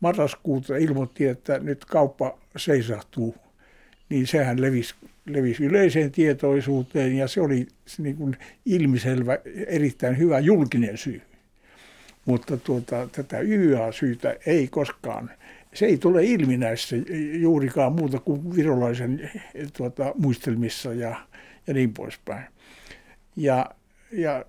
marraskuuta 0.01 0.77
ilmoitti, 0.77 1.27
että 1.27 1.59
nyt 1.59 1.85
kauppa 1.85 2.37
seisahtuu, 2.57 3.35
niin 4.09 4.27
sehän 4.27 4.61
levisi, 4.61 4.95
levisi 5.25 5.65
yleiseen 5.65 6.11
tietoisuuteen 6.11 7.17
ja 7.17 7.27
se 7.27 7.41
oli 7.41 7.67
niin 7.97 8.15
kuin 8.15 8.37
ilmiselvä, 8.65 9.37
erittäin 9.67 10.17
hyvä 10.17 10.39
julkinen 10.39 10.97
syy. 10.97 11.21
Mutta 12.25 12.57
tuota, 12.57 13.07
tätä 13.11 13.39
YA-syytä 13.39 14.35
ei 14.45 14.67
koskaan, 14.67 15.31
se 15.73 15.85
ei 15.85 15.97
tule 15.97 16.23
ilmi 16.23 16.57
näissä 16.57 16.95
juurikaan 17.33 17.93
muuta 17.93 18.19
kuin 18.19 18.55
virolaisen 18.55 19.31
tuota, 19.77 20.13
muistelmissa 20.17 20.93
ja, 20.93 21.15
ja 21.67 21.73
niin 21.73 21.93
poispäin. 21.93 22.43
Ja, 23.35 23.65
ja 24.11 24.45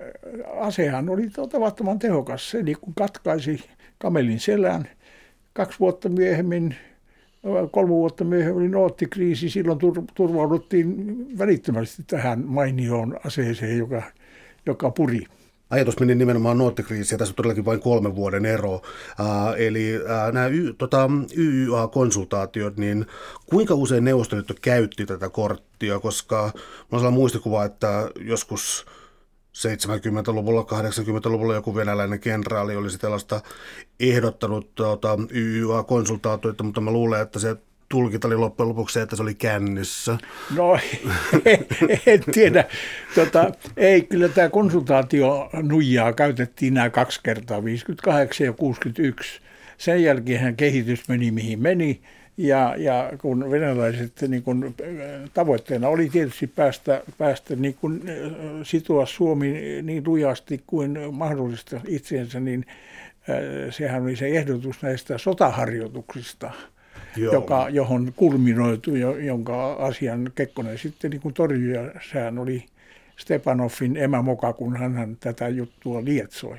asehan 0.61 1.09
oli 1.09 1.31
tavattoman 1.51 1.99
tehokas. 1.99 2.51
Se 2.51 2.63
niin 2.63 2.81
kuin 2.81 2.95
katkaisi 2.95 3.65
kamelin 3.99 4.41
selän– 4.41 4.89
kaksi 5.53 5.79
vuotta 5.79 6.09
myöhemmin, 6.09 6.77
kolme 7.71 7.89
vuotta 7.89 8.25
myöhemmin 8.25 8.63
oli 8.63 8.69
noottikriisi. 8.69 9.51
Silloin 9.51 9.79
turvauduttiin 10.15 11.17
välittömästi 11.39 12.03
tähän 12.07 12.45
mainioon 12.47 13.21
aseeseen, 13.25 13.79
joka, 13.79 14.03
joka 14.67 14.91
puri. 14.91 15.25
Ajatus 15.71 16.01
meni 16.01 16.15
nimenomaan 16.15 16.59
noottikriisiä. 16.59 17.19
Tässä 17.19 17.33
on 17.33 17.37
todellakin 17.37 17.65
vain 17.65 17.81
kolmen 17.81 18.17
vuoden 18.17 18.47
ero. 18.47 18.83
Äh, 19.21 19.27
eli 19.57 19.95
äh, 19.95 20.33
nämä 20.33 20.47
y, 20.47 20.73
tota, 20.79 21.11
YYA-konsultaatiot, 21.37 22.77
niin 22.77 23.07
kuinka 23.47 23.75
usein 23.75 24.05
Neuvostoliitto 24.05 24.55
käytti 24.61 25.07
tätä 25.07 25.29
korttia? 25.29 26.01
Koska 26.01 26.37
minulla 26.37 26.55
on 26.91 26.99
sellainen 26.99 27.21
muistikuva, 27.21 27.65
että 27.65 28.11
joskus– 28.21 28.87
70-luvulla, 29.57 30.63
80-luvulla 30.63 31.55
joku 31.55 31.75
venäläinen 31.75 32.21
kenraali 32.21 32.77
olisi 32.77 32.99
tällaista 32.99 33.41
ehdottanut 34.01 34.75
tuota, 34.75 35.19
YYA-konsultaatioita, 35.35 36.65
mutta 36.65 36.81
mä 36.81 36.91
luulen, 36.91 37.23
että 37.23 37.39
se 37.39 37.57
tulkita 37.89 38.29
oli 38.29 38.37
loppujen 38.37 38.69
lopuksi 38.69 38.95
se, 38.95 39.03
että 39.03 39.17
se 39.17 39.23
oli 39.23 39.35
kännissä. 39.35 40.19
No, 40.57 40.79
en 42.07 42.25
tiedä. 42.33 42.65
Tota, 43.15 43.51
ei, 43.77 44.03
kyllä 44.03 44.29
tämä 44.29 44.49
konsultaatio 44.49 45.51
nuijaa 45.63 46.13
käytettiin 46.13 46.75
nämä 46.75 46.91
kaksi 46.91 47.21
kertaa, 47.23 47.65
58 47.65 48.45
ja 48.45 48.53
61. 48.53 49.41
Sen 49.79 50.03
jälkeen 50.03 50.57
kehitys 50.57 51.09
meni 51.09 51.31
mihin 51.31 51.63
meni 51.63 52.03
ja, 52.43 52.75
ja 52.79 53.13
kun 53.21 53.51
venäläiset 53.51 54.13
niin 54.29 54.43
kun, 54.43 54.75
tavoitteena 55.35 55.89
oli 55.89 56.09
tietysti 56.09 56.47
päästä, 56.47 57.03
päästä 57.19 57.57
niin 57.57 57.75
kun, 57.75 58.03
sitoa 58.63 59.07
Suomi 59.07 59.83
niin 59.83 60.03
lujasti 60.07 60.63
kuin 60.67 60.99
mahdollista 61.13 61.81
itseensä, 61.89 62.41
niin 62.41 62.67
sehän 63.71 64.03
oli 64.03 64.17
se 64.17 64.27
ehdotus 64.27 64.83
näistä 64.83 65.19
sotaharjoituksista, 65.19 66.51
joka, 67.17 67.69
johon 67.71 68.13
kulminoitui, 68.17 69.01
jonka 69.27 69.73
asian 69.73 70.33
Kekkonen 70.35 70.79
sitten 70.79 71.11
niin 71.11 71.21
kun 71.21 71.35
torjui, 71.35 71.75
ja 71.75 72.01
sehän 72.13 72.39
oli 72.39 72.65
Stepanoffin 73.17 73.97
emämoka, 73.97 74.53
kun 74.53 74.77
hän 74.77 75.17
tätä 75.21 75.49
juttua 75.49 76.05
lietsoi. 76.05 76.57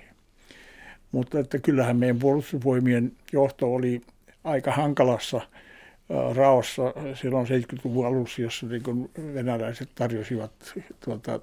Mutta 1.12 1.40
että 1.40 1.60
kyllähän 1.60 1.98
meidän 1.98 2.20
puolustusvoimien 2.20 3.12
johto 3.32 3.74
oli 3.74 4.02
aika 4.44 4.72
hankalassa 4.72 5.42
raossa 6.36 6.94
silloin 7.14 7.48
70-luvun 7.48 8.06
alussa, 8.06 8.42
jossa 8.42 8.68
niin 8.68 9.10
venäläiset 9.34 9.90
tarjosivat 9.96 10.52
tuota, 11.06 11.40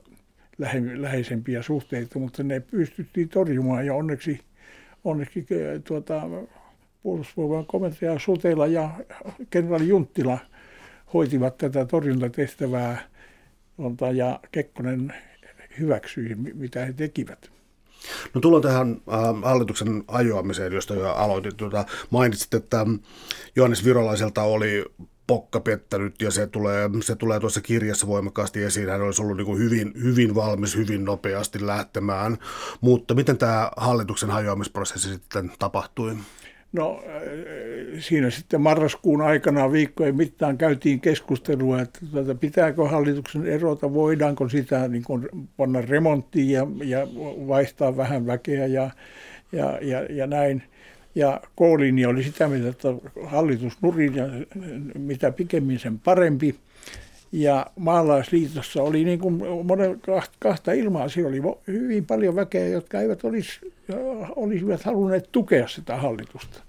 lähe, 0.59 0.83
läheisempiä 0.95 1.63
suhteita, 1.63 2.19
mutta 2.19 2.43
ne 2.43 2.61
pystyttiin 2.61 3.29
torjumaan 3.29 3.87
ja 3.87 3.95
onneksi, 3.95 4.41
onneksi 5.05 5.47
tuota, 5.85 6.23
puolustusvoiman 7.03 7.67
komentaja 7.67 8.19
Sutela 8.19 8.67
ja 8.67 8.91
kenraali 9.51 9.89
Junttila 9.89 10.39
hoitivat 11.13 11.59
tätä 11.59 11.85
torjuntatehtävää 11.85 12.99
ja 14.15 14.41
Kekkonen 14.53 15.15
hyväksyi, 15.79 16.35
mitä 16.35 16.85
he 16.87 16.93
tekivät. 16.93 17.60
No 18.35 18.41
tullaan 18.41 18.63
tähän 18.63 18.91
äh, 19.13 19.43
hallituksen 19.43 20.05
ajoamiseen, 20.09 20.73
josta 20.73 20.95
jo 20.95 21.13
aloitit. 21.13 21.57
Tuota, 21.57 21.85
mainitsit, 22.11 22.55
että 22.55 22.87
Johannes 23.57 23.85
Virolaiselta 23.85 24.43
oli 24.43 24.85
pokka 25.27 25.61
pettänyt 25.61 26.23
ja 26.23 26.31
se 26.31 26.47
tulee, 26.47 26.91
se 27.03 27.17
tulee 27.17 27.41
tuossa 27.41 27.61
kirjassa 27.61 28.07
voimakkaasti 28.07 28.63
esiin. 28.63 28.89
Hän 28.89 29.03
olisi 29.03 29.23
ollut 29.23 29.37
niin 29.37 29.59
hyvin, 29.59 29.93
hyvin 30.03 30.35
valmis 30.35 30.77
hyvin 30.77 31.05
nopeasti 31.05 31.67
lähtemään. 31.67 32.39
Mutta 32.81 33.15
miten 33.15 33.39
tämä 33.39 33.71
hallituksen 33.77 34.31
hajoamisprosessi 34.31 35.09
sitten 35.09 35.53
tapahtui? 35.59 36.17
No 36.73 37.03
äh, 37.07 37.23
siinä 37.99 38.31
sitten 38.31 38.61
marraskuun 38.61 39.23
aikana 39.23 39.73
viikkojen 39.73 40.17
mittaan 40.17 40.59
käytiin 40.59 41.01
keskustelua, 41.01 41.81
että 41.81 41.99
tuota, 42.13 42.35
pitääkö 42.35 42.89
hallituksen 42.89 43.47
erota, 43.47 43.95
voidaanko 43.95 44.49
sitä 44.49 44.89
niin 44.89 45.05
kuin 45.05 45.29
panna 45.57 45.81
remonttiin 45.81 46.51
ja, 46.51 46.67
ja 46.85 47.07
vaihtaa 47.49 47.97
vähän 47.97 48.27
väkeä 48.27 48.67
ja, 48.67 48.91
ja, 49.53 49.79
ja, 49.83 50.03
ja 50.11 50.27
näin. 50.27 50.63
Ja 51.15 51.41
K-linja 51.57 52.09
oli 52.09 52.23
sitä 52.23 52.49
mieltä, 52.49 52.69
että 52.69 52.89
hallitus 53.25 53.83
nurin 53.83 54.15
ja 54.15 54.25
mitä 54.99 55.33
pikemmin 55.33 55.79
sen 55.79 55.99
parempi. 55.99 56.55
Ja 57.33 57.67
maalaisliitossa 57.77 58.83
oli 58.83 59.05
niin 59.05 59.19
kuin 59.19 59.43
monen, 59.65 60.01
kahta 60.39 60.73
ilmaa. 60.73 61.09
Siellä 61.09 61.29
oli 61.29 61.59
hyvin 61.67 62.07
paljon 62.07 62.37
väkeä, 62.37 62.69
jotka 62.69 63.01
eivät 63.01 63.25
olisi, 63.25 63.73
olisivat 64.37 64.83
halunneet 64.83 65.29
tukea 65.33 65.69
sitä 65.69 65.97
hallitusta. 65.97 66.63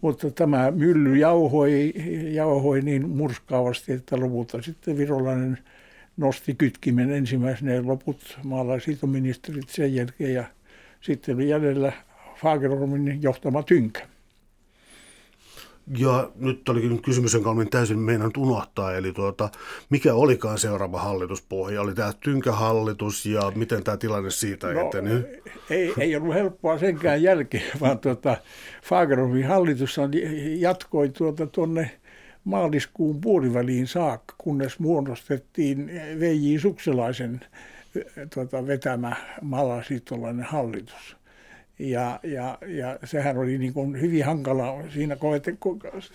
Mutta 0.00 0.30
tämä 0.30 0.70
mylly 0.70 1.16
jauhoi, 1.16 1.94
jauhoi 2.32 2.80
niin 2.80 3.08
murskaavasti, 3.08 3.92
että 3.92 4.20
lopulta 4.20 4.62
sitten 4.62 4.98
virolainen 4.98 5.58
nosti 6.16 6.54
kytkimen 6.54 7.10
ensimmäisenä 7.10 7.86
loput 7.86 8.38
maalaisliitoministerit 8.44 9.68
sen 9.68 9.94
jälkeen. 9.94 10.34
Ja 10.34 10.44
sitten 11.00 11.34
oli 11.34 11.48
jäljellä 11.48 11.92
Fagerholmin 12.36 13.22
johtama 13.22 13.62
tynkä. 13.62 14.09
Ja 15.98 16.30
nyt 16.36 16.68
olikin 16.68 17.02
kysymys, 17.02 17.34
jonka 17.34 17.50
olin 17.50 17.70
täysin 17.70 17.98
meinannut 17.98 18.36
unohtaa, 18.36 18.94
eli 18.94 19.12
tuota, 19.12 19.48
mikä 19.90 20.14
olikaan 20.14 20.58
seuraava 20.58 21.00
hallituspohja? 21.00 21.80
Oli 21.80 21.94
tämä 21.94 22.12
tynkähallitus 22.24 23.26
ja 23.26 23.52
miten 23.54 23.84
tämä 23.84 23.96
tilanne 23.96 24.30
siitä 24.30 24.72
no, 24.72 24.80
eteni? 24.80 25.10
Ei, 25.70 25.94
ei 25.98 26.16
ollut 26.16 26.34
helppoa 26.34 26.78
senkään 26.78 27.22
jälkeen, 27.22 27.64
vaan 27.80 27.98
tuota, 27.98 28.36
Fagerholmin 28.82 29.46
hallitus 29.46 29.96
jatkoi 30.58 31.08
tuota 31.08 31.46
tuonne 31.46 31.90
maaliskuun 32.44 33.20
puoliväliin 33.20 33.86
saakka, 33.86 34.34
kunnes 34.38 34.78
muodostettiin 34.78 35.86
V.J. 36.20 36.58
Sukselaisen 36.58 37.40
tuota, 38.34 38.66
vetämä 38.66 39.16
maalaisliittolainen 39.42 40.44
hallitus. 40.44 41.16
Ja, 41.80 42.20
ja, 42.22 42.58
ja 42.66 42.98
sehän 43.04 43.38
oli 43.38 43.58
niin 43.58 43.72
kuin 43.72 44.00
hyvin 44.00 44.24
hankala, 44.24 44.82
siinä 44.94 45.16
koette, 45.16 45.54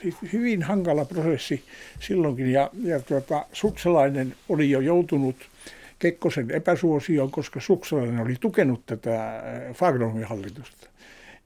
siis 0.02 0.16
hyvin 0.34 0.64
hankala 0.64 1.06
prosessi 1.06 1.64
silloinkin. 2.00 2.52
Ja, 2.52 2.70
ja 2.84 3.00
tuota, 3.00 3.46
Sukselainen 3.54 4.36
oli 4.50 4.70
jo 4.70 4.80
joutunut 4.80 5.36
Kekkosen 6.00 6.52
epäsuosioon, 6.52 7.32
koska 7.32 7.60
Sukselainen 7.60 8.20
oli 8.20 8.36
tukenut 8.40 8.86
tätä 8.86 9.38
äh, 9.38 9.44
Fagromin 9.74 10.24
hallitusta. 10.24 10.90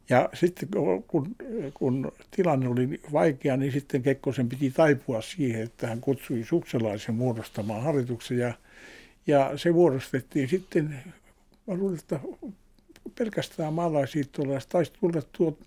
Ja 0.10 0.30
sitten 0.34 0.70
kun, 1.08 1.36
kun 1.74 2.12
tilanne 2.32 2.68
oli 2.68 3.02
vaikea, 3.12 3.58
niin 3.58 3.72
sitten 3.72 4.04
Kekkosen 4.04 4.50
piti 4.50 4.72
taipua 4.72 5.22
siihen, 5.22 5.62
että 5.62 5.88
hän 5.88 6.02
kutsui 6.02 6.44
Sukselaisen 6.44 7.16
muodostamaan 7.16 7.84
hallituksen. 7.84 8.38
Ja, 8.38 8.54
ja 9.28 9.52
se 9.56 9.72
muodostettiin 9.72 10.50
sitten, 10.50 11.04
mä 11.68 11.74
luulen, 11.74 12.00
että 12.00 12.20
pelkästään 13.16 13.74
maalaisliittolaiset 13.74 14.70
taisi 14.70 14.94
tulla 15.00 15.22
tuo 15.32 15.58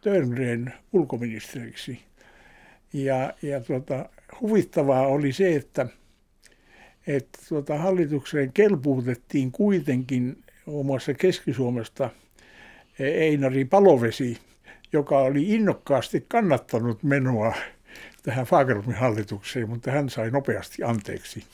Törnreen 0.00 0.72
ulkoministeriksi. 0.92 2.00
Ja, 2.92 3.34
ja 3.42 3.60
tuota, 3.60 4.08
huvittavaa 4.40 5.06
oli 5.06 5.32
se, 5.32 5.56
että, 5.56 5.86
että 7.06 7.38
tuota, 7.48 7.78
hallitukseen 7.78 8.52
kelpuutettiin 8.52 9.52
kuitenkin 9.52 10.44
muun 10.66 10.86
muassa 10.86 11.14
Keski-Suomesta 11.14 12.10
Einari 12.98 13.64
Palovesi, 13.64 14.38
joka 14.92 15.18
oli 15.18 15.54
innokkaasti 15.54 16.24
kannattanut 16.28 17.02
menoa 17.02 17.54
tähän 18.22 18.46
Fagerholmin 18.46 18.96
hallitukseen, 18.96 19.68
mutta 19.68 19.90
hän 19.90 20.10
sai 20.10 20.30
nopeasti 20.30 20.82
anteeksi. 20.84 21.44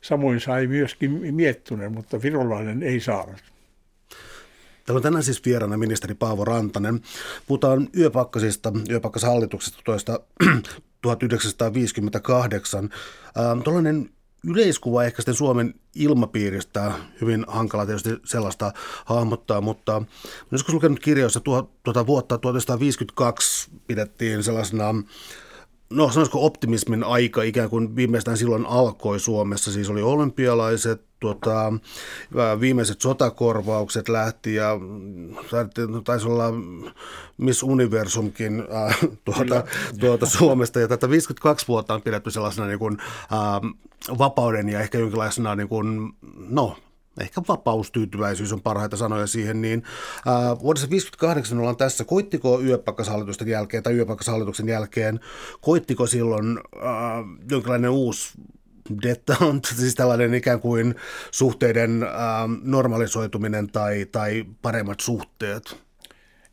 Samoin 0.00 0.40
sai 0.40 0.66
myöskin 0.66 1.34
Miettunen, 1.34 1.92
mutta 1.92 2.22
virolainen 2.22 2.82
ei 2.82 3.00
saanut. 3.00 3.53
Täällä 4.84 4.98
on 4.98 5.02
tänään 5.02 5.24
siis 5.24 5.44
vieraana 5.44 5.76
ministeri 5.76 6.14
Paavo 6.14 6.44
Rantanen. 6.44 7.00
Puhutaan 7.46 7.88
yöpakkasista, 7.96 8.72
yöpakkashallituksesta 8.90 10.20
1958. 11.02 12.90
Ähm, 13.38 13.60
tuollainen 13.60 14.10
yleiskuva 14.46 15.04
ehkä 15.04 15.22
sitten 15.22 15.34
Suomen 15.34 15.74
ilmapiiristä, 15.94 16.92
hyvin 17.20 17.44
hankala 17.48 17.86
tietysti 17.86 18.10
sellaista 18.24 18.72
hahmottaa, 19.04 19.60
mutta 19.60 20.02
joskus 20.50 20.74
lukenut 20.74 21.00
kirjoissa 21.00 21.40
tuota 21.82 22.06
vuotta 22.06 22.38
1952 22.38 23.70
pidettiin 23.86 24.42
sellaisena 24.42 24.94
no 25.90 26.10
sanoisiko 26.10 26.46
optimismin 26.46 27.04
aika 27.04 27.42
ikään 27.42 27.70
kuin 27.70 27.96
viimeistään 27.96 28.36
silloin 28.36 28.66
alkoi 28.66 29.20
Suomessa. 29.20 29.72
Siis 29.72 29.90
oli 29.90 30.02
olympialaiset, 30.02 31.02
tuota, 31.24 31.72
viimeiset 32.60 33.00
sotakorvaukset 33.00 34.08
lähti 34.08 34.54
ja 34.54 34.78
taisi 36.04 36.26
olla 36.26 36.44
Miss 37.38 37.62
Universumkin 37.62 38.64
äh, 38.74 38.98
tuota, 39.24 39.64
tuota 40.00 40.26
Suomesta. 40.26 40.80
Ja 40.80 40.88
tätä 40.88 41.10
52 41.10 41.68
vuotta 41.68 41.94
on 41.94 42.02
pidetty 42.02 42.30
sellaisena 42.30 42.66
niin 42.66 42.78
kuin, 42.78 42.98
äh, 43.00 44.18
vapauden 44.18 44.68
ja 44.68 44.80
ehkä 44.80 44.98
jonkinlaisena 44.98 45.54
niin 45.54 45.68
kuin, 45.68 46.12
no, 46.36 46.76
ehkä 47.20 47.42
vapaustyytyväisyys 47.48 48.52
on 48.52 48.62
parhaita 48.62 48.96
sanoja 48.96 49.26
siihen, 49.26 49.62
niin 49.62 49.82
ää, 50.26 50.58
vuodessa 50.58 50.90
58 50.90 51.58
ollaan 51.58 51.76
tässä. 51.76 52.04
Koittiko 52.04 52.60
yöpakkashallitusten 52.60 53.48
jälkeen 53.48 53.82
tai 53.82 53.94
yöpakkashallituksen 53.94 54.68
jälkeen, 54.68 55.20
koittiko 55.60 56.06
silloin 56.06 56.60
ää, 56.82 57.24
jonkinlainen 57.50 57.90
uusi 57.90 58.32
detente, 59.02 59.68
siis 59.80 59.94
tällainen 59.94 60.34
ikään 60.34 60.60
kuin 60.60 60.94
suhteiden 61.30 62.02
ää, 62.02 62.48
normalisoituminen 62.62 63.68
tai, 63.68 64.06
tai 64.12 64.44
paremmat 64.62 65.00
suhteet? 65.00 65.76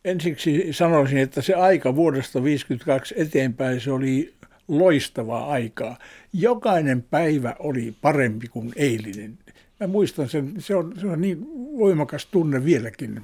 Ensiksi 0.05 0.67
sanoisin, 0.71 1.17
että 1.17 1.41
se 1.41 1.53
aika 1.53 1.95
vuodesta 1.95 2.33
1952 2.33 3.15
eteenpäin, 3.17 3.81
se 3.81 3.91
oli 3.91 4.33
loistavaa 4.67 5.51
aikaa. 5.51 5.97
Jokainen 6.33 7.01
päivä 7.01 7.55
oli 7.59 7.95
parempi 8.01 8.47
kuin 8.47 8.71
eilinen. 8.75 9.37
Mä 9.79 9.87
muistan 9.87 10.29
sen, 10.29 10.53
se 10.59 10.75
on, 10.75 10.93
se 11.01 11.07
on 11.07 11.21
niin 11.21 11.47
voimakas 11.77 12.25
tunne 12.25 12.65
vieläkin. 12.65 13.21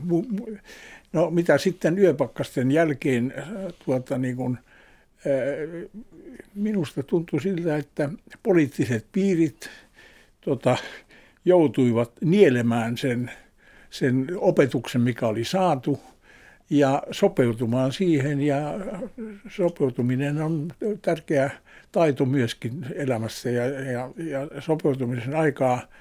No 1.14 1.32
mitä 1.32 1.58
sitten 1.58 2.00
yöpakkasten 2.00 2.72
jälkeen 2.72 3.34
äh, 3.38 3.46
tuota, 3.86 4.18
niin 4.18 4.38
äh, 4.42 4.64
minusta 6.56 7.04
tuntui 7.04 7.42
siltä, 7.42 7.78
että 7.78 8.10
poliittiset 8.44 9.06
piirit 9.12 9.70
tota, 10.42 10.78
joutuivat 11.46 12.12
nielemään 12.22 12.98
sen, 12.98 13.32
sen 13.90 14.28
opetuksen, 14.36 15.02
mikä 15.02 15.28
oli 15.28 15.44
saatu, 15.44 16.00
ja 16.70 17.04
sopeutumaan 17.12 17.92
siihen. 17.92 18.42
Ja 18.42 18.74
sopeutuminen 19.50 20.42
on 20.42 20.72
tärkeä 21.02 21.50
taito 21.92 22.26
myöskin 22.26 22.86
elämässä, 22.96 23.50
ja, 23.50 23.66
ja, 23.66 24.12
ja 24.18 24.62
sopeutumisen 24.62 25.36
aikaa– 25.36 25.82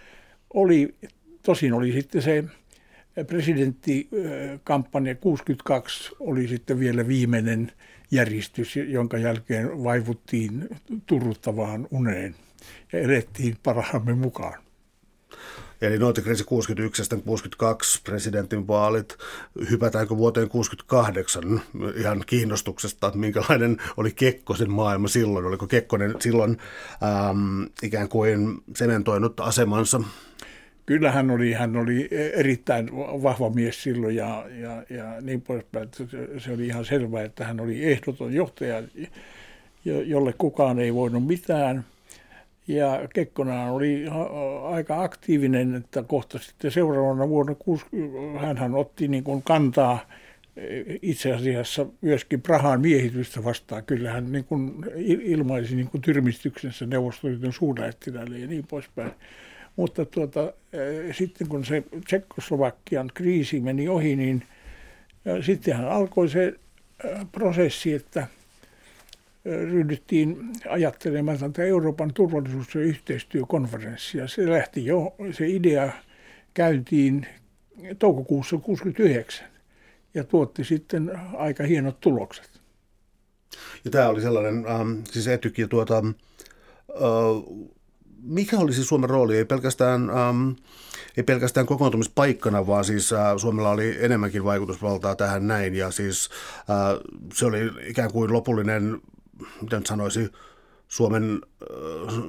oli, 0.54 0.94
tosin 1.42 1.72
oli 1.72 1.92
sitten 1.92 2.22
se 2.22 2.44
presidenttikampanja 3.26 5.14
62 5.14 6.16
oli 6.20 6.48
sitten 6.48 6.78
vielä 6.78 7.08
viimeinen 7.08 7.72
järjestys, 8.10 8.76
jonka 8.76 9.18
jälkeen 9.18 9.84
vaivuttiin 9.84 10.68
turruttavaan 11.06 11.88
uneen 11.90 12.34
ja 12.92 12.98
elettiin 12.98 13.56
parhaamme 13.62 14.14
mukaan. 14.14 14.66
Eli 15.80 15.98
kriisi 16.22 16.44
61 16.44 17.02
ja 17.02 17.18
62 17.24 18.02
presidentin 18.02 18.68
vaalit. 18.68 19.18
Hypätäänkö 19.70 20.16
vuoteen 20.16 20.48
68 20.48 21.60
ihan 21.96 22.22
kiinnostuksesta, 22.26 23.06
että 23.06 23.18
minkälainen 23.18 23.76
oli 23.96 24.12
Kekkosen 24.12 24.70
maailma 24.70 25.08
silloin? 25.08 25.44
Oliko 25.44 25.66
Kekkonen 25.66 26.14
silloin 26.20 26.58
ähm, 27.02 27.62
ikään 27.82 28.08
kuin 28.08 28.58
sementoinut 28.76 29.40
asemansa 29.40 30.00
kyllä 30.86 31.12
hän 31.12 31.30
oli, 31.30 31.52
hän 31.52 31.76
oli 31.76 32.08
erittäin 32.12 32.90
vahva 32.96 33.50
mies 33.50 33.82
silloin 33.82 34.16
ja, 34.16 34.44
ja, 34.60 34.82
ja 34.96 35.20
niin 35.20 35.42
poispäin. 35.42 35.88
Se 36.38 36.52
oli 36.52 36.66
ihan 36.66 36.84
selvää, 36.84 37.24
että 37.24 37.44
hän 37.44 37.60
oli 37.60 37.84
ehdoton 37.84 38.34
johtaja, 38.34 38.82
jolle 39.84 40.34
kukaan 40.38 40.78
ei 40.78 40.94
voinut 40.94 41.26
mitään. 41.26 41.84
Ja 42.68 43.08
Kekkonen 43.14 43.58
oli 43.58 44.04
aika 44.62 45.02
aktiivinen, 45.02 45.74
että 45.74 46.02
kohta 46.02 46.38
sitten 46.38 46.70
seuraavana 46.70 47.28
vuonna 47.28 47.54
hän 48.56 48.74
otti 48.74 49.08
niin 49.08 49.24
kuin 49.24 49.42
kantaa 49.42 50.06
itse 51.02 51.32
asiassa 51.32 51.86
myöskin 52.00 52.42
Prahan 52.42 52.80
miehitystä 52.80 53.44
vastaan. 53.44 53.84
Kyllä 53.84 54.12
hän 54.12 54.32
niin 54.32 54.44
kuin 54.44 54.72
ilmaisi 55.00 55.76
niin 55.76 55.88
kuin 55.88 56.00
tyrmistyksensä 56.00 56.86
Neuvostoliiton 56.86 57.52
suurlähettiläälle 57.52 58.38
ja 58.38 58.46
niin 58.46 58.66
poispäin. 58.66 59.10
Mutta 59.76 60.04
tuota, 60.04 60.52
sitten 61.12 61.48
kun 61.48 61.64
se 61.64 61.82
Tsekkoslovakian 62.06 63.10
kriisi 63.14 63.60
meni 63.60 63.88
ohi, 63.88 64.16
niin 64.16 64.42
sittenhän 65.40 65.88
alkoi 65.88 66.28
se 66.28 66.54
prosessi, 67.32 67.92
että 67.92 68.26
ryhdyttiin 69.44 70.52
ajattelemaan 70.68 71.38
tätä 71.38 71.62
Euroopan 71.62 72.14
turvallisuus- 72.14 72.74
ja 72.74 72.80
yhteistyökonferenssia. 72.80 74.28
Se 74.28 74.50
lähti 74.50 74.86
jo, 74.86 75.14
se 75.32 75.48
idea 75.48 75.92
käyntiin 76.54 77.26
toukokuussa 77.98 78.56
1969 78.56 79.48
ja 80.14 80.24
tuotti 80.24 80.64
sitten 80.64 81.20
aika 81.36 81.64
hienot 81.64 82.00
tulokset. 82.00 82.60
Ja 83.84 83.90
tämä 83.90 84.08
oli 84.08 84.20
sellainen, 84.20 84.66
ähm, 84.68 84.92
siis 85.10 85.28
Etyk 85.28 85.58
ja 85.58 85.68
tuota, 85.68 85.96
äh, 85.98 87.66
mikä 88.26 88.58
olisi 88.58 88.84
Suomen 88.84 89.10
rooli? 89.10 89.36
Ei 89.36 89.44
pelkästään, 89.44 90.10
ähm, 90.10 90.50
ei 91.16 91.22
pelkästään 91.22 91.66
kokoontumispaikkana, 91.66 92.66
vaan 92.66 92.84
siis 92.84 93.12
äh, 93.12 93.36
Suomella 93.36 93.70
oli 93.70 93.96
enemmänkin 94.00 94.44
vaikutusvaltaa 94.44 95.14
tähän 95.16 95.46
näin. 95.46 95.74
Ja 95.74 95.90
siis 95.90 96.30
äh, 96.58 97.00
se 97.34 97.46
oli 97.46 97.58
ikään 97.86 98.12
kuin 98.12 98.32
lopullinen, 98.32 99.00
miten 99.62 99.86
sanoisi, 99.86 100.30
Suomen, 100.88 101.40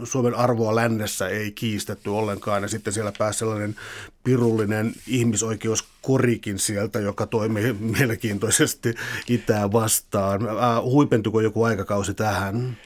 Suomen 0.03 0.35
arvoa 0.35 0.75
lännessä 0.75 1.27
ei 1.27 1.51
kiistetty 1.51 2.09
ollenkaan. 2.09 2.61
Ja 2.61 2.67
sitten 2.67 2.93
siellä 2.93 3.11
pääsi 3.17 3.39
sellainen 3.39 3.75
pirullinen 4.23 4.93
ihmisoikeuskorikin 5.07 6.59
sieltä, 6.59 6.99
joka 6.99 7.25
toimi 7.25 7.73
mielenkiintoisesti 7.79 8.93
itää 9.29 9.71
vastaan. 9.71 10.41
Huipentuko 10.83 11.41
joku 11.41 11.63
aikakausi 11.63 12.13
tähän? 12.13 12.77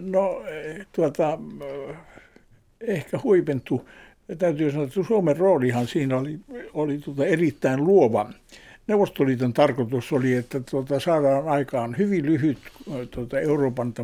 No 0.00 0.42
tuota, 0.92 1.38
ehkä 2.80 3.20
huipentui. 3.22 3.80
Täytyy 4.38 4.70
sanoa, 4.70 4.86
että 4.86 5.02
Suomen 5.02 5.36
roolihan 5.36 5.86
siinä 5.86 6.16
oli, 6.16 6.38
oli 6.74 6.98
tuota 6.98 7.26
erittäin 7.26 7.84
luova. 7.84 8.30
Neuvostoliiton 8.86 9.52
tarkoitus 9.52 10.12
oli, 10.12 10.34
että 10.34 10.60
tuota, 10.60 11.00
saadaan 11.00 11.48
aikaan 11.48 11.98
hyvin 11.98 12.26
lyhyt 12.26 12.58
tuota, 13.10 13.40
Euroopan 13.40 13.94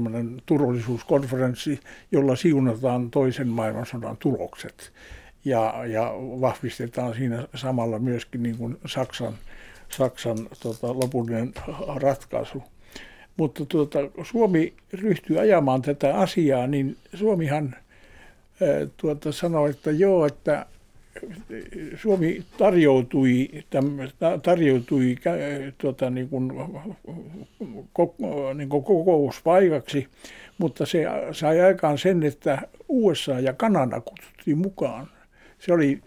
turvallisuuskonferenssi, 0.47 1.81
jolla 2.13 2.37
siunataan 2.37 3.11
toisen 3.11 3.49
maailmansodan 3.49 4.17
tulokset. 4.17 4.93
Ja, 5.45 5.87
ja 5.87 6.15
vahvistetaan 6.19 7.15
siinä 7.15 7.49
samalla 7.55 7.99
myöskin 7.99 8.43
niin 8.43 8.57
kuin 8.57 8.77
Saksan, 8.87 9.35
Saksan 9.89 10.39
tuota, 10.63 10.89
lopullinen 10.89 11.55
ratkaisu. 11.97 12.63
Mutta 13.37 13.67
tuota, 13.67 13.99
Suomi 14.23 14.75
ryhtyi 14.93 15.39
ajamaan 15.39 15.83
tätä 15.83 16.17
asiaa, 16.17 16.67
niin 16.67 16.97
Suomihan 17.15 17.77
tuota, 18.97 19.33
sanoi, 19.33 19.71
että 19.71 19.91
joo, 19.91 20.27
että 20.27 20.67
Suomi 21.97 22.45
tarjoutui, 22.59 23.49
tarjoutui 24.43 25.17
tuota, 25.79 26.11
niin 26.11 26.29
kuin, 26.29 26.53
niin 28.55 28.69
kuin 28.69 28.85
kokouspaikaksi, 28.85 30.09
mutta 30.59 30.87
se 30.87 31.05
sai 31.33 31.61
aikaan 31.61 31.99
sen, 31.99 32.23
että 32.23 32.69
USA 32.89 33.41
ja 33.41 33.53
Kanada 33.53 34.01
kutsuttiin 34.01 34.59
mukaan. 34.59 35.09
Se 35.59 35.73
oli, 35.73 36.01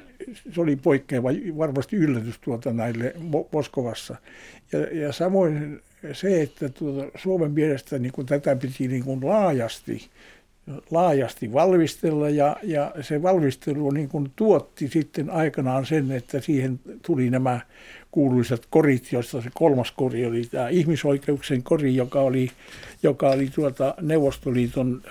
se 0.51 0.61
oli 0.61 0.75
poikkeava, 0.75 1.29
varmasti 1.57 1.95
yllätys 1.95 2.39
tuota 2.39 2.73
näille 2.73 3.13
Moskovassa. 3.51 4.15
Ja, 4.71 4.79
ja 4.79 5.11
samoin 5.11 5.81
se, 6.13 6.41
että 6.41 6.69
tuota, 6.69 7.17
Suomen 7.17 7.51
mielestä 7.51 7.99
niin 7.99 8.11
kuin 8.11 8.27
tätä 8.27 8.55
piti 8.55 8.87
niin 8.87 9.03
kuin 9.03 9.25
laajasti 9.25 10.09
laajasti 10.91 11.53
valmistella 11.53 12.29
ja, 12.29 12.55
ja 12.63 12.91
se 13.01 13.21
valmistelu 13.21 13.91
niin 13.91 14.09
kuin 14.09 14.31
tuotti 14.35 14.87
sitten 14.87 15.29
aikanaan 15.29 15.85
sen, 15.85 16.11
että 16.11 16.41
siihen 16.41 16.79
tuli 17.01 17.29
nämä 17.29 17.59
kuuluisat 18.11 18.65
korit, 18.69 19.11
joista 19.11 19.41
se 19.41 19.49
kolmas 19.53 19.91
kori 19.91 20.25
oli 20.25 20.45
tämä 20.51 20.69
ihmisoikeuksien 20.69 21.63
kori, 21.63 21.95
joka 21.95 22.21
oli, 22.21 22.51
joka 23.03 23.29
oli 23.29 23.49
tuota 23.55 23.95
Neuvostoliiton 24.01 25.03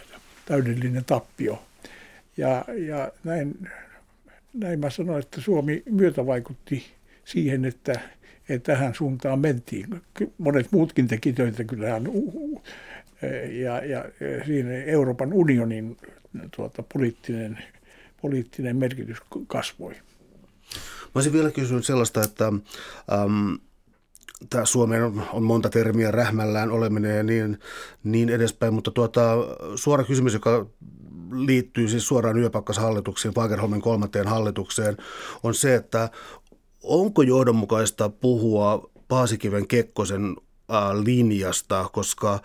täydellinen 0.46 1.04
tappio. 1.04 1.62
Ja, 2.36 2.64
ja 2.86 3.12
näin, 3.24 3.68
näin 4.52 4.80
mä 4.80 4.90
sanoin, 4.90 5.18
että 5.18 5.40
Suomi 5.40 5.82
myötävaikutti 5.90 6.84
siihen, 7.24 7.64
että, 7.64 8.00
että 8.48 8.72
tähän 8.72 8.94
suuntaan 8.94 9.38
mentiin. 9.38 9.86
Monet 10.38 10.66
muutkin 10.70 11.08
teki 11.08 11.32
töitä, 11.32 11.64
kyllähän 11.64 12.08
ja, 13.60 13.84
ja 13.84 14.04
siinä 14.46 14.72
Euroopan 14.72 15.32
unionin 15.32 15.96
tuota, 16.56 16.84
poliittinen, 16.94 17.58
poliittinen 18.22 18.76
merkitys 18.76 19.18
kasvoi. 19.46 19.94
Mä 19.94 21.10
olisin 21.14 21.32
vielä 21.32 21.50
kysynyt 21.50 21.86
sellaista, 21.86 22.22
että 22.22 22.46
ähm, 22.46 23.54
tämä 24.50 24.64
Suomen 24.64 25.02
on 25.32 25.42
monta 25.42 25.70
termiä 25.70 26.10
rähmällään 26.10 26.70
oleminen 26.70 27.16
ja 27.16 27.22
niin, 27.22 27.58
niin 28.04 28.28
edespäin, 28.28 28.74
mutta 28.74 28.90
tuota, 28.90 29.34
suora 29.74 30.04
kysymys, 30.04 30.34
joka 30.34 30.66
liittyy 31.32 31.88
siis 31.88 32.06
suoraan 32.08 32.38
yöpakkashallituksiin, 32.38 33.34
Fagerholmin 33.34 33.80
kolmanteen 33.80 34.28
hallitukseen, 34.28 34.96
on 35.42 35.54
se, 35.54 35.74
että 35.74 36.10
onko 36.82 37.22
johdonmukaista 37.22 38.08
puhua 38.08 38.90
Paasikiven 39.08 39.66
Kekkosen 39.66 40.36
linjasta, 41.04 41.88
koska 41.92 42.38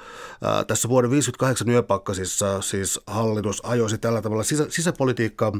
tässä 0.67 0.89
vuoden 0.89 1.11
58 1.11 1.69
yöpakkasissa 1.69 2.61
siis 2.61 2.99
hallitus 3.07 3.65
ajoisi 3.65 3.97
tällä 3.97 4.22
tavalla 4.22 4.43
sisä, 4.43 4.65
sisäpolitiikkaa 4.69 5.51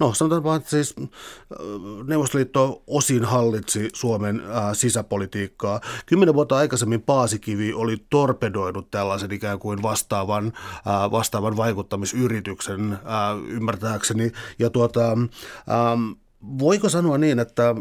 No 0.00 0.14
sanotaan 0.14 0.44
vaan, 0.44 0.56
että 0.56 0.70
siis 0.70 0.94
Neuvostoliitto 2.06 2.82
osin 2.86 3.24
hallitsi 3.24 3.90
Suomen 3.92 4.42
sisäpolitiikkaa. 4.72 5.80
Kymmenen 6.06 6.34
vuotta 6.34 6.56
aikaisemmin 6.56 7.02
Paasikivi 7.02 7.72
oli 7.72 7.96
torpedoinut 8.10 8.90
tällaisen 8.90 9.32
ikään 9.32 9.58
kuin 9.58 9.82
vastaavan, 9.82 10.52
vastaavan 11.10 11.56
vaikuttamisyrityksen 11.56 12.98
ää, 13.04 13.32
ymmärtääkseni. 13.48 14.32
Ja 14.58 14.70
tuota, 14.70 15.02
ää, 15.68 15.96
voiko 16.58 16.88
sanoa 16.88 17.18
niin, 17.18 17.38
että 17.38 17.74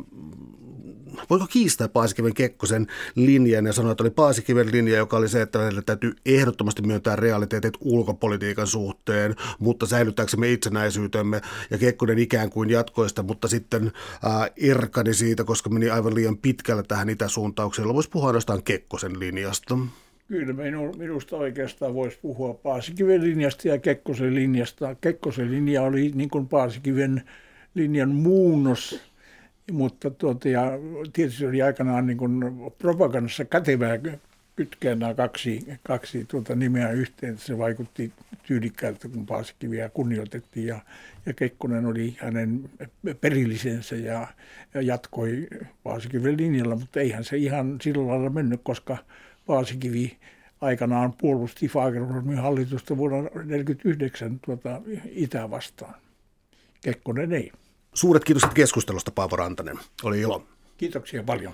voiko 1.30 1.48
kiistää 1.48 1.90
Paasikiven 1.90 2.34
Kekkosen 2.34 2.88
linjan 3.16 3.66
ja 3.66 3.74
sanoa, 3.74 3.92
että 3.92 4.04
oli 4.04 4.10
Paasikiven 4.10 4.72
linja, 4.72 4.98
joka 4.98 5.18
oli 5.18 5.30
se, 5.30 5.42
että 5.42 5.60
meillä 5.60 5.82
täytyy 5.82 6.14
ehdottomasti 6.26 6.82
myöntää 6.82 7.16
realiteetit 7.16 7.74
ulkopolitiikan 7.80 8.68
suhteen, 8.68 9.36
mutta 9.60 9.86
säilyttääksemme 9.86 10.52
itsenäisyytemme 10.52 11.42
ja 11.72 11.78
Kekkonen 11.78 12.20
ikään 12.20 12.50
kuin 12.50 12.70
jatkoista, 12.70 13.24
mutta 13.24 13.48
sitten 13.48 13.92
äh, 14.26 14.52
erkani 14.58 15.14
siitä, 15.14 15.44
koska 15.44 15.70
meni 15.70 15.90
aivan 15.90 16.16
liian 16.16 16.38
pitkälle 16.38 16.84
tähän 16.84 17.10
itäsuuntaukseen. 17.10 17.94
Voisi 17.94 18.10
puhua 18.10 18.28
ainoastaan 18.28 18.64
Kekkosen 18.64 19.20
linjasta. 19.20 19.78
Kyllä 20.28 20.54
minusta 20.98 21.38
oikeastaan 21.38 21.94
voisi 21.94 22.20
puhua 22.22 22.54
Paasikiven 22.54 23.24
linjasta 23.24 23.68
ja 23.68 23.78
Kekkosen 23.78 24.36
linjasta. 24.36 24.96
Kekkosen 24.96 25.52
linja 25.52 25.82
oli 25.82 26.12
niin 26.16 26.30
kuin 26.30 26.48
Paasikiven 26.48 27.22
linjan 27.76 28.10
muunnos 28.10 29.00
mutta 29.72 30.10
tuota, 30.10 30.50
ja 30.50 30.72
tietysti 31.14 31.46
oli 31.46 31.62
aikanaan 31.62 32.06
niin 32.08 32.18
propagandassa 32.78 33.46
kätevää 33.46 34.00
kytkeä 34.56 34.96
nämä 34.96 35.14
kaksi, 35.14 35.68
kaksi 35.84 36.26
tuota 36.26 36.56
nimeä 36.56 36.92
yhteen. 36.92 37.38
Se 37.38 37.58
vaikutti 37.58 38.14
tyylikkäältä, 38.48 39.10
kun 39.10 39.26
Paasikiviä 39.26 39.90
kunnioitettiin 39.90 40.68
ja, 40.68 40.80
ja 41.26 41.34
Kekkonen 41.34 41.86
oli 41.86 42.16
hänen 42.20 42.70
perillisensä 43.22 43.96
ja, 43.96 44.28
ja 44.74 44.82
jatkoi 44.82 45.48
Paasikiven 45.84 46.38
linjalla, 46.38 46.76
mutta 46.76 47.00
eihän 47.00 47.24
se 47.24 47.38
ihan 47.38 47.78
sillä 47.82 48.08
lailla 48.08 48.30
mennyt, 48.30 48.62
koska 48.64 48.98
Paasikivi 49.46 50.18
aikanaan 50.62 51.14
puolusti 51.14 51.68
Fagerholmin 51.68 52.38
hallitusta 52.38 52.98
vuonna 52.98 53.18
1949 53.18 54.40
tuota, 54.46 54.82
Itä 55.06 55.50
vastaan. 55.50 55.96
Kekkonen 56.84 57.32
ei. 57.32 57.52
Suuret 57.96 58.24
kiitokset 58.24 58.54
keskustelusta, 58.54 59.12
Paavo 59.12 59.36
Rantanen. 59.36 59.80
Oli 60.04 60.20
ilo. 60.22 60.48
Kiitoksia 60.78 61.24
paljon. 61.24 61.54